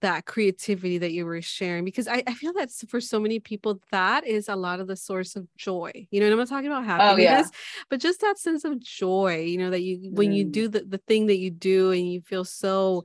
that 0.00 0.26
creativity 0.26 0.98
that 0.98 1.12
you 1.12 1.24
were 1.24 1.40
sharing 1.40 1.84
because 1.84 2.06
I, 2.06 2.22
I 2.26 2.34
feel 2.34 2.52
that 2.54 2.70
for 2.88 3.00
so 3.00 3.18
many 3.18 3.38
people 3.40 3.80
that 3.92 4.26
is 4.26 4.48
a 4.48 4.56
lot 4.56 4.80
of 4.80 4.88
the 4.88 4.96
source 4.96 5.36
of 5.36 5.46
joy 5.56 6.06
you 6.10 6.20
know 6.20 6.26
and 6.26 6.32
i'm 6.32 6.38
not 6.38 6.48
talking 6.48 6.66
about 6.66 6.84
happiness 6.84 7.16
oh, 7.18 7.22
yeah. 7.22 7.44
but 7.88 8.00
just 8.00 8.20
that 8.20 8.38
sense 8.38 8.64
of 8.64 8.78
joy 8.78 9.44
you 9.46 9.56
know 9.56 9.70
that 9.70 9.82
you 9.82 10.10
when 10.12 10.32
mm. 10.32 10.36
you 10.36 10.44
do 10.44 10.68
the, 10.68 10.80
the 10.80 10.98
thing 10.98 11.26
that 11.26 11.38
you 11.38 11.50
do 11.50 11.92
and 11.92 12.12
you 12.12 12.20
feel 12.20 12.44
so 12.44 13.04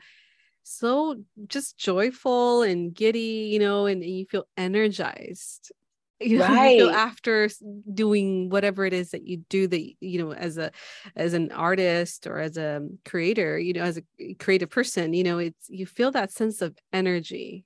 so 0.64 1.16
just 1.48 1.78
joyful 1.78 2.62
and 2.62 2.94
giddy, 2.94 3.50
you 3.52 3.60
know, 3.60 3.86
and, 3.86 4.04
and 4.04 4.12
you 4.12 4.26
feel 4.26 4.46
energized. 4.58 5.72
You 6.22 6.38
know, 6.38 6.48
Right. 6.50 6.78
you 6.78 6.86
feel 6.86 6.96
after 6.96 7.50
doing 7.94 8.50
whatever 8.50 8.86
it 8.86 8.94
is 8.94 9.12
that 9.12 9.26
you 9.28 9.38
do 9.50 9.68
that 9.68 9.94
you 10.00 10.20
know 10.20 10.34
as 10.34 10.58
a 10.58 10.72
as 11.16 11.34
an 11.34 11.52
artist 11.52 12.28
or 12.28 12.40
as 12.40 12.58
a 12.58 12.88
creator, 13.06 13.58
you 13.60 13.74
know, 13.74 13.84
as 13.84 13.98
a 14.20 14.34
creative 14.36 14.70
person, 14.70 15.14
you 15.14 15.24
know, 15.24 15.40
it's 15.40 15.70
you 15.70 15.86
feel 15.86 16.12
that 16.12 16.32
sense 16.32 16.62
of 16.62 16.78
energy 16.94 17.66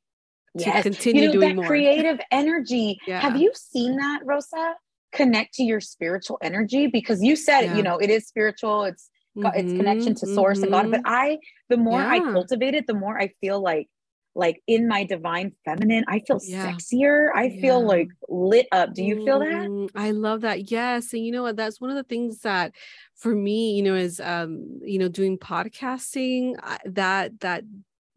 to 0.58 0.66
Yes. 0.66 0.84
continue 0.84 1.24
you 1.24 1.28
know, 1.28 1.34
doing 1.34 1.50
that 1.50 1.56
more. 1.58 1.66
creative 1.68 2.20
energy. 2.32 3.00
Yeah. 3.08 3.22
Have 3.22 3.36
you 3.36 3.52
seen 3.56 3.98
that, 3.98 4.22
Rosa? 4.24 4.76
Connect 5.12 5.54
to 5.56 5.64
your 5.64 5.80
spiritual 5.82 6.38
energy 6.42 6.88
because 6.88 7.22
you 7.24 7.36
said 7.36 7.62
Yeah. 7.66 7.78
you 7.78 7.84
know, 7.84 7.98
it 7.98 8.10
is 8.10 8.28
spiritual. 8.28 8.84
It's 8.84 9.10
God- 9.42 9.54
it's 9.56 9.74
connection 9.74 10.14
Mhm, 10.14 10.20
to 10.22 10.28
source 10.28 10.62
and 10.64 10.72
God. 10.72 10.92
But 10.92 11.02
mhm. 11.02 11.04
I, 11.06 11.38
the 11.70 11.78
more 11.78 12.00
I 12.02 12.20
cultivate 12.20 12.74
it, 12.74 12.88
the 12.88 12.94
more 12.94 13.20
I 13.20 13.34
feel 13.42 13.62
like, 13.62 13.88
like 14.36 14.62
in 14.68 14.88
my 14.88 15.04
divine 15.06 15.54
feminine, 15.64 16.04
I 16.08 16.20
feel 16.20 16.40
Yeah. 16.44 16.74
sexier. 16.74 17.30
I 17.34 17.50
feel 17.62 17.86
like 17.86 18.10
lit 18.28 18.68
up. 18.72 18.94
Do 18.94 19.04
you 19.04 19.24
feel 19.24 19.40
that? 19.40 19.68
Mm, 19.70 19.90
I 19.96 20.12
love 20.12 20.42
that. 20.42 20.70
Yes. 20.70 21.14
And 21.14 21.26
you 21.26 21.32
know 21.32 21.44
what? 21.44 21.56
That's 21.56 21.80
one 21.80 21.90
of 21.90 21.96
the 21.96 22.04
things 22.04 22.40
that 22.42 22.74
for 23.16 23.34
me, 23.34 23.76
you 23.76 23.84
know, 23.84 23.96
is 23.96 24.20
um, 24.20 24.80
you 24.84 25.00
know, 25.00 25.08
doing 25.08 25.38
podcasting, 25.38 26.56
that 26.86 27.40
that 27.40 27.64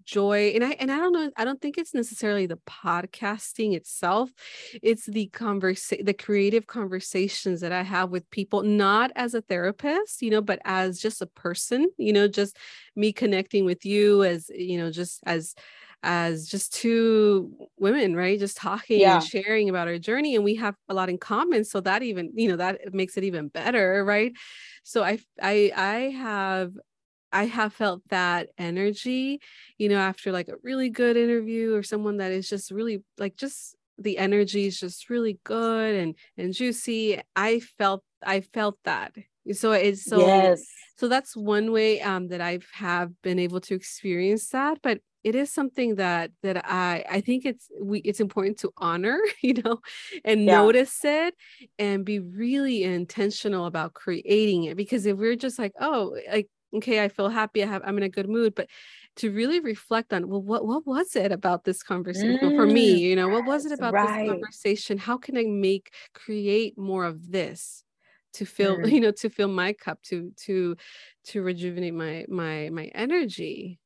joy 0.09 0.53
and 0.55 0.65
I 0.65 0.71
and 0.81 0.91
I 0.91 0.97
don't 0.97 1.13
know, 1.13 1.31
I 1.37 1.45
don't 1.45 1.61
think 1.61 1.77
it's 1.77 1.93
necessarily 1.93 2.47
the 2.47 2.59
podcasting 2.67 3.75
itself. 3.75 4.31
It's 4.83 5.05
the 5.05 5.27
conversation, 5.27 6.07
the 6.07 6.15
creative 6.15 6.67
conversations 6.67 7.61
that 7.61 7.73
I 7.73 7.83
have 7.83 8.11
with 8.11 8.29
people, 8.31 8.63
not 8.63 9.13
as 9.15 9.35
a 9.35 9.43
therapist, 9.43 10.23
you 10.23 10.31
know, 10.31 10.41
but 10.41 10.61
as 10.65 10.99
just 10.99 11.21
a 11.21 11.27
person, 11.27 11.91
you 11.99 12.13
know, 12.15 12.27
just 12.27 12.57
me 12.97 13.13
connecting 13.13 13.67
with 13.67 13.85
you 13.85 14.25
as, 14.25 14.49
you 14.49 14.79
know, 14.79 14.91
just 14.91 15.21
as 15.27 15.55
as 16.03 16.47
just 16.49 16.73
two 16.73 17.69
women, 17.79 18.15
right? 18.17 18.39
Just 18.39 18.57
talking 18.57 19.01
Yeah. 19.01 19.15
and 19.15 19.23
sharing 19.23 19.69
about 19.69 19.89
our 19.89 19.99
journey. 19.99 20.35
And 20.35 20.45
we 20.45 20.55
have 20.57 20.75
a 20.89 20.95
lot 20.95 21.09
in 21.09 21.19
common. 21.19 21.65
So 21.65 21.81
that 21.81 22.03
even, 22.03 22.33
you 22.35 22.49
know, 22.49 22.57
that 22.57 22.95
makes 22.95 23.17
it 23.17 23.25
even 23.25 23.49
better, 23.49 24.05
right? 24.05 24.33
So 24.85 25.03
I 25.03 25.19
I 25.43 25.73
I 25.77 25.95
have 26.17 26.73
I 27.33 27.45
have 27.45 27.75
felt 27.75 28.03
that 28.09 28.49
energy, 28.57 29.41
you 29.77 29.89
know, 29.89 29.99
after 29.99 30.33
like 30.33 30.49
a 30.49 30.57
really 30.63 30.89
good 30.91 31.17
interview 31.17 31.75
or 31.75 31.83
someone 31.83 32.19
that 32.19 32.33
is 32.33 32.49
just 32.49 32.71
really 32.71 33.05
like 33.19 33.37
just 33.37 33.77
the 33.99 34.17
energy 34.19 34.67
is 34.67 34.79
just 34.81 35.11
really 35.11 35.39
good 35.45 35.95
and 35.95 36.17
and 36.37 36.55
juicy. 36.55 37.21
I 37.37 37.61
felt 37.61 38.03
I 38.23 38.41
felt 38.41 38.79
that. 38.85 39.15
So 39.53 39.73
it's 39.73 40.07
so 40.07 40.25
yes. 40.25 40.65
so 40.97 41.09
that's 41.09 41.37
one 41.37 41.71
way 41.73 42.01
um, 42.01 42.29
that 42.29 42.41
I've 42.41 42.69
have 42.73 43.13
been 43.23 43.39
able 43.39 43.61
to 43.63 43.75
experience 43.75 44.49
that. 44.51 44.79
But 44.83 45.01
it 45.25 45.35
is 45.35 45.53
something 45.53 45.97
that 45.97 46.31
that 46.43 46.65
I 46.67 47.05
I 47.09 47.21
think 47.21 47.45
it's 47.45 47.69
we 47.81 48.01
it's 48.01 48.21
important 48.21 48.59
to 48.61 48.73
honor, 48.79 49.19
you 49.43 49.55
know, 49.55 49.81
and 50.25 50.47
Yeah. 50.47 50.51
notice 50.51 51.05
it 51.05 51.35
and 51.79 52.05
be 52.05 52.19
really 52.21 52.85
intentional 52.85 53.67
about 53.67 53.95
creating 53.95 54.65
it. 54.65 54.77
Because 54.77 55.07
if 55.07 55.17
we're 55.19 55.37
just 55.37 55.59
like, 55.59 55.73
oh, 55.81 56.17
like 56.31 56.49
okay, 56.77 57.03
I 57.03 57.09
feel 57.09 57.29
happy, 57.31 57.63
I 57.63 57.67
have 57.67 57.83
I'm 57.85 57.97
in 57.99 58.05
a 58.05 58.09
good 58.09 58.29
mood, 58.29 58.55
but 58.55 58.69
to 59.17 59.31
really 59.33 59.61
reflect 59.61 60.13
on 60.13 60.29
well 60.29 60.43
what 60.43 60.67
what 60.67 60.87
was 60.87 61.17
it 61.17 61.33
about 61.33 61.65
this 61.65 61.83
conversation 61.83 62.51
for 62.55 62.67
me 62.67 62.83
Mm, 62.85 62.99
you 62.99 63.17
know 63.17 63.29
what 63.29 63.45
was 63.45 63.65
it 63.67 63.73
about 63.73 63.99
right. 63.99 64.01
this 64.01 64.17
conversation 64.27 64.99
how 64.99 65.17
can 65.19 65.37
i 65.37 65.45
make 65.45 65.93
create 66.15 66.79
more 66.79 67.05
of 67.05 67.31
this 67.31 67.85
to 68.33 68.45
fill 68.47 68.81
Mm. 68.85 68.89
you 68.89 69.01
know 69.01 69.11
to 69.13 69.29
fill 69.29 69.49
my 69.49 69.73
cup 69.73 70.03
to 70.03 70.33
to 70.37 70.77
to 71.25 71.43
rejuvenate 71.43 71.95
my 71.95 72.25
my 72.29 72.71
my 72.71 72.85
energy 72.95 73.79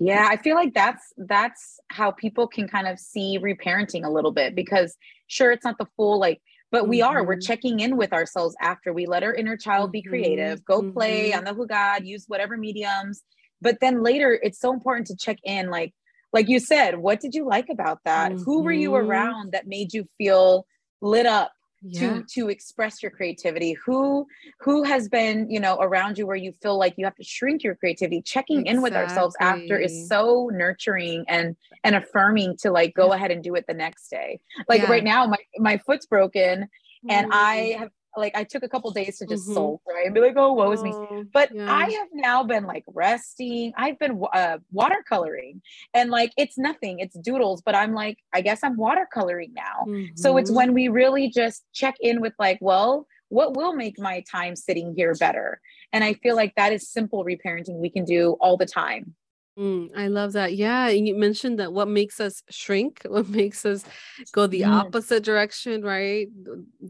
Yeah, 0.00 0.28
I 0.30 0.38
feel 0.38 0.56
like 0.56 0.72
that's 0.74 1.12
that's 1.18 1.78
how 1.90 2.10
people 2.10 2.48
can 2.48 2.66
kind 2.66 2.88
of 2.88 2.98
see 2.98 3.38
reparenting 3.38 4.04
a 4.04 4.10
little 4.10 4.32
bit 4.32 4.54
because 4.54 4.96
sure 5.26 5.52
it's 5.52 5.64
not 5.64 5.76
the 5.78 5.86
full 5.96 6.18
like 6.18 6.40
but 6.72 6.88
we 6.88 7.02
are 7.02 7.24
we're 7.26 7.36
Mhm. 7.36 7.42
checking 7.42 7.80
in 7.80 7.96
with 7.98 8.12
ourselves 8.12 8.56
after 8.62 8.92
we 8.94 9.06
let 9.06 9.22
our 9.22 9.34
inner 9.34 9.56
child 9.58 9.92
be 9.92 10.02
Mhm, 10.02 10.08
creative, 10.08 10.64
go 10.64 10.82
play 10.82 11.32
mhm. 11.32 11.36
on 11.36 11.44
the 11.44 11.52
Hugad, 11.54 12.06
use 12.06 12.24
whatever 12.28 12.56
mediums. 12.56 13.22
But 13.60 13.78
then 13.80 14.02
later 14.02 14.38
it's 14.42 14.58
so 14.58 14.72
important 14.72 15.06
to 15.08 15.16
check 15.16 15.38
in 15.44 15.68
like 15.70 15.92
like 16.32 16.48
you 16.48 16.60
said, 16.60 16.98
what 16.98 17.20
did 17.20 17.34
you 17.34 17.44
like 17.46 17.68
about 17.70 17.98
that? 18.04 18.32
Who 18.44 18.62
were 18.62 18.72
you 18.72 18.94
around 18.94 19.52
that 19.52 19.66
made 19.66 19.92
you 19.92 20.06
feel 20.16 20.66
lit 21.02 21.26
up? 21.26 21.52
Yeah 21.82 22.00
to 22.00 22.24
to 22.24 22.48
express 22.50 23.02
your 23.02 23.10
creativity 23.10 23.72
who 23.72 24.26
who 24.60 24.82
has 24.82 25.08
been 25.08 25.48
you 25.50 25.58
know 25.58 25.78
around 25.80 26.18
you 26.18 26.26
where 26.26 26.36
you 26.36 26.52
feel 26.62 26.78
like 26.78 26.94
you 26.98 27.04
have 27.04 27.14
to 27.14 27.24
shrink 27.24 27.62
your 27.62 27.74
creativity 27.74 28.20
checking 28.20 28.66
in 28.66 28.82
with 28.82 28.94
ourselves 28.94 29.34
after 29.40 29.78
is 29.78 30.08
so 30.08 30.50
nurturing 30.52 31.24
and 31.28 31.56
and 31.84 31.96
affirming 31.96 32.56
to 32.58 32.70
like 32.70 32.94
go 32.94 33.08
Yeah. 33.08 33.14
ahead 33.14 33.30
and 33.30 33.42
do 33.42 33.54
it 33.54 33.66
the 33.66 33.74
next 33.74 34.08
day 34.08 34.40
like 34.68 34.82
Yeah. 34.82 34.90
right 34.90 35.04
now 35.04 35.26
my 35.26 35.38
my 35.58 35.78
foot's 35.78 36.06
broken 36.06 36.68
and 37.08 37.26
Mm. 37.26 37.34
i 37.34 37.76
have 37.78 37.90
like 38.16 38.34
i 38.36 38.42
took 38.44 38.62
a 38.62 38.68
couple 38.68 38.90
days 38.90 39.18
to 39.18 39.26
just 39.26 39.48
Mhm. 39.48 39.54
sulk 39.54 39.82
right 39.88 40.06
and 40.06 40.14
be 40.14 40.20
like 40.20 40.34
oh 40.36 40.52
woe 40.52 40.70
is 40.72 40.82
me 40.82 40.92
Oh, 41.10 41.24
but 41.32 41.50
yeah. 41.54 41.66
I 41.68 41.84
have 41.98 42.08
now 42.12 42.42
been 42.42 42.64
like 42.64 42.84
resting. 42.88 43.72
I've 43.76 43.98
been 44.00 44.20
uh, 44.32 44.58
watercoloring, 44.74 45.60
and 45.94 46.10
like 46.10 46.32
it's 46.36 46.58
nothing, 46.58 46.98
it's 46.98 47.16
doodles. 47.20 47.62
But 47.62 47.74
I'm 47.76 47.94
like, 47.94 48.18
I 48.32 48.40
guess 48.40 48.64
I'm 48.64 48.76
watercoloring 48.76 49.52
now. 49.54 49.86
So 50.16 50.36
it's 50.36 50.50
Mhm. 50.50 50.56
when 50.56 50.74
we 50.74 50.88
really 50.88 51.28
just 51.30 51.64
check 51.72 51.94
in 52.00 52.20
with 52.20 52.32
like, 52.38 52.58
well, 52.60 53.06
what 53.28 53.56
will 53.56 53.74
make 53.74 53.98
my 53.98 54.24
time 54.30 54.56
sitting 54.56 54.92
here 54.96 55.14
better? 55.14 55.60
And 55.92 56.02
I 56.02 56.14
feel 56.14 56.34
like 56.34 56.54
that 56.56 56.72
is 56.72 56.90
simple 56.90 57.24
reparenting 57.24 57.76
we 57.76 57.90
can 57.90 58.04
do 58.04 58.36
all 58.40 58.56
the 58.56 58.66
time. 58.66 59.14
Mm, 59.58 59.90
I 59.96 60.08
love 60.08 60.32
that. 60.32 60.54
Yeah. 60.56 60.88
And 60.88 61.06
you 61.06 61.16
mentioned 61.16 61.58
that 61.58 61.72
what 61.72 61.88
makes 61.88 62.20
us 62.20 62.42
shrink, 62.50 63.02
what 63.08 63.28
makes 63.28 63.64
us 63.66 63.84
go 64.32 64.46
the 64.46 64.64
opposite 64.64 65.24
direction, 65.24 65.82
right? 65.82 66.28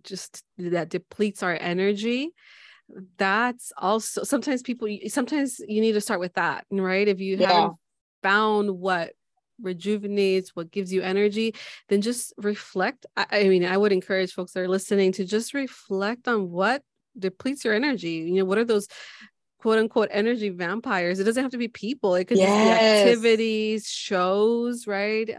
Just 0.02 0.44
that 0.58 0.88
depletes 0.88 1.42
our 1.42 1.56
energy. 1.60 2.30
That's 3.16 3.72
also 3.76 4.24
sometimes 4.24 4.62
people, 4.62 4.88
sometimes 5.08 5.60
you 5.66 5.80
need 5.80 5.92
to 5.92 6.00
start 6.00 6.20
with 6.20 6.34
that, 6.34 6.66
right? 6.70 7.06
If 7.06 7.20
you 7.20 7.38
Yeah. 7.38 7.46
haven't 7.48 7.76
found 8.22 8.70
what 8.78 9.12
rejuvenates, 9.62 10.50
what 10.56 10.70
gives 10.70 10.92
you 10.92 11.02
energy, 11.02 11.54
then 11.88 12.00
just 12.00 12.32
reflect. 12.38 13.06
I, 13.16 13.26
I 13.32 13.48
mean, 13.48 13.64
I 13.64 13.76
would 13.76 13.92
encourage 13.92 14.32
folks 14.32 14.52
that 14.52 14.60
are 14.60 14.68
listening 14.68 15.12
to 15.12 15.24
just 15.24 15.54
reflect 15.54 16.26
on 16.28 16.50
what 16.50 16.82
depletes 17.18 17.64
your 17.64 17.74
energy. 17.74 18.10
You 18.10 18.34
know, 18.36 18.44
what 18.44 18.58
are 18.58 18.64
those 18.64 18.88
quote 19.60 19.78
unquote 19.78 20.08
energy 20.10 20.48
vampires. 20.48 21.20
It 21.20 21.24
doesn't 21.24 21.42
have 21.42 21.52
to 21.52 21.58
be 21.58 21.68
people. 21.68 22.14
It 22.14 22.26
could 22.26 22.38
just 22.38 22.48
be 22.60 22.70
activities, 22.70 23.88
shows, 23.88 24.86
right? 24.86 25.36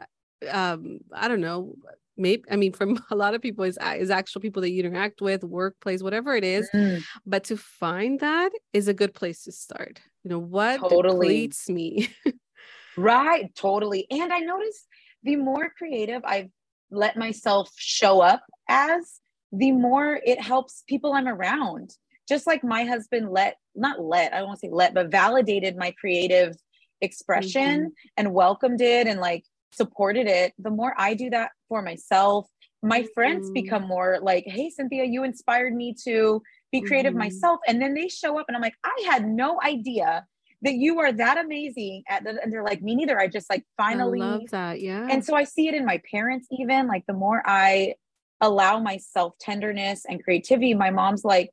Um, 0.50 1.00
I 1.14 1.28
don't 1.28 1.42
know. 1.42 1.76
Maybe 2.18 2.44
I 2.52 2.56
mean, 2.56 2.74
from 2.74 3.00
a 3.12 3.16
lot 3.16 3.34
of 3.34 3.42
people 3.42 3.64
is 3.64 3.78
is 3.98 4.10
actual 4.12 4.42
people 4.42 4.62
that 4.62 4.72
you 4.72 4.84
interact 4.84 5.22
with, 5.22 5.44
workplace, 5.44 6.04
whatever 6.04 6.36
it 6.36 6.44
is. 6.44 6.70
Mm, 6.74 7.04
But 7.26 7.46
to 7.46 7.58
find 7.58 8.20
that 8.20 8.52
is 8.74 8.88
a 8.88 8.94
good 8.94 9.14
place 9.14 9.44
to 9.44 9.52
start. 9.52 10.00
You 10.24 10.30
know, 10.30 10.40
what 10.40 10.80
Totally. 10.80 11.02
depletes 11.02 11.68
me? 11.68 12.10
right. 12.98 13.54
Totally. 13.56 14.06
And 14.12 14.32
I 14.32 14.40
notice 14.40 14.86
the 15.24 15.36
more 15.36 15.72
creative 15.76 16.22
I've 16.24 16.50
let 16.92 17.18
myself 17.18 17.72
show 17.76 18.22
up 18.22 18.44
as, 18.70 19.20
the 19.52 19.72
more 19.72 20.20
it 20.24 20.40
helps 20.40 20.84
people 20.88 21.14
I'm 21.14 21.28
around. 21.28 21.96
Just 22.32 22.48
like 22.48 22.64
my 22.64 22.86
husband 22.86 23.30
let, 23.30 23.58
not 23.76 24.00
let, 24.00 24.34
I 24.34 24.40
to 24.40 24.56
say 24.56 24.70
let, 24.72 24.94
but 24.94 25.12
validated 25.12 25.76
my 25.76 25.92
creative 26.00 26.56
expression 27.02 27.92
and 28.16 28.34
welcomed 28.34 28.80
it 28.80 29.06
and 29.06 29.20
like 29.20 29.44
supported 29.74 30.28
it. 30.28 30.54
The 30.58 30.70
more 30.70 30.94
I 30.98 31.14
do 31.14 31.30
that 31.32 31.52
for 31.68 31.82
myself, 31.82 32.48
my 32.82 33.04
friends 33.14 33.50
Mhm. 33.50 33.54
become 33.54 33.86
more 33.86 34.20
like, 34.22 34.46
hey, 34.48 34.70
Cynthia, 34.70 35.04
you 35.04 35.26
inspired 35.26 35.76
me 35.76 35.94
to 36.06 36.42
be 36.72 36.80
creative 36.80 37.14
Mhm. 37.14 37.18
myself. 37.18 37.60
And 37.68 37.82
then 37.82 37.94
they 37.94 38.08
show 38.08 38.40
up 38.40 38.46
and 38.48 38.56
I'm 38.56 38.62
like, 38.62 38.78
I 38.86 38.98
had 39.10 39.28
no 39.28 39.60
idea 39.62 40.26
that 40.62 40.76
you 40.76 41.00
are 41.00 41.12
that 41.12 41.38
amazing 41.38 42.04
at 42.08 42.24
the, 42.24 42.42
and 42.42 42.50
they're 42.50 42.64
like, 42.64 42.82
me 42.82 42.96
neither. 42.96 43.20
I 43.20 43.28
just 43.28 43.50
like 43.50 43.66
finally 43.76 44.22
I 44.22 44.26
love 44.26 44.50
that. 44.52 44.80
Yeah. 44.80 45.06
and 45.10 45.26
so 45.26 45.36
I 45.36 45.44
see 45.44 45.68
it 45.68 45.74
in 45.74 45.86
my 45.86 46.00
parents, 46.10 46.48
even 46.50 46.88
like 46.88 47.06
the 47.08 47.14
more 47.26 47.44
I 47.46 47.96
allow 48.40 48.80
myself 48.80 49.34
tenderness 49.38 50.06
and 50.06 50.24
creativity, 50.24 50.74
my 50.74 50.92
mom's 50.92 51.26
like, 51.26 51.50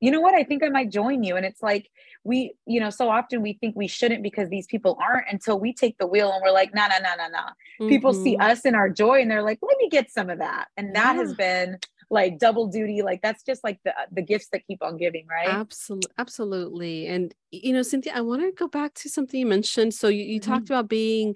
you 0.00 0.10
know 0.10 0.20
what? 0.20 0.34
I 0.34 0.44
think 0.44 0.62
I 0.62 0.68
might 0.68 0.90
join 0.90 1.22
you. 1.22 1.36
And 1.36 1.44
it's 1.44 1.62
like, 1.62 1.90
we, 2.24 2.54
you 2.66 2.80
know, 2.80 2.90
so 2.90 3.08
often 3.08 3.42
we 3.42 3.54
think 3.54 3.76
we 3.76 3.86
shouldn't 3.86 4.22
because 4.22 4.48
these 4.48 4.66
people 4.66 4.98
aren't 5.00 5.26
until 5.30 5.58
we 5.58 5.72
take 5.72 5.96
the 5.98 6.06
wheel 6.06 6.32
and 6.32 6.42
we're 6.42 6.52
like, 6.52 6.74
nah, 6.74 6.88
nah, 6.88 6.98
nah, 6.98 7.16
nah, 7.16 7.28
nah. 7.28 7.50
People 7.88 8.12
see 8.12 8.36
Mhm. 8.36 8.50
us 8.50 8.64
in 8.64 8.74
our 8.74 8.88
joy 8.88 9.20
and 9.20 9.30
they're 9.30 9.42
like, 9.42 9.58
let 9.62 9.76
me 9.78 9.88
get 9.88 10.10
some 10.10 10.30
of 10.30 10.38
that. 10.38 10.68
And 10.76 10.94
that 10.94 11.16
has 11.16 11.34
been 11.34 11.78
like 12.10 12.38
double 12.38 12.66
duty. 12.66 13.02
Like 13.02 13.20
that's 13.22 13.42
just 13.42 13.62
like 13.62 13.78
the, 13.84 13.94
the 14.10 14.22
gifts 14.22 14.48
that 14.52 14.66
keep 14.66 14.82
on 14.82 14.96
giving, 14.96 15.26
right? 15.28 15.48
Absolutely, 15.48 16.10
absolutely. 16.18 17.06
And 17.06 17.34
you 17.50 17.72
know, 17.72 17.82
Cynthia, 17.82 18.12
I 18.14 18.20
want 18.20 18.42
to 18.42 18.52
go 18.52 18.68
back 18.68 18.94
to 18.94 19.08
something 19.08 19.38
you 19.38 19.46
mentioned. 19.46 19.94
So 19.94 20.08
you, 20.08 20.24
you 20.24 20.40
Mhm. 20.40 20.44
talked 20.44 20.70
about 20.70 20.88
being, 20.88 21.34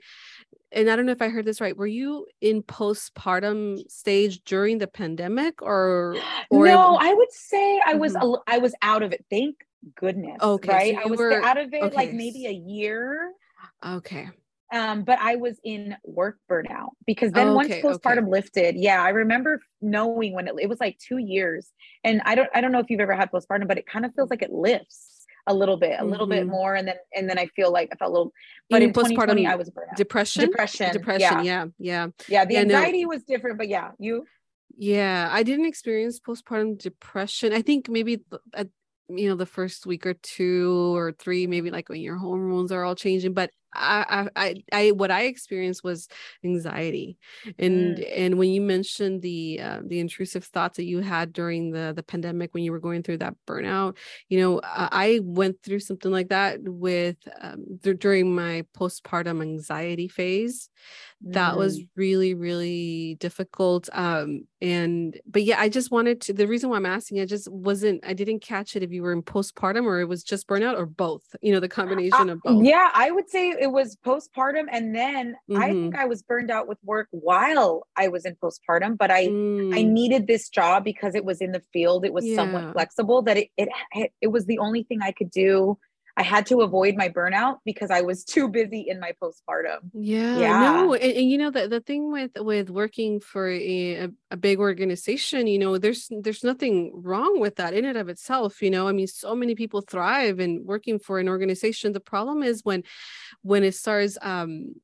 and 0.75 0.91
I 0.91 0.97
don't 0.97 1.07
know 1.07 1.12
if 1.12 1.22
I 1.22 1.29
heard 1.29 1.45
this 1.47 1.61
right. 1.61 1.77
Were 1.77 1.87
you 1.87 2.27
in 2.41 2.62
postpartum 2.62 3.89
stage 3.91 4.45
during 4.45 4.79
the 4.79 4.87
pandemic, 4.87 5.62
or 5.62 6.14
or 6.51 6.66
no, 6.66 6.97
I 7.01 7.14
would 7.14 7.33
say 7.33 7.81
I 7.87 7.95
was 7.95 8.14
Mhm. 8.14 8.22
l- 8.22 8.43
I 8.47 8.59
was 8.59 8.75
out 8.83 9.03
of 9.03 9.12
it. 9.12 9.25
Thank 9.31 9.57
goodness. 9.97 10.39
Okay, 10.43 10.68
so 10.68 10.75
right. 10.75 10.97
I 10.99 11.07
was 11.09 11.18
were- 11.18 11.43
out 11.43 11.59
of 11.59 11.72
it 11.72 11.95
like 11.95 12.12
maybe 12.12 12.47
a 12.47 12.53
year. 12.53 13.33
okay, 13.85 14.29
Um, 14.72 15.05
but 15.05 15.18
I 15.20 15.37
was 15.37 15.61
in 15.62 15.97
work 16.05 16.39
burnout 16.51 16.91
because 17.07 17.33
then 17.33 17.49
Oh, 17.49 17.55
once 17.55 17.68
postpartum 17.75 18.18
okay. 18.25 18.31
lifted, 18.31 18.77
yeah, 18.77 19.03
I 19.03 19.11
remember 19.11 19.61
knowing 19.81 20.33
when 20.35 20.49
it, 20.49 20.55
it 20.61 20.68
was 20.68 20.81
like 20.81 20.99
two 20.99 21.18
years. 21.18 21.70
And 22.03 22.20
I 22.25 22.35
don't 22.35 22.51
I 22.55 22.61
don't 22.61 22.72
know 22.72 22.81
if 22.81 22.91
you've 22.91 23.01
ever 23.01 23.14
had 23.14 23.31
postpartum, 23.31 23.68
but 23.68 23.79
it 23.79 23.87
kind 23.87 24.05
of 24.05 24.14
feels 24.14 24.31
like 24.31 24.43
it 24.43 24.53
lifts 24.53 25.14
a 25.47 25.55
little 25.55 25.77
bit, 25.77 25.97
a 26.01 26.05
little 26.05 26.27
bit 26.27 26.45
Mhm. 26.47 26.51
more. 26.51 26.75
And 26.75 26.89
then 26.89 26.97
and 27.15 27.29
then 27.29 27.39
I 27.39 27.47
feel 27.49 27.71
like 27.71 27.91
I 27.93 27.97
felt 27.97 28.11
a 28.11 28.13
little 28.13 28.33
but 28.71 28.81
mean 28.81 28.89
in 28.89 28.95
postpartum 28.95 29.47
I 29.47 29.57
was 29.57 29.71
burnt 29.71 29.91
out. 29.91 29.97
depression? 29.97 30.45
Depression. 30.47 30.93
Depression. 30.93 31.45
Yeah. 31.45 31.67
Yeah. 31.67 31.67
Yeah. 31.79 32.09
Yeah. 32.29 32.45
The 32.47 32.55
Yeah, 32.55 32.65
no. 32.65 32.75
anxiety 32.77 33.07
was 33.07 33.23
different, 33.25 33.59
but 33.59 33.69
yeah, 33.69 33.91
you 33.99 34.25
Yeah, 34.77 35.29
I 35.31 35.43
didn't 35.43 35.67
experience 35.67 36.19
postpartum 36.19 36.79
depression. 36.79 37.53
I 37.53 37.63
think 37.63 37.89
maybe 37.89 38.25
at 38.55 38.69
you 39.09 39.29
know 39.29 39.35
the 39.37 39.47
first 39.47 39.85
week 39.87 40.07
or 40.07 40.15
two 40.15 40.95
or 40.97 41.13
three, 41.13 41.47
maybe 41.47 41.71
like 41.71 41.89
when 41.91 42.01
your 42.01 42.17
hormones 42.17 42.73
are 42.73 42.83
all 42.85 42.95
changing. 42.95 43.35
But 43.35 43.51
I, 43.75 44.29
I, 44.37 44.55
I, 44.72 44.91
what 44.93 45.11
I 45.11 45.22
experienced 45.22 45.83
was 45.85 46.09
anxiety, 46.45 47.18
and 47.59 47.99
and 47.99 48.39
when 48.39 48.51
you 48.51 48.61
mentioned 48.61 49.22
the 49.22 49.61
uh, 49.61 49.81
the 49.85 50.01
intrusive 50.01 50.45
thoughts 50.45 50.77
that 50.77 50.85
you 50.85 51.01
had 51.01 51.33
during 51.33 51.70
the 51.70 51.93
the 51.95 52.03
pandemic 52.03 52.55
when 52.55 52.64
you 52.64 52.72
were 52.72 52.81
going 52.81 53.03
through 53.03 53.18
that 53.18 53.35
burnout, 53.47 53.97
you 54.29 54.41
know, 54.41 54.61
I 54.62 54.89
I 54.93 55.20
went 55.22 55.62
through 55.62 55.81
something 55.81 56.11
like 56.11 56.29
that 56.29 56.61
with 56.62 57.16
um, 57.41 57.64
dur- 57.81 57.95
during 57.95 58.35
my 58.35 58.64
postpartum 58.77 59.43
anxiety 59.43 60.09
phase. 60.09 60.68
That 61.27 61.57
was 61.57 61.81
Mm. 61.81 61.89
really 61.97 62.35
really 62.35 63.16
difficult 63.18 63.89
um 63.93 64.47
and 64.61 65.18
but 65.27 65.43
yeah 65.43 65.59
i 65.59 65.68
just 65.70 65.91
wanted 65.91 66.20
to 66.20 66.33
the 66.35 66.47
reason 66.47 66.68
why 66.68 66.77
i'm 66.77 66.85
asking 66.85 67.20
i 67.20 67.25
just 67.25 67.51
wasn't 67.51 68.05
i 68.07 68.12
didn't 68.12 68.41
catch 68.41 68.77
it 68.77 68.83
if 68.83 68.93
you 68.93 69.03
were 69.03 69.12
in 69.12 69.22
postpartum 69.22 69.85
or 69.87 70.01
it 70.01 70.09
was 70.09 70.22
just 70.22 70.47
burnout 70.47 70.77
or 70.77 70.85
both 70.85 71.22
you 71.41 71.53
know 71.53 71.61
the 71.61 71.68
combination 71.68 72.29
of 72.29 72.43
both. 72.43 72.62
Yeah, 72.64 72.91
I 72.93 73.11
would 73.11 73.31
say 73.31 73.55
it 73.65 73.73
was 73.73 73.97
postpartum. 73.97 74.67
And 74.71 74.95
then 74.95 75.37
I 75.57 75.69
Mm-hmm. 75.69 75.73
think 75.81 75.97
I 75.97 76.05
was 76.05 76.23
burned 76.23 76.51
out 76.51 76.69
with 76.69 76.79
work 76.85 77.09
while 77.12 77.87
I 77.97 78.09
was 78.09 78.27
in 78.27 78.37
postpartum, 78.37 78.99
but 78.99 79.11
I 79.11 79.35
I 79.73 79.83
Mm, 79.83 79.85
needed 79.85 80.27
this 80.27 80.51
job 80.51 80.85
because 80.85 81.15
it 81.15 81.25
was 81.25 81.41
in 81.41 81.51
the 81.53 81.62
field. 81.73 82.05
It 82.05 82.12
was 82.12 82.27
Yeah. 82.27 82.35
somewhat 82.35 82.67
flexible 82.73 83.23
that 83.23 83.39
it, 83.39 83.49
it 83.57 84.12
it 84.21 84.29
was 84.29 84.45
the 84.45 84.59
only 84.59 84.83
thing 84.85 85.01
I 85.03 85.12
could 85.12 85.31
do. 85.31 85.79
I 86.17 86.23
had 86.23 86.47
to 86.47 86.61
avoid 86.61 86.95
my 86.97 87.09
burnout 87.09 87.59
because 87.65 87.91
I 87.91 88.03
was 88.03 88.25
too 88.25 88.49
busy 88.49 88.87
in 88.89 89.01
my 89.01 89.12
postpartum. 89.21 89.91
yeah, 89.93 90.35
Yeah. 90.39 90.61
no 90.61 90.95
and, 90.95 91.12
and 91.12 91.31
you 91.31 91.39
know 91.39 91.51
the, 91.51 91.69
the 91.69 91.81
thing 91.81 92.12
with 92.12 92.31
with 92.37 92.71
working 92.71 93.21
for 93.21 93.51
a, 93.51 94.05
a, 94.05 94.09
a 94.31 94.37
big 94.37 94.59
organization 94.61 95.47
you 95.47 95.59
know 95.59 95.77
there's 95.79 96.09
there's 96.23 96.45
nothing 96.45 96.93
wrong 96.95 97.41
with 97.41 97.57
that 97.57 97.75
in 97.75 97.85
and 97.85 97.99
of 97.99 98.09
itself 98.09 98.62
you 98.62 98.71
know 98.71 98.87
i 98.87 98.93
mean 98.93 99.07
so 99.07 99.35
many 99.35 99.55
people 99.55 99.81
thrive 99.81 100.39
in 100.41 100.65
working 100.65 100.99
for 100.99 101.19
an 101.19 101.29
organization 101.29 101.93
the 101.93 102.01
problem 102.01 102.43
is 102.43 102.61
when 102.65 102.83
when 103.43 103.65
it 103.65 103.75
starts 103.75 104.17
um 104.23 104.75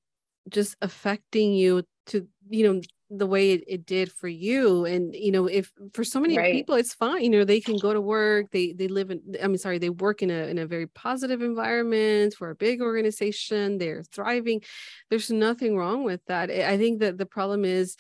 just 0.49 0.76
affecting 0.83 1.53
you 1.55 1.85
to 2.07 2.26
you 2.49 2.64
know 2.72 2.81
the 3.13 3.27
way 3.27 3.51
it, 3.53 3.65
it 3.67 3.87
did 3.87 4.13
for 4.13 4.29
you 4.29 4.85
and 4.85 5.15
you 5.17 5.33
know 5.33 5.47
if 5.47 5.73
for 5.95 6.05
so 6.05 6.21
many 6.21 6.39
Right. 6.39 6.53
people 6.53 6.77
it's 6.77 6.95
fine 6.95 7.23
you 7.25 7.29
know 7.29 7.45
they 7.45 7.61
can 7.61 7.77
go 7.77 7.93
to 7.93 8.01
work 8.01 8.47
they 8.53 8.73
they 8.73 8.87
live 8.87 9.11
in 9.11 9.21
i 9.43 9.49
mean 9.49 9.59
sorry 9.59 9.79
they 9.79 9.91
work 9.91 10.23
in 10.23 10.31
a 10.31 10.47
in 10.47 10.59
a 10.59 10.67
very 10.67 10.87
positive 10.87 11.43
environment 11.43 12.33
for 12.35 12.51
a 12.51 12.55
big 12.55 12.81
organization 12.81 13.79
they're 13.79 14.05
thriving 14.05 14.63
there's 15.11 15.29
nothing 15.31 15.77
wrong 15.77 16.05
with 16.05 16.25
that 16.27 16.51
i 16.51 16.79
think 16.79 17.01
that 17.01 17.19
the 17.19 17.27
problem 17.27 17.65
is 17.65 17.97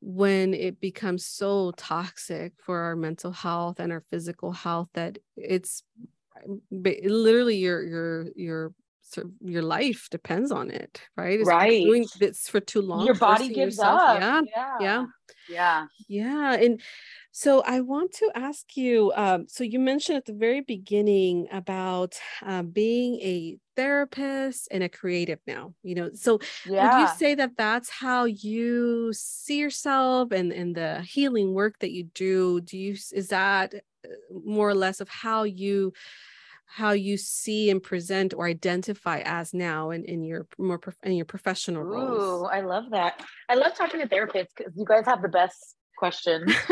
when 0.00 0.54
it 0.54 0.80
becomes 0.80 1.24
so 1.26 1.72
toxic 1.76 2.52
for 2.58 2.78
our 2.80 2.96
mental 2.96 3.32
health 3.32 3.80
and 3.80 3.92
our 3.92 4.00
physical 4.00 4.52
health 4.52 4.88
that 4.94 5.18
it's 5.36 5.82
literally 6.70 7.56
your 7.56 7.82
your 7.82 8.26
your 8.36 8.72
your 9.40 9.62
life 9.62 10.08
depends 10.10 10.50
on 10.52 10.70
it 10.70 11.00
right 11.16 11.40
It's 11.40 11.48
Right. 11.48 11.84
doing 11.84 12.06
this 12.18 12.48
for 12.48 12.60
too 12.60 12.82
long 12.82 13.06
Your 13.06 13.14
body 13.14 13.48
gives 13.48 13.76
yourself- 13.76 14.00
up. 14.00 14.20
yeah 14.20 14.40
Yeah. 14.56 14.76
yeah 14.80 15.04
Yeah. 15.48 15.86
yeah 16.08 16.54
and 16.64 16.80
so 17.32 17.62
i 17.74 17.80
want 17.80 18.10
to 18.20 18.26
ask 18.34 18.76
you 18.76 19.12
um, 19.16 19.46
so 19.48 19.62
you 19.64 19.78
mentioned 19.78 20.16
at 20.18 20.26
the 20.26 20.32
very 20.46 20.60
beginning 20.60 21.46
about 21.52 22.12
uh, 22.50 22.62
being 22.62 23.12
a 23.34 23.56
therapist 23.76 24.68
and 24.70 24.82
a 24.82 24.88
creative 24.88 25.38
now 25.46 25.64
you 25.82 25.94
know 25.94 26.10
so 26.14 26.38
Yeah. 26.66 26.82
would 26.82 27.00
you 27.02 27.08
say 27.22 27.34
that 27.36 27.52
that's 27.56 27.88
how 28.04 28.24
you 28.24 29.12
see 29.12 29.58
yourself 29.58 30.32
and 30.32 30.52
and 30.52 30.74
the 30.74 30.92
healing 31.02 31.48
work 31.54 31.74
that 31.80 31.92
you 31.96 32.04
do 32.24 32.60
do 32.60 32.76
you 32.76 32.92
is 33.20 33.28
that 33.28 33.68
uh, 33.74 34.08
more 34.52 34.68
or 34.68 34.74
less 34.84 35.00
of 35.00 35.08
how 35.08 35.40
you 35.44 35.92
how 36.72 36.92
you 36.92 37.16
see 37.16 37.68
and 37.70 37.82
present 37.82 38.32
or 38.32 38.46
identify 38.46 39.20
as 39.24 39.52
now 39.52 39.90
in, 39.90 40.04
in 40.04 40.22
your 40.22 40.46
more 40.58 40.78
prof- 40.78 40.98
in 41.02 41.12
your 41.12 41.24
professional 41.24 41.82
roles. 41.82 42.22
Ooh, 42.42 42.44
I 42.46 42.60
love 42.60 42.84
that. 42.90 43.20
I 43.48 43.54
love 43.56 43.74
talking 43.74 44.00
to 44.00 44.06
therapists 44.06 44.48
because 44.56 44.72
you 44.76 44.84
guys 44.84 45.04
have 45.06 45.20
the 45.20 45.28
best 45.28 45.76
questions. 45.98 46.54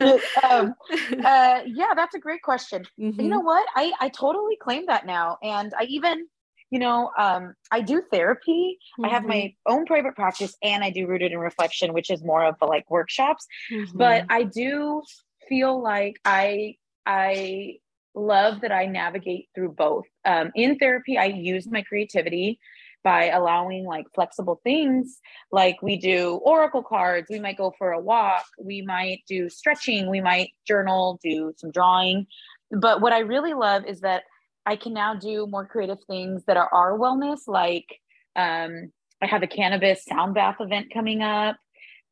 um, 0.48 0.74
uh, 1.24 1.60
yeah, 1.66 1.92
that's 1.94 2.14
a 2.14 2.20
great 2.20 2.42
question. 2.42 2.84
Mhm. 3.00 3.22
you 3.22 3.28
know 3.28 3.40
what 3.40 3.66
i 3.74 3.92
i 4.00 4.08
totally 4.08 4.56
claim 4.66 4.86
that 4.86 5.04
now 5.06 5.36
and 5.42 5.72
i 5.80 5.84
even 5.84 6.26
you 6.70 6.78
know 6.78 7.10
um 7.18 7.54
i 7.70 7.80
do 7.80 8.02
therapy 8.12 8.78
i 9.04 9.08
have 9.08 9.22
Mhm. 9.22 9.28
my 9.34 9.54
own 9.66 9.84
private 9.86 10.14
practice 10.16 10.54
and 10.62 10.82
i 10.84 10.90
do 10.90 11.06
rooted 11.06 11.32
in 11.32 11.38
reflection 11.38 11.92
which 11.92 12.10
is 12.10 12.20
more 12.24 12.44
of 12.44 12.54
the 12.60 12.66
like 12.66 12.86
workshops 12.90 13.46
but 13.94 14.22
Mhm. 14.22 14.26
i 14.38 14.42
do 14.42 15.02
feel 15.48 15.80
like 15.92 16.16
i 16.24 16.74
i 17.06 17.76
love 18.16 18.62
that 18.62 18.72
i 18.72 18.86
navigate 18.86 19.48
through 19.54 19.72
both. 19.72 20.06
Um 20.26 20.52
in 20.56 20.78
therapy 20.78 21.18
i 21.18 21.26
use 21.26 21.68
my 21.70 21.82
creativity 21.82 22.60
by 23.04 23.30
allowing 23.30 23.86
like 23.86 24.06
flexible 24.14 24.60
things. 24.64 25.20
Like 25.52 25.82
we 25.82 25.96
do 25.98 26.40
oracle 26.44 26.82
cards. 26.84 27.28
We 27.30 27.40
might 27.40 27.58
go 27.58 27.74
for 27.78 27.92
a 27.92 28.00
walk. 28.00 28.44
We 28.62 28.82
might 28.82 29.20
do 29.28 29.48
stretching. 29.50 30.10
We 30.10 30.20
might 30.22 30.50
journal 30.68 31.20
do 31.24 31.54
some 31.58 31.72
drawing. 31.72 32.26
But 32.72 33.02
what 33.02 33.14
i 33.14 33.20
really 33.20 33.54
love 33.54 33.84
is 33.86 34.00
that 34.02 34.24
i 34.66 34.76
can 34.76 34.94
now 34.94 35.14
do 35.16 35.46
more 35.48 35.66
creative 35.66 35.98
things 36.08 36.44
that 36.46 36.58
are 36.58 36.70
our 36.74 36.98
wellness 36.98 37.42
like 37.48 37.86
um, 38.36 38.92
i 39.22 39.26
have 39.26 39.42
a 39.44 39.48
cannabis 39.48 40.04
sound 40.04 40.34
bath 40.34 40.56
event 40.60 40.88
coming 40.94 41.22
up 41.22 41.56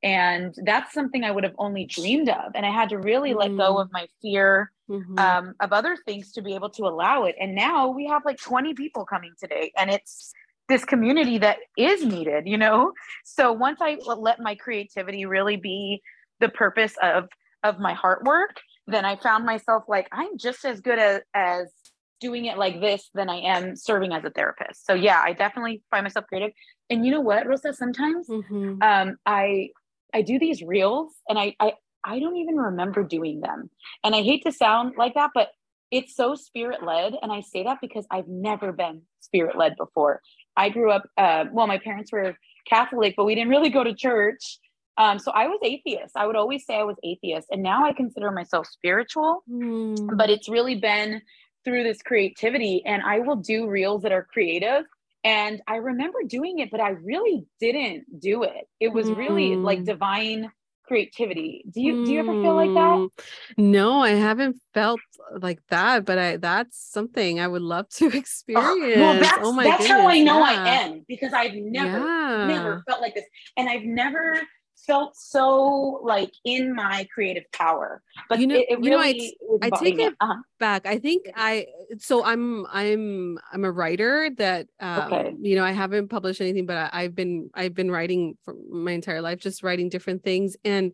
and 0.03 0.55
that's 0.65 0.95
something 0.95 1.25
i 1.25 1.33
would 1.33 1.45
have 1.45 1.55
only 1.59 1.87
dreamed 1.87 2.31
of. 2.31 2.53
And 2.57 2.67
i 2.67 2.71
had 2.73 2.91
to 2.91 2.99
really 2.99 3.35
let 3.35 3.57
go 3.57 3.77
Mm. 3.77 3.83
of 3.83 3.93
my 3.93 4.09
fear 4.23 4.73
Mhm. 4.89 5.19
um, 5.19 5.55
of 5.61 5.73
other 5.73 5.97
things 5.97 6.33
to 6.33 6.43
be 6.43 6.55
able 6.55 6.71
to 6.71 6.85
allow 6.85 7.25
it. 7.25 7.37
And 7.41 7.55
now 7.55 7.89
we 7.89 8.07
have 8.07 8.23
like 8.25 8.39
20 8.39 8.75
people 8.75 9.05
coming 9.05 9.33
today, 9.39 9.73
and 9.77 9.91
it's 9.91 10.33
this 10.69 10.85
community 10.85 11.39
that 11.39 11.59
is 11.77 12.05
needed, 12.05 12.47
you 12.47 12.57
know? 12.57 12.93
So 13.25 13.53
once 13.53 13.79
I 13.83 13.99
let 14.07 14.41
my 14.41 14.55
creativity 14.55 15.27
really 15.27 15.57
be 15.57 16.03
the 16.41 16.49
purpose 16.49 16.95
of 17.03 17.29
of 17.63 17.79
my 17.79 17.95
heart 17.95 18.25
work, 18.25 18.61
then 18.87 19.05
I 19.07 19.17
found 19.17 19.47
myself 19.47 19.85
like 19.89 20.09
I'm 20.13 20.37
just 20.37 20.65
as 20.67 20.81
good 20.81 20.99
as, 20.99 21.23
as 21.33 21.73
doing 22.21 22.45
it 22.45 22.59
like 22.59 22.81
this 22.81 23.11
than 23.15 23.29
I 23.31 23.37
am 23.37 23.75
serving 23.77 24.13
as 24.13 24.25
a 24.25 24.31
therapist. 24.31 24.87
So 24.87 24.95
yeah, 24.95 25.23
I 25.25 25.33
definitely 25.33 25.83
find 25.91 26.05
myself 26.05 26.27
creative. 26.29 26.53
And 26.91 27.05
you 27.05 27.11
know 27.11 27.21
what, 27.21 27.47
Rosa, 27.47 27.73
sometimes 27.73 28.29
Mhm. 28.29 28.83
um, 28.83 29.17
I 29.27 29.71
I 30.13 30.23
do 30.23 30.39
these 30.39 30.63
reels 30.63 31.13
and 31.29 31.39
I, 31.39 31.57
I 31.59 31.75
I 32.05 32.19
don't 32.21 32.37
even 32.37 32.57
remember 32.57 33.03
doing 33.03 33.41
them. 33.41 33.71
And 34.03 34.15
I 34.15 34.23
hate 34.23 34.45
to 34.45 34.53
sound 34.53 34.95
like 34.99 35.15
that, 35.15 35.31
but 35.35 35.49
it's 35.91 36.15
so 36.15 36.35
spirit 36.35 36.83
led. 36.85 37.15
And 37.23 37.33
I 37.33 37.41
say 37.41 37.65
that 37.65 37.79
because 37.81 38.07
I've 38.11 38.29
never 38.29 38.73
been 38.73 39.03
spirit 39.21 39.57
led 39.57 39.77
before. 39.77 40.21
I 40.57 40.69
grew 40.69 40.91
up, 40.91 41.05
uh, 41.17 41.45
well, 41.53 41.67
my 41.67 41.79
parents 41.79 42.13
were 42.13 42.37
Catholic, 42.69 43.15
but 43.17 43.25
we 43.25 43.35
didn't 43.35 43.51
really 43.51 43.71
go 43.71 43.85
to 43.85 43.95
church. 43.95 44.59
Um, 44.97 45.19
so 45.19 45.33
I 45.33 45.49
was 45.49 45.59
atheist. 45.63 46.17
I 46.17 46.27
would 46.27 46.37
always 46.37 46.65
say 46.67 46.77
I 46.77 46.85
was 46.85 46.97
atheist. 47.03 47.49
And 47.51 47.63
now 47.63 47.85
I 47.85 47.93
consider 47.93 48.31
myself 48.31 48.67
spiritual 48.67 49.43
Mm. 49.51 50.17
but 50.17 50.31
it's 50.31 50.49
really 50.49 50.77
been 50.77 51.21
through 51.65 51.83
this 51.83 52.03
creativity 52.03 52.83
and 52.85 53.03
i 53.03 53.21
will 53.21 53.37
do 53.37 53.67
reels 53.69 54.03
that 54.03 54.13
are 54.13 54.23
creative 54.25 54.85
and 55.25 55.63
i 55.67 55.77
remember 55.77 56.19
doing 56.27 56.59
it 56.59 56.71
but 56.71 56.79
i 56.81 56.91
really 56.91 57.47
didn't 57.59 58.05
do 58.21 58.43
it 58.43 58.69
it 58.81 58.93
was 58.93 59.11
really 59.11 59.57
like 59.57 59.81
Mm. 59.81 59.85
divine 59.87 60.53
creativity 60.87 61.65
do 61.71 61.81
you 61.81 62.05
do 62.05 62.13
you 62.13 62.21
ever 62.21 62.33
feel 62.33 62.55
like 62.55 62.73
that 62.75 62.85
Mm. 62.85 63.09
No, 63.57 64.01
I 64.01 64.11
haven't 64.11 64.57
felt 64.73 65.01
like 65.39 65.61
that, 65.69 66.05
but 66.05 66.19
I 66.19 66.37
that's 66.37 66.79
something 66.79 67.41
I 67.41 67.49
would 67.49 67.63
love 67.63 67.89
to 67.91 68.07
experience. 68.17 68.97
well 69.01 69.15
that's 69.21 69.39
oh 69.43 69.53
my 69.53 69.65
that's 69.65 69.87
how 69.87 70.07
i 70.07 70.19
goodness, 70.19 70.27
know 70.27 70.43
i 70.43 70.69
am 70.69 71.05
because 71.09 71.33
i've 71.33 71.55
never 71.55 71.99
yeah. 71.99 72.47
never 72.47 72.83
felt 72.89 73.01
like 73.01 73.15
this 73.15 73.25
and 73.57 73.69
i've 73.69 73.83
never 73.83 74.41
felt 74.87 75.17
so 75.17 76.01
like 76.05 76.33
in 76.45 76.75
my 76.75 77.07
creative 77.15 77.45
power 77.53 78.03
but 78.29 78.39
You 78.39 78.47
know- 78.47 78.55
it, 78.57 78.67
it 78.71 78.85
you 78.85 78.91
know, 78.91 78.99
I 78.99 79.07
really 79.09 79.19
t- 79.21 79.37
was 79.41 79.61
I 79.63 79.71
take 79.71 79.99
it 79.99 80.15
uh-huh. 80.21 80.41
back 80.59 80.87
i 80.87 80.99
think 80.99 81.27
i 81.37 81.67
so 81.99 82.25
i'm 82.25 82.67
i'm 82.67 83.39
i'm 83.53 83.65
a 83.65 83.71
writer 83.73 84.31
that 84.39 84.67
um 84.81 85.13
Okay. 85.13 85.35
you 85.41 85.57
know 85.57 85.65
i 85.65 85.73
haven't 85.73 86.09
published 86.09 86.41
anything 86.41 86.67
but 86.67 86.77
I, 86.77 86.91
i've 86.93 87.15
been 87.15 87.51
i've 87.55 87.75
been 87.75 87.91
writing 87.91 88.37
for 88.45 88.55
my 88.71 88.93
entire 88.93 89.21
life 89.23 89.39
just 89.41 89.63
writing 89.63 89.89
different 89.89 90.23
things 90.23 90.57
and 90.65 90.93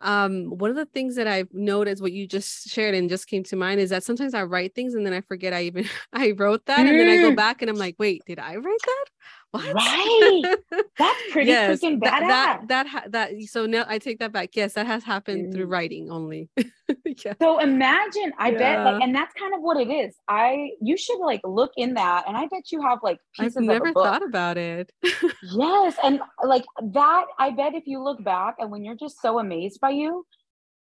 um 0.00 0.46
one 0.46 0.70
of 0.70 0.76
the 0.76 0.86
things 0.86 1.14
that 1.16 1.26
i've 1.28 1.52
noticed 1.52 2.02
what 2.02 2.12
you 2.12 2.26
just 2.26 2.68
shared 2.68 2.94
and 2.94 3.08
just 3.08 3.26
came 3.28 3.44
to 3.44 3.56
mind 3.56 3.80
is 3.80 3.90
that 3.90 4.02
sometimes 4.02 4.34
i 4.34 4.42
write 4.42 4.74
things 4.74 4.94
and 4.94 5.04
then 5.06 5.12
i 5.12 5.20
forget 5.20 5.52
i 5.52 5.62
even 5.62 5.84
i 6.12 6.30
wrote 6.32 6.64
that 6.66 6.80
and 6.80 6.88
then 6.98 7.08
i 7.08 7.16
go 7.22 7.30
Mm. 7.30 7.36
back 7.36 7.62
and 7.62 7.70
i'm 7.70 7.76
like 7.76 7.96
wait 7.98 8.22
did 8.26 8.38
i 8.38 8.56
write 8.56 8.80
that 8.86 9.04
what? 9.52 9.74
Right. 9.74 10.42
That's 10.98 11.18
pretty 11.30 11.50
yes, 11.50 11.80
freaking 11.80 12.00
that, 12.02 12.22
badass. 12.22 12.28
that 12.28 12.68
that 12.68 12.86
ha- 12.86 13.04
that 13.08 13.30
so 13.44 13.66
now 13.66 13.84
I 13.86 13.98
take 13.98 14.18
that 14.18 14.32
back. 14.32 14.56
Yes, 14.56 14.72
that 14.74 14.86
has 14.86 15.04
happened 15.04 15.52
through 15.54 15.66
Mm. 15.66 15.70
writing 15.70 16.10
only. 16.10 16.48
yeah. 17.24 17.34
So 17.40 17.58
imagine, 17.60 18.32
I 18.38 18.50
bet, 18.52 18.84
like, 18.84 19.02
and 19.02 19.14
that's 19.14 19.32
kind 19.34 19.54
of 19.54 19.60
what 19.60 19.76
it 19.78 19.90
is. 19.90 20.14
I, 20.28 20.70
you 20.80 20.96
should 20.96 21.18
like 21.20 21.40
look 21.44 21.72
in 21.76 21.94
that, 21.94 22.24
and 22.26 22.36
I 22.36 22.46
bet 22.48 22.72
you 22.72 22.82
have 22.82 22.98
like 23.02 23.18
I've 23.38 23.44
pieces 23.44 23.56
of 23.58 23.64
never 23.64 23.92
thought 23.92 24.22
about 24.24 24.58
it. 24.58 24.90
Yes, 25.42 25.96
and 26.02 26.20
like 26.44 26.64
that, 26.82 27.24
I 27.38 27.50
bet 27.50 27.74
if 27.74 27.86
you 27.86 28.02
look 28.02 28.22
back 28.24 28.56
and 28.58 28.70
when 28.70 28.84
you're 28.84 28.96
just 28.96 29.20
so 29.20 29.38
amazed 29.38 29.80
by 29.80 29.90
you, 29.90 30.24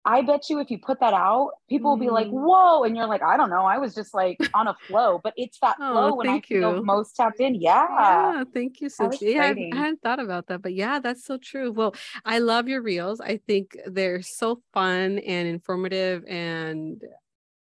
I 0.05 0.23
bet 0.23 0.51
you 0.51 0.59
if 0.59 0.71
you 0.71 0.79
put 0.79 1.01
that 1.01 1.15
out, 1.15 1.53
people 1.69 1.91
will 1.93 1.99
be 1.99 2.11
like, 2.11 2.29
Mm. 2.29 2.33
"Whoa!" 2.33 2.83
And 2.85 2.97
you're 2.97 3.07
like, 3.07 3.23
"I 3.23 3.37
don't 3.37 3.51
know, 3.51 3.65
I 3.65 3.79
was 3.79 3.95
just 3.95 4.13
like 4.15 4.41
on 4.55 4.67
a 4.69 4.75
flow." 4.87 5.21
But 5.23 5.35
it's 5.37 5.59
that 5.61 5.77
Oh, 5.81 5.93
flow 5.93 6.15
when 6.17 6.29
I 6.29 6.41
feel 6.41 6.83
most 6.83 7.15
tapped 7.17 7.41
in. 7.41 7.55
Yeah, 7.55 7.87
Yeah, 7.89 8.45
thank 8.53 8.81
you, 8.81 8.89
was 8.99 9.23
Yeah, 9.23 9.43
I- 9.45 9.69
I 9.73 9.77
hadn't 9.77 10.03
thought 10.03 10.19
about 10.21 10.49
that, 10.49 10.61
but 10.63 10.75
yeah, 10.75 10.99
that's 10.99 11.25
so 11.25 11.39
true. 11.39 11.71
Well, 11.71 11.95
I 12.25 12.39
love 12.41 12.69
your 12.69 12.83
reels. 12.83 13.21
I 13.21 13.37
think 13.37 13.77
they're 13.87 14.23
so 14.23 14.61
fun 14.73 15.19
and 15.21 15.49
informative, 15.49 16.25
and 16.27 17.03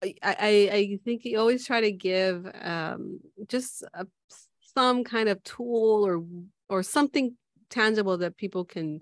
I 0.03 0.15
I, 0.23 0.69
I 0.71 0.99
think 1.05 1.25
you 1.25 1.39
always 1.39 1.65
try 1.65 1.81
to 1.81 1.91
give 1.91 2.45
um, 2.61 3.19
just 3.47 3.83
a, 3.93 4.07
some 4.61 5.03
kind 5.03 5.29
of 5.29 5.43
tool 5.43 6.05
or 6.05 6.23
or 6.69 6.83
something 6.83 7.35
tangible 7.69 8.17
that 8.19 8.37
people 8.37 8.65
can 8.65 9.01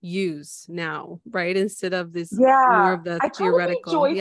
use 0.00 0.66
now, 0.68 1.20
right? 1.30 1.56
Instead 1.56 1.94
of 1.94 2.12
this 2.12 2.32
yeah. 2.38 2.66
more 2.70 2.92
of 2.94 3.04
the 3.04 3.14
I 3.16 3.18
try 3.18 3.28
to 3.28 3.32
be 3.32 3.44
theoretical. 3.44 3.92
joyful. 3.92 4.14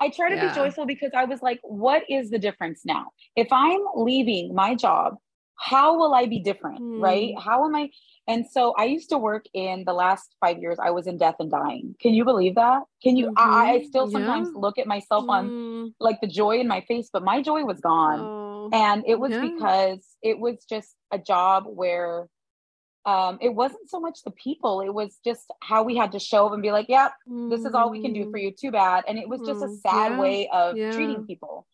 Yeah. 0.00 0.06
I 0.06 0.08
try 0.10 0.28
to 0.30 0.36
Yeah. 0.36 0.48
be 0.48 0.54
joyful 0.54 0.86
because 0.86 1.12
I 1.14 1.24
was 1.24 1.40
like, 1.42 1.60
"What 1.62 2.02
is 2.10 2.30
the 2.30 2.38
difference 2.38 2.84
now? 2.84 3.06
If 3.36 3.48
I'm 3.52 3.80
leaving 3.94 4.54
my 4.54 4.74
job, 4.74 5.16
how 5.56 5.96
will 5.96 6.14
I 6.14 6.26
be 6.26 6.40
different? 6.40 6.80
Right? 7.00 7.34
Mm. 7.36 7.40
How 7.40 7.64
am 7.64 7.74
I?" 7.76 7.90
And 8.26 8.44
so 8.50 8.72
I 8.76 8.84
used 8.86 9.10
to 9.10 9.18
work 9.18 9.44
in 9.54 9.84
the 9.84 9.92
last 9.92 10.34
five 10.40 10.58
years. 10.58 10.78
I 10.82 10.90
was 10.90 11.06
in 11.06 11.16
death 11.18 11.36
and 11.38 11.50
dying. 11.50 11.94
Can 12.00 12.12
you 12.14 12.24
believe 12.24 12.54
that? 12.56 12.82
Can 13.02 13.16
you? 13.16 13.32
I, 13.36 13.74
I 13.74 13.78
Mhm. 13.78 13.86
still 13.86 14.10
sometimes 14.10 14.48
Yeah. 14.52 14.60
look 14.60 14.78
at 14.78 14.86
myself 14.86 15.26
on 15.28 15.48
Mm. 15.50 15.94
like 16.00 16.20
the 16.20 16.26
joy 16.26 16.58
in 16.58 16.66
my 16.66 16.80
face, 16.82 17.08
but 17.12 17.22
my 17.22 17.40
joy 17.42 17.64
was 17.64 17.80
gone. 17.80 18.20
Oh. 18.20 18.70
and 18.72 19.04
it 19.06 19.20
was 19.20 19.30
Yeah. 19.30 19.42
because 19.42 20.16
it 20.22 20.38
was 20.40 20.64
just 20.64 20.96
a 21.12 21.18
job 21.18 21.64
where 21.66 22.28
um, 23.06 23.38
it 23.40 23.54
wasn't 23.54 23.88
so 23.88 24.00
much 24.00 24.22
the 24.24 24.30
people 24.32 24.80
it 24.80 24.92
was 24.92 25.18
just 25.24 25.52
how 25.62 25.82
we 25.82 25.96
had 25.96 26.12
to 26.12 26.18
show 26.18 26.46
up 26.46 26.52
and 26.52 26.62
be 26.62 26.72
like 26.72 26.88
yeah 26.88 27.08
this 27.50 27.64
is 27.64 27.74
all 27.74 27.90
we 27.90 28.00
can 28.00 28.12
do 28.12 28.26
for 28.30 28.38
you 28.38 28.50
too 28.50 28.70
bad. 28.70 29.04
And 29.06 29.18
it 29.18 29.28
was 29.28 29.40
just 29.42 29.60
a 29.60 29.66
Mm, 29.66 29.80
sad 29.82 30.12
yeah, 30.12 30.18
way 30.18 30.48
of 30.52 30.76
yeah. 30.76 30.90
treating 30.92 31.24
people. 31.26 31.66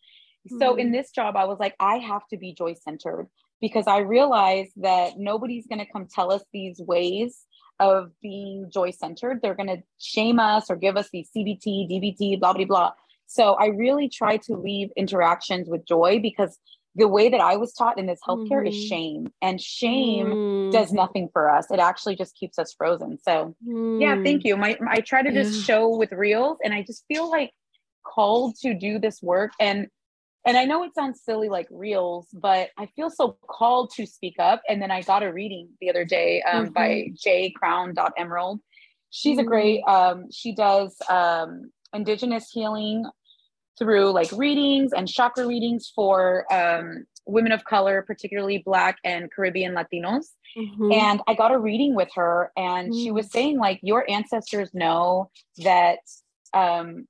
So 0.58 0.74
in 0.74 0.88
Mm. 0.88 0.92
this 0.92 1.10
job 1.12 1.36
i 1.36 1.44
was 1.44 1.58
like 1.60 1.74
i 1.78 1.96
have 1.98 2.26
to 2.28 2.36
be 2.36 2.54
joy 2.54 2.74
centered 2.74 3.28
because 3.60 3.86
i 3.86 3.98
realized 3.98 4.72
that 4.76 5.18
nobody's 5.18 5.66
going 5.66 5.78
to 5.78 5.92
come 5.92 6.06
tell 6.06 6.32
us 6.32 6.42
these 6.52 6.80
ways 6.80 7.44
of 7.78 8.10
being 8.22 8.70
joy 8.72 8.90
centered 8.90 9.40
they're 9.42 9.54
going 9.54 9.68
to 9.68 9.82
shame 9.98 10.38
us 10.40 10.70
or 10.70 10.76
give 10.76 10.96
us 10.96 11.08
these 11.12 11.28
cbt 11.36 11.88
dbt 11.90 12.40
blah 12.40 12.52
blah 12.54 12.64
blah. 12.64 12.92
So 13.26 13.54
i 13.54 13.66
really 13.66 14.08
try 14.08 14.38
to 14.38 14.54
leave 14.56 14.88
interactions 14.96 15.68
with 15.68 15.86
joy 15.86 16.18
because 16.20 16.58
the 16.94 17.08
way 17.08 17.28
that 17.28 17.40
i 17.40 17.56
was 17.56 17.72
taught 17.72 17.98
in 17.98 18.06
this 18.06 18.20
healthcare 18.26 18.66
is 18.66 18.74
Mhm. 18.74 18.88
shame 18.88 19.32
and 19.40 19.60
shame 19.60 20.26
Mm. 20.28 20.72
does 20.72 20.92
nothing 20.92 21.28
for 21.32 21.50
us 21.50 21.70
it 21.70 21.78
actually 21.80 22.16
just 22.16 22.34
keeps 22.34 22.58
us 22.58 22.72
frozen 22.72 23.18
so 23.18 23.54
yeah 23.98 24.16
Mm. 24.16 24.24
thank 24.24 24.44
you 24.44 24.56
my, 24.56 24.76
my- 24.80 24.92
i 24.92 25.00
try 25.00 25.22
to 25.22 25.32
just 25.32 25.54
Yeah. 25.54 25.62
show 25.74 25.96
with 25.96 26.12
reels 26.12 26.58
and 26.64 26.72
i 26.74 26.82
just 26.82 27.04
feel 27.08 27.30
like 27.30 27.52
called 28.04 28.56
to 28.62 28.74
do 28.74 28.98
this 28.98 29.22
work 29.22 29.52
and 29.60 29.86
and 30.46 30.56
i 30.56 30.64
know 30.64 30.82
it 30.82 30.94
sounds 30.94 31.22
silly 31.22 31.48
like 31.48 31.68
reels 31.70 32.26
but 32.32 32.70
i 32.78 32.86
feel 32.96 33.10
so 33.10 33.36
called 33.48 33.90
to 33.94 34.06
speak 34.06 34.36
up 34.38 34.62
and 34.68 34.80
then 34.80 34.90
i 34.90 35.02
got 35.02 35.22
a 35.22 35.32
reading 35.32 35.68
the 35.80 35.90
other 35.90 36.04
day 36.04 36.40
um, 36.42 36.70
by 36.70 37.08
j 37.14 37.50
crown 37.50 37.94
emerald 38.16 38.60
she's 39.10 39.38
a 39.38 39.42
great 39.42 39.82
um, 39.86 40.30
she 40.30 40.54
does 40.54 40.96
um, 41.08 41.70
indigenous 41.92 42.48
healing 42.50 43.04
through 43.80 44.12
like 44.12 44.30
readings 44.32 44.92
and 44.92 45.08
chakra 45.08 45.46
readings 45.46 45.90
for 45.94 46.44
um, 46.52 47.04
women 47.26 47.50
of 47.50 47.64
color 47.64 48.02
particularly 48.06 48.58
black 48.64 48.98
and 49.04 49.30
caribbean 49.32 49.74
latinos 49.74 50.26
Mhm. 50.56 50.92
and 50.92 51.20
I 51.28 51.34
got 51.34 51.52
a 51.52 51.58
reading 51.58 51.94
with 51.94 52.08
her, 52.16 52.50
and 52.56 52.92
she 52.92 53.12
was 53.12 53.30
saying 53.30 53.56
like 53.58 53.78
your 53.82 54.04
ancestors 54.10 54.74
know 54.74 55.30
that 55.62 56.00
um, 56.52 57.06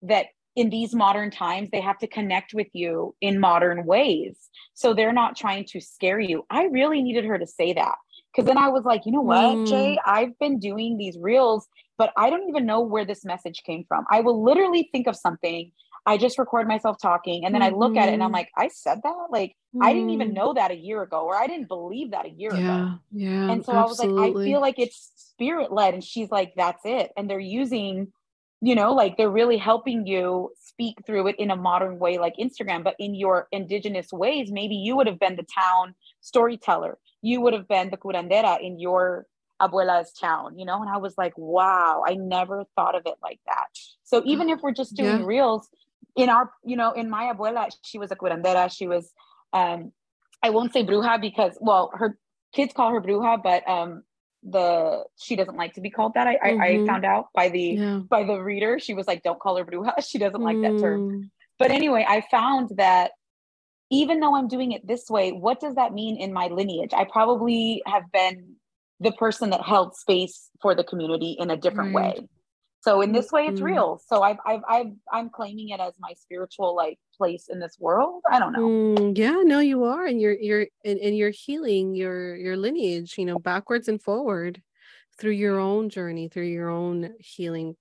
that 0.00 0.28
in 0.56 0.70
these 0.70 0.94
modern 0.94 1.30
times 1.30 1.68
they 1.70 1.82
have 1.82 1.98
to 1.98 2.06
connect 2.06 2.54
with 2.54 2.68
you 2.72 3.14
in 3.20 3.38
modern 3.38 3.84
ways, 3.84 4.48
so 4.72 4.94
they're 4.94 5.12
not 5.12 5.36
trying 5.36 5.66
to 5.72 5.78
scare 5.80 6.18
you. 6.20 6.46
I 6.48 6.64
really 6.78 7.02
needed 7.02 7.26
her 7.26 7.38
to 7.38 7.46
say 7.46 7.74
that 7.74 7.96
because 8.32 8.46
then 8.46 8.56
I 8.56 8.68
was 8.68 8.84
like, 8.86 9.04
you 9.04 9.12
know 9.12 9.20
what, 9.20 9.58
Mm. 9.58 9.66
Jay, 9.66 9.98
I've 10.06 10.38
been 10.38 10.58
doing 10.58 10.96
these 10.96 11.18
reels, 11.18 11.68
but 11.98 12.14
I 12.16 12.30
don't 12.30 12.48
even 12.48 12.64
know 12.64 12.80
where 12.80 13.04
this 13.04 13.26
message 13.26 13.62
came 13.64 13.84
from. 13.88 14.06
I 14.10 14.22
will 14.22 14.42
literally 14.42 14.88
think 14.90 15.06
of 15.06 15.16
something. 15.16 15.70
I 16.06 16.16
just 16.16 16.38
record 16.38 16.66
myself 16.68 16.96
talking 17.00 17.44
and 17.44 17.54
then 17.54 17.62
I 17.62 17.70
look 17.70 17.96
at 17.96 18.08
it 18.08 18.14
and 18.14 18.22
I'm 18.22 18.30
Mhm. 18.30 18.34
like, 18.34 18.50
I 18.56 18.68
said 18.68 19.00
that? 19.04 19.26
Like, 19.30 19.56
I 19.80 19.92
didn't 19.92 20.10
even 20.10 20.30
Mm. 20.30 20.34
know 20.34 20.54
that 20.54 20.70
a 20.70 20.76
year 20.76 21.02
ago, 21.02 21.24
or 21.24 21.36
I 21.36 21.46
didn't 21.46 21.68
believe 21.68 22.10
that 22.12 22.26
a 22.26 22.30
year 22.30 22.56
ago. 22.58 22.58
Yeah, 22.58 22.98
yeah. 23.12 23.52
And 23.52 23.64
so 23.64 23.76
I 23.76 23.84
was 23.84 23.98
like, 23.98 24.12
I 24.18 24.34
feel 24.44 24.60
like 24.60 24.78
it's 24.78 25.12
spirit 25.16 25.72
led. 25.72 25.94
And 25.94 26.04
she's 26.04 26.30
like, 26.30 26.54
that's 26.56 26.82
it. 26.84 27.12
And 27.16 27.28
they're 27.30 27.38
using, 27.40 28.12
you 28.60 28.74
know, 28.74 28.92
like 28.94 29.16
they're 29.16 29.30
really 29.30 29.56
helping 29.58 30.06
you 30.06 30.52
speak 30.58 30.98
through 31.06 31.28
it 31.28 31.36
in 31.38 31.50
a 31.50 31.56
modern 31.56 31.98
way, 31.98 32.18
like 32.18 32.34
Instagram, 32.38 32.84
but 32.84 32.96
in 32.98 33.14
your 33.14 33.48
indigenous 33.52 34.12
ways. 34.12 34.50
Maybe 34.52 34.74
you 34.76 34.96
would 34.96 35.06
have 35.06 35.18
been 35.18 35.36
the 35.36 35.46
town 35.54 35.94
storyteller. 36.20 36.98
You 37.22 37.40
would 37.42 37.54
have 37.54 37.68
been 37.68 37.90
the 37.90 37.96
curandera 37.96 38.60
in 38.60 38.78
your 38.78 39.26
abuela's 39.60 40.12
town, 40.12 40.58
you 40.58 40.64
know? 40.64 40.80
And 40.80 40.90
I 40.90 40.96
was 40.98 41.16
like, 41.18 41.34
wow, 41.36 42.02
I 42.06 42.14
never 42.14 42.64
thought 42.76 42.94
of 42.94 43.02
it 43.06 43.16
like 43.22 43.40
that. 43.46 43.66
So 44.04 44.22
even 44.24 44.48
if 44.50 44.60
we're 44.62 44.72
just 44.72 44.94
doing 44.96 45.20
Yeah. 45.20 45.24
reels 45.24 45.68
in 46.16 46.28
our, 46.28 46.50
you 46.64 46.76
know, 46.76 46.92
in 46.92 47.08
my 47.10 47.32
abuela, 47.32 47.70
she 47.82 47.98
was 47.98 48.10
a 48.10 48.16
curandera. 48.16 48.70
She 48.74 48.86
was, 48.86 49.12
um, 49.52 49.92
I 50.42 50.50
won't 50.50 50.72
say 50.72 50.84
bruja 50.84 51.20
because, 51.20 51.56
well, 51.60 51.90
her 51.94 52.18
kids 52.52 52.72
call 52.72 52.90
her 52.90 53.00
bruja, 53.00 53.42
but 53.42 53.68
um, 53.68 54.02
the 54.42 55.04
she 55.18 55.36
doesn't 55.36 55.56
like 55.56 55.74
to 55.74 55.80
be 55.80 55.90
called 55.90 56.14
that. 56.14 56.26
I, 56.26 56.38
I, 56.42 56.48
I 56.48 56.68
Mhm. 56.78 56.86
found 56.86 57.04
out 57.04 57.26
by 57.34 57.48
the 57.50 57.60
Yeah. 57.78 58.00
by 58.08 58.24
the 58.24 58.40
reader. 58.42 58.78
She 58.78 58.94
was 58.94 59.06
like, 59.06 59.22
"Don't 59.22 59.38
call 59.38 59.56
her 59.56 59.64
bruja." 59.64 59.92
She 60.02 60.18
doesn't 60.18 60.40
like 60.40 60.62
that 60.62 60.78
term. 60.78 61.00
Mm. 61.02 61.30
But 61.58 61.70
anyway, 61.70 62.06
I 62.08 62.22
found 62.30 62.70
that 62.76 63.12
even 63.90 64.20
though 64.20 64.34
I'm 64.36 64.48
doing 64.48 64.72
it 64.72 64.86
this 64.86 65.10
way, 65.10 65.32
what 65.32 65.60
does 65.60 65.74
that 65.74 65.92
mean 65.92 66.16
in 66.16 66.32
my 66.32 66.46
lineage? 66.46 66.92
I 66.94 67.04
probably 67.04 67.82
have 67.86 68.04
been 68.12 68.54
the 69.00 69.12
person 69.12 69.50
that 69.50 69.60
held 69.62 69.94
space 69.96 70.48
for 70.62 70.74
the 70.74 70.84
community 70.84 71.36
in 71.38 71.50
a 71.50 71.56
different 71.56 71.92
Right. 71.94 72.18
way. 72.20 72.28
So 72.82 73.02
in 73.02 73.12
this 73.12 73.30
way, 73.30 73.46
it's 73.46 73.60
Mhm. 73.60 73.66
real. 73.66 74.02
So 74.06 74.22
I've, 74.22 74.38
I've, 74.46 74.62
I've, 74.68 74.92
I'm 75.12 75.28
claiming 75.30 75.68
it 75.68 75.80
as 75.80 75.94
my 75.98 76.14
spiritual 76.14 76.74
like 76.74 76.98
place 77.16 77.48
in 77.48 77.58
this 77.58 77.76
world. 77.78 78.22
I 78.30 78.38
don't 78.38 78.52
know. 78.52 78.60
Mm, 78.60 79.18
yeah, 79.18 79.42
no, 79.44 79.60
you 79.60 79.84
are, 79.84 80.06
and 80.06 80.20
you're 80.20 80.38
you're 80.38 80.66
and, 80.84 80.98
and 80.98 81.16
you're 81.16 81.30
healing 81.30 81.94
your 81.94 82.34
your 82.36 82.56
lineage, 82.56 83.16
you 83.18 83.26
know, 83.26 83.38
backwards 83.38 83.88
and 83.88 84.00
forward 84.00 84.62
through 85.18 85.32
your 85.32 85.58
own 85.58 85.90
journey, 85.90 86.28
through 86.28 86.44
your 86.46 86.70
own 86.70 87.14
healing 87.18 87.76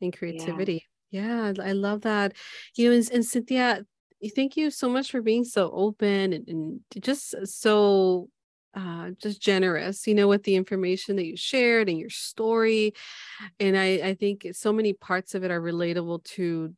and 0.00 0.16
creativity. 0.16 0.84
Yeah, 1.12 1.52
I 1.58 1.68
I 1.68 1.72
love 1.72 2.02
that. 2.02 2.32
You 2.76 2.88
know, 2.90 2.96
and, 2.96 3.10
and 3.12 3.24
Cynthia, 3.24 3.84
thank 4.34 4.56
you 4.56 4.70
so 4.70 4.88
much 4.88 5.10
for 5.10 5.22
being 5.22 5.44
so 5.44 5.70
open 5.72 6.32
and, 6.32 6.48
and 6.48 6.80
just 7.00 7.34
so 7.46 8.28
uh 8.74 9.10
just 9.22 9.40
generous, 9.42 10.06
you 10.06 10.14
know, 10.14 10.28
with 10.28 10.44
the 10.44 10.56
information 10.56 11.16
that 11.16 11.26
you 11.26 11.36
shared 11.36 11.88
and 11.88 11.98
your 11.98 12.10
story. 12.10 12.92
And 13.60 13.76
I 13.78 13.86
I 14.10 14.14
think 14.14 14.46
so 14.52 14.72
many 14.72 14.92
parts 14.94 15.34
of 15.34 15.44
it 15.44 15.50
are 15.50 15.60
relatable 15.60 16.24
to 16.36 16.74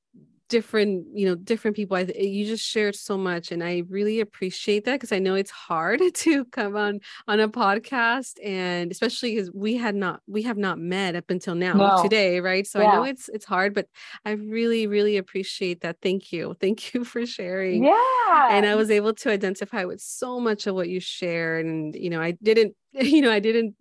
different 0.48 1.06
you 1.14 1.26
know 1.26 1.34
different 1.34 1.74
people 1.74 1.96
I, 1.96 2.02
you 2.02 2.44
just 2.46 2.64
shared 2.64 2.94
so 2.94 3.16
much 3.16 3.50
and 3.50 3.64
i 3.64 3.82
really 3.88 4.20
appreciate 4.20 4.84
that 4.84 4.92
because 4.94 5.10
i 5.12 5.18
know 5.18 5.34
it's 5.34 5.50
hard 5.50 6.00
to 6.14 6.44
come 6.46 6.76
on 6.76 7.00
on 7.26 7.40
a 7.40 7.48
podcast 7.48 8.34
and 8.44 8.92
especially 8.92 9.34
because 9.34 9.50
we 9.52 9.76
had 9.76 9.94
not 9.94 10.20
we 10.26 10.42
have 10.42 10.58
not 10.58 10.78
met 10.78 11.16
up 11.16 11.30
until 11.30 11.54
now 11.54 11.74
No. 11.78 12.02
today 12.02 12.40
right 12.40 12.66
so 12.66 12.80
i 12.80 12.86
know 12.86 13.04
it's 13.04 13.28
it's 13.30 13.44
hard 13.46 13.74
but 13.74 13.88
i 14.24 14.32
really 14.32 14.86
really 14.86 15.16
appreciate 15.16 15.80
that 15.80 15.96
thank 16.02 16.30
you 16.32 16.54
thank 16.60 16.92
you 16.94 17.04
for 17.04 17.24
sharing 17.26 17.84
Yeah. 17.84 18.46
and 18.50 18.66
I 18.66 18.74
was 18.74 18.90
able 18.90 19.14
to 19.14 19.30
identify 19.30 19.84
with 19.84 20.00
so 20.00 20.40
much 20.40 20.66
of 20.66 20.74
what 20.74 20.88
you 20.88 21.00
shared. 21.00 21.66
And, 21.66 21.94
you 21.94 22.10
know, 22.10 22.20
I 22.20 22.32
didn't, 22.32 22.74
you 22.92 23.20
know, 23.22 23.30
I 23.30 23.38
didn't 23.38 23.76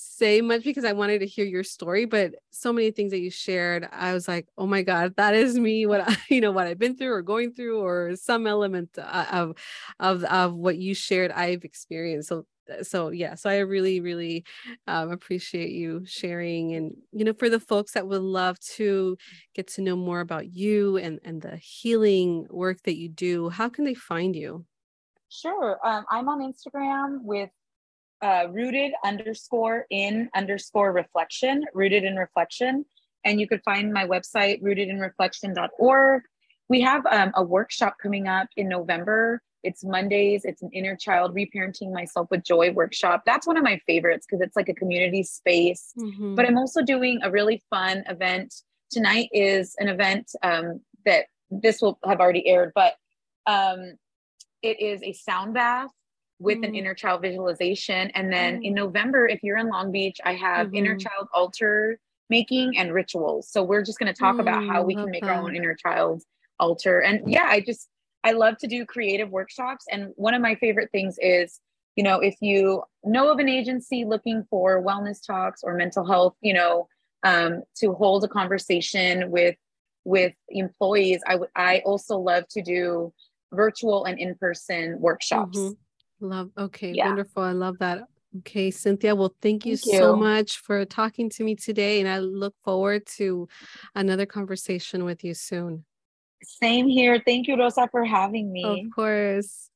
say 0.00 0.40
much 0.40 0.62
because 0.62 0.84
I 0.84 0.92
wanted 0.92 1.18
to 1.20 1.26
hear 1.26 1.44
your 1.44 1.64
story, 1.64 2.04
but 2.04 2.34
so 2.50 2.72
many 2.72 2.92
things 2.92 3.10
that 3.10 3.18
you 3.18 3.30
shared, 3.30 3.88
I 3.90 4.12
was 4.12 4.28
like, 4.28 4.46
oh 4.56 4.66
my 4.66 4.82
God, 4.82 5.16
that 5.16 5.34
is 5.34 5.58
me, 5.58 5.86
what 5.86 6.08
I, 6.08 6.16
you 6.28 6.40
know, 6.40 6.52
what 6.52 6.68
I've 6.68 6.78
been 6.78 6.96
through 6.96 7.12
or 7.12 7.22
going 7.22 7.52
through, 7.52 7.80
or 7.80 8.14
some 8.14 8.46
element 8.46 8.90
uh, 8.96 9.26
of, 9.32 9.56
of, 9.98 10.22
of 10.24 10.54
what 10.54 10.78
you 10.78 10.94
shared, 10.94 11.32
I've 11.32 11.64
experienced. 11.64 12.28
So, 12.28 12.46
so 12.82 13.08
yeah, 13.08 13.34
so 13.34 13.50
I 13.50 13.58
really, 13.58 14.00
really 14.00 14.44
um, 14.86 15.10
appreciate 15.10 15.70
you 15.70 16.04
sharing. 16.06 16.74
And, 16.74 16.96
you 17.12 17.24
know, 17.24 17.32
for 17.32 17.50
the 17.50 17.58
folks 17.58 17.92
that 17.92 18.06
would 18.06 18.22
love 18.22 18.60
to 18.76 19.16
get 19.54 19.66
to 19.68 19.82
know 19.82 19.96
more 19.96 20.20
about 20.20 20.54
you 20.54 20.96
and, 20.96 21.18
and 21.24 21.42
the 21.42 21.56
healing 21.56 22.46
work 22.50 22.82
that 22.84 22.96
you 22.96 23.08
do, 23.08 23.48
how 23.48 23.68
can 23.68 23.84
they 23.84 23.94
find 23.94 24.36
you? 24.36 24.64
Sure. 25.28 25.78
Um, 25.84 26.04
I'm 26.08 26.28
on 26.28 26.40
Instagram 26.40 27.22
with 27.22 27.50
uh, 28.22 28.46
rooted 28.50 28.92
underscore 29.04 29.86
in 29.90 30.28
underscore 30.34 30.92
reflection, 30.92 31.64
rooted 31.74 32.04
in 32.04 32.16
reflection. 32.16 32.84
And 33.24 33.40
you 33.40 33.46
could 33.46 33.62
find 33.62 33.92
my 33.92 34.06
website, 34.06 34.62
rootedinreflection.org. 34.62 36.22
We 36.68 36.80
have 36.82 37.06
um, 37.06 37.32
a 37.34 37.42
workshop 37.42 37.96
coming 38.02 38.28
up 38.28 38.48
in 38.56 38.68
November. 38.68 39.42
It's 39.64 39.84
Mondays. 39.84 40.44
It's 40.44 40.62
an 40.62 40.70
inner 40.72 40.96
child 40.96 41.34
reparenting 41.34 41.92
myself 41.92 42.28
with 42.30 42.44
joy 42.44 42.70
workshop. 42.70 43.22
That's 43.26 43.46
one 43.46 43.56
of 43.56 43.64
my 43.64 43.80
favorites 43.86 44.26
because 44.28 44.40
it's 44.40 44.54
like 44.54 44.68
a 44.68 44.74
community 44.74 45.22
space. 45.22 45.92
Mm-hmm. 45.98 46.36
But 46.36 46.46
I'm 46.46 46.56
also 46.56 46.82
doing 46.82 47.20
a 47.22 47.30
really 47.30 47.62
fun 47.70 48.04
event. 48.08 48.54
Tonight 48.90 49.28
is 49.32 49.74
an 49.78 49.88
event 49.88 50.30
um, 50.42 50.80
that 51.04 51.26
this 51.50 51.80
will 51.82 51.98
have 52.04 52.20
already 52.20 52.46
aired, 52.46 52.72
but 52.74 52.94
um, 53.46 53.94
it 54.62 54.80
is 54.80 55.02
a 55.02 55.12
sound 55.12 55.54
bath 55.54 55.90
with 56.38 56.58
mm. 56.58 56.68
an 56.68 56.74
inner 56.74 56.94
child 56.94 57.22
visualization. 57.22 58.10
And 58.10 58.32
then 58.32 58.60
mm. 58.60 58.66
in 58.66 58.74
November, 58.74 59.26
if 59.26 59.42
you're 59.42 59.56
in 59.56 59.68
Long 59.68 59.92
Beach, 59.92 60.18
I 60.24 60.34
have 60.34 60.68
mm-hmm. 60.68 60.76
inner 60.76 60.96
child 60.96 61.28
altar 61.32 61.98
making 62.30 62.76
and 62.76 62.92
rituals. 62.92 63.50
So 63.50 63.62
we're 63.62 63.82
just 63.82 63.98
going 63.98 64.12
to 64.12 64.18
talk 64.18 64.36
mm, 64.36 64.40
about 64.40 64.64
how 64.66 64.82
we 64.82 64.94
can 64.94 65.10
make 65.10 65.22
that. 65.22 65.30
our 65.30 65.42
own 65.42 65.56
inner 65.56 65.74
child 65.74 66.22
altar. 66.60 67.00
And 67.00 67.30
yeah, 67.30 67.46
I 67.48 67.60
just, 67.60 67.88
I 68.22 68.32
love 68.32 68.58
to 68.58 68.66
do 68.66 68.84
creative 68.84 69.30
workshops. 69.30 69.86
And 69.90 70.12
one 70.16 70.34
of 70.34 70.42
my 70.42 70.54
favorite 70.56 70.90
things 70.92 71.16
is, 71.20 71.60
you 71.96 72.04
know, 72.04 72.20
if 72.20 72.36
you 72.40 72.82
know 73.02 73.32
of 73.32 73.38
an 73.38 73.48
agency 73.48 74.04
looking 74.04 74.44
for 74.50 74.82
wellness 74.82 75.18
talks 75.26 75.62
or 75.64 75.74
mental 75.74 76.06
health, 76.06 76.34
you 76.42 76.52
know, 76.52 76.86
um, 77.24 77.62
to 77.78 77.92
hold 77.94 78.24
a 78.24 78.28
conversation 78.28 79.30
with 79.30 79.56
with 80.04 80.32
employees, 80.48 81.20
I 81.26 81.34
would 81.34 81.48
I 81.56 81.82
also 81.84 82.18
love 82.18 82.44
to 82.50 82.62
do 82.62 83.12
virtual 83.52 84.04
and 84.04 84.18
in-person 84.18 85.00
workshops. 85.00 85.58
Mm-hmm. 85.58 85.72
Love. 86.20 86.50
Okay, 86.58 86.92
yeah. 86.92 87.06
wonderful. 87.06 87.42
I 87.42 87.52
love 87.52 87.78
that. 87.78 88.04
Okay, 88.38 88.70
Cynthia. 88.70 89.14
Well, 89.14 89.34
thank 89.40 89.64
you, 89.64 89.76
thank 89.76 89.86
you 89.86 89.96
so 89.98 90.16
much 90.16 90.58
for 90.58 90.84
talking 90.84 91.30
to 91.30 91.44
me 91.44 91.54
today. 91.54 92.00
And 92.00 92.08
I 92.08 92.18
look 92.18 92.54
forward 92.62 93.06
to 93.16 93.48
another 93.94 94.26
conversation 94.26 95.04
with 95.04 95.24
you 95.24 95.34
soon. 95.34 95.84
Same 96.42 96.88
here. 96.88 97.22
Thank 97.24 97.48
you, 97.48 97.56
Rosa, 97.56 97.88
for 97.90 98.04
having 98.04 98.52
me. 98.52 98.64
Of 98.64 98.94
course. 98.94 99.70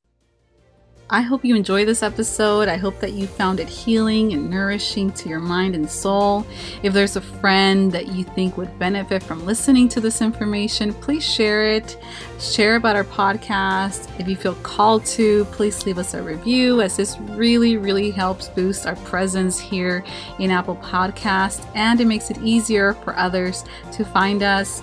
I 1.13 1.21
hope 1.21 1.45
you 1.45 1.55
enjoyed 1.55 1.87
this 1.87 2.01
episode. 2.01 2.67
I 2.67 2.77
hope 2.77 2.99
that 2.99 3.13
you 3.13 3.27
found 3.27 3.59
it 3.59 3.69
healing 3.69 4.33
and 4.33 4.49
nourishing 4.49 5.11
to 5.11 5.29
your 5.29 5.39
mind 5.39 5.75
and 5.75 5.87
soul. 5.87 6.43
If 6.81 6.91
there's 6.91 7.15
a 7.15 7.21
friend 7.21 7.91
that 7.91 8.07
you 8.07 8.23
think 8.23 8.57
would 8.57 8.79
benefit 8.79 9.21
from 9.21 9.45
listening 9.45 9.87
to 9.89 10.01
this 10.01 10.23
information, 10.23 10.91
please 10.91 11.23
share 11.23 11.67
it. 11.67 11.99
Share 12.39 12.77
about 12.77 12.95
our 12.95 13.03
podcast. 13.03 14.09
If 14.19 14.27
you 14.27 14.35
feel 14.35 14.55
called 14.63 15.05
to, 15.05 15.45
please 15.51 15.85
leave 15.85 15.99
us 15.99 16.15
a 16.15 16.23
review, 16.23 16.81
as 16.81 16.97
this 16.97 17.19
really, 17.19 17.77
really 17.77 18.09
helps 18.09 18.47
boost 18.49 18.87
our 18.87 18.95
presence 18.95 19.59
here 19.59 20.03
in 20.39 20.49
Apple 20.49 20.77
Podcast 20.77 21.63
and 21.75 22.01
it 22.01 22.05
makes 22.05 22.31
it 22.31 22.39
easier 22.39 22.95
for 22.95 23.15
others 23.17 23.65
to 23.91 24.03
find 24.03 24.41
us. 24.41 24.81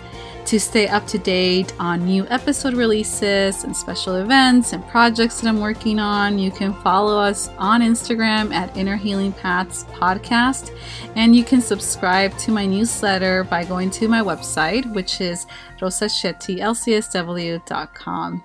To 0.50 0.58
stay 0.58 0.88
up 0.88 1.06
to 1.06 1.16
date 1.16 1.72
on 1.78 2.04
new 2.04 2.26
episode 2.26 2.74
releases 2.74 3.62
and 3.62 3.76
special 3.76 4.16
events 4.16 4.72
and 4.72 4.84
projects 4.88 5.40
that 5.40 5.46
I'm 5.46 5.60
working 5.60 6.00
on, 6.00 6.40
you 6.40 6.50
can 6.50 6.74
follow 6.82 7.20
us 7.20 7.50
on 7.56 7.82
Instagram 7.82 8.52
at 8.52 8.76
Inner 8.76 8.96
Healing 8.96 9.32
Paths 9.32 9.84
Podcast. 9.92 10.76
And 11.14 11.36
you 11.36 11.44
can 11.44 11.60
subscribe 11.60 12.36
to 12.38 12.50
my 12.50 12.66
newsletter 12.66 13.44
by 13.44 13.64
going 13.64 13.90
to 13.90 14.08
my 14.08 14.22
website, 14.22 14.92
which 14.92 15.20
is 15.20 15.46
rosashettylcsw.com. 15.78 18.44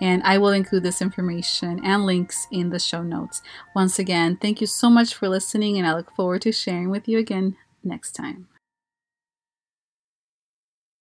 And 0.00 0.22
I 0.24 0.38
will 0.38 0.50
include 0.50 0.82
this 0.82 1.00
information 1.00 1.80
and 1.84 2.04
links 2.04 2.48
in 2.50 2.70
the 2.70 2.80
show 2.80 3.04
notes. 3.04 3.42
Once 3.76 4.00
again, 4.00 4.38
thank 4.38 4.60
you 4.60 4.66
so 4.66 4.90
much 4.90 5.14
for 5.14 5.28
listening, 5.28 5.78
and 5.78 5.86
I 5.86 5.94
look 5.94 6.10
forward 6.16 6.42
to 6.42 6.50
sharing 6.50 6.90
with 6.90 7.06
you 7.06 7.20
again 7.20 7.56
next 7.84 8.16
time. 8.16 8.48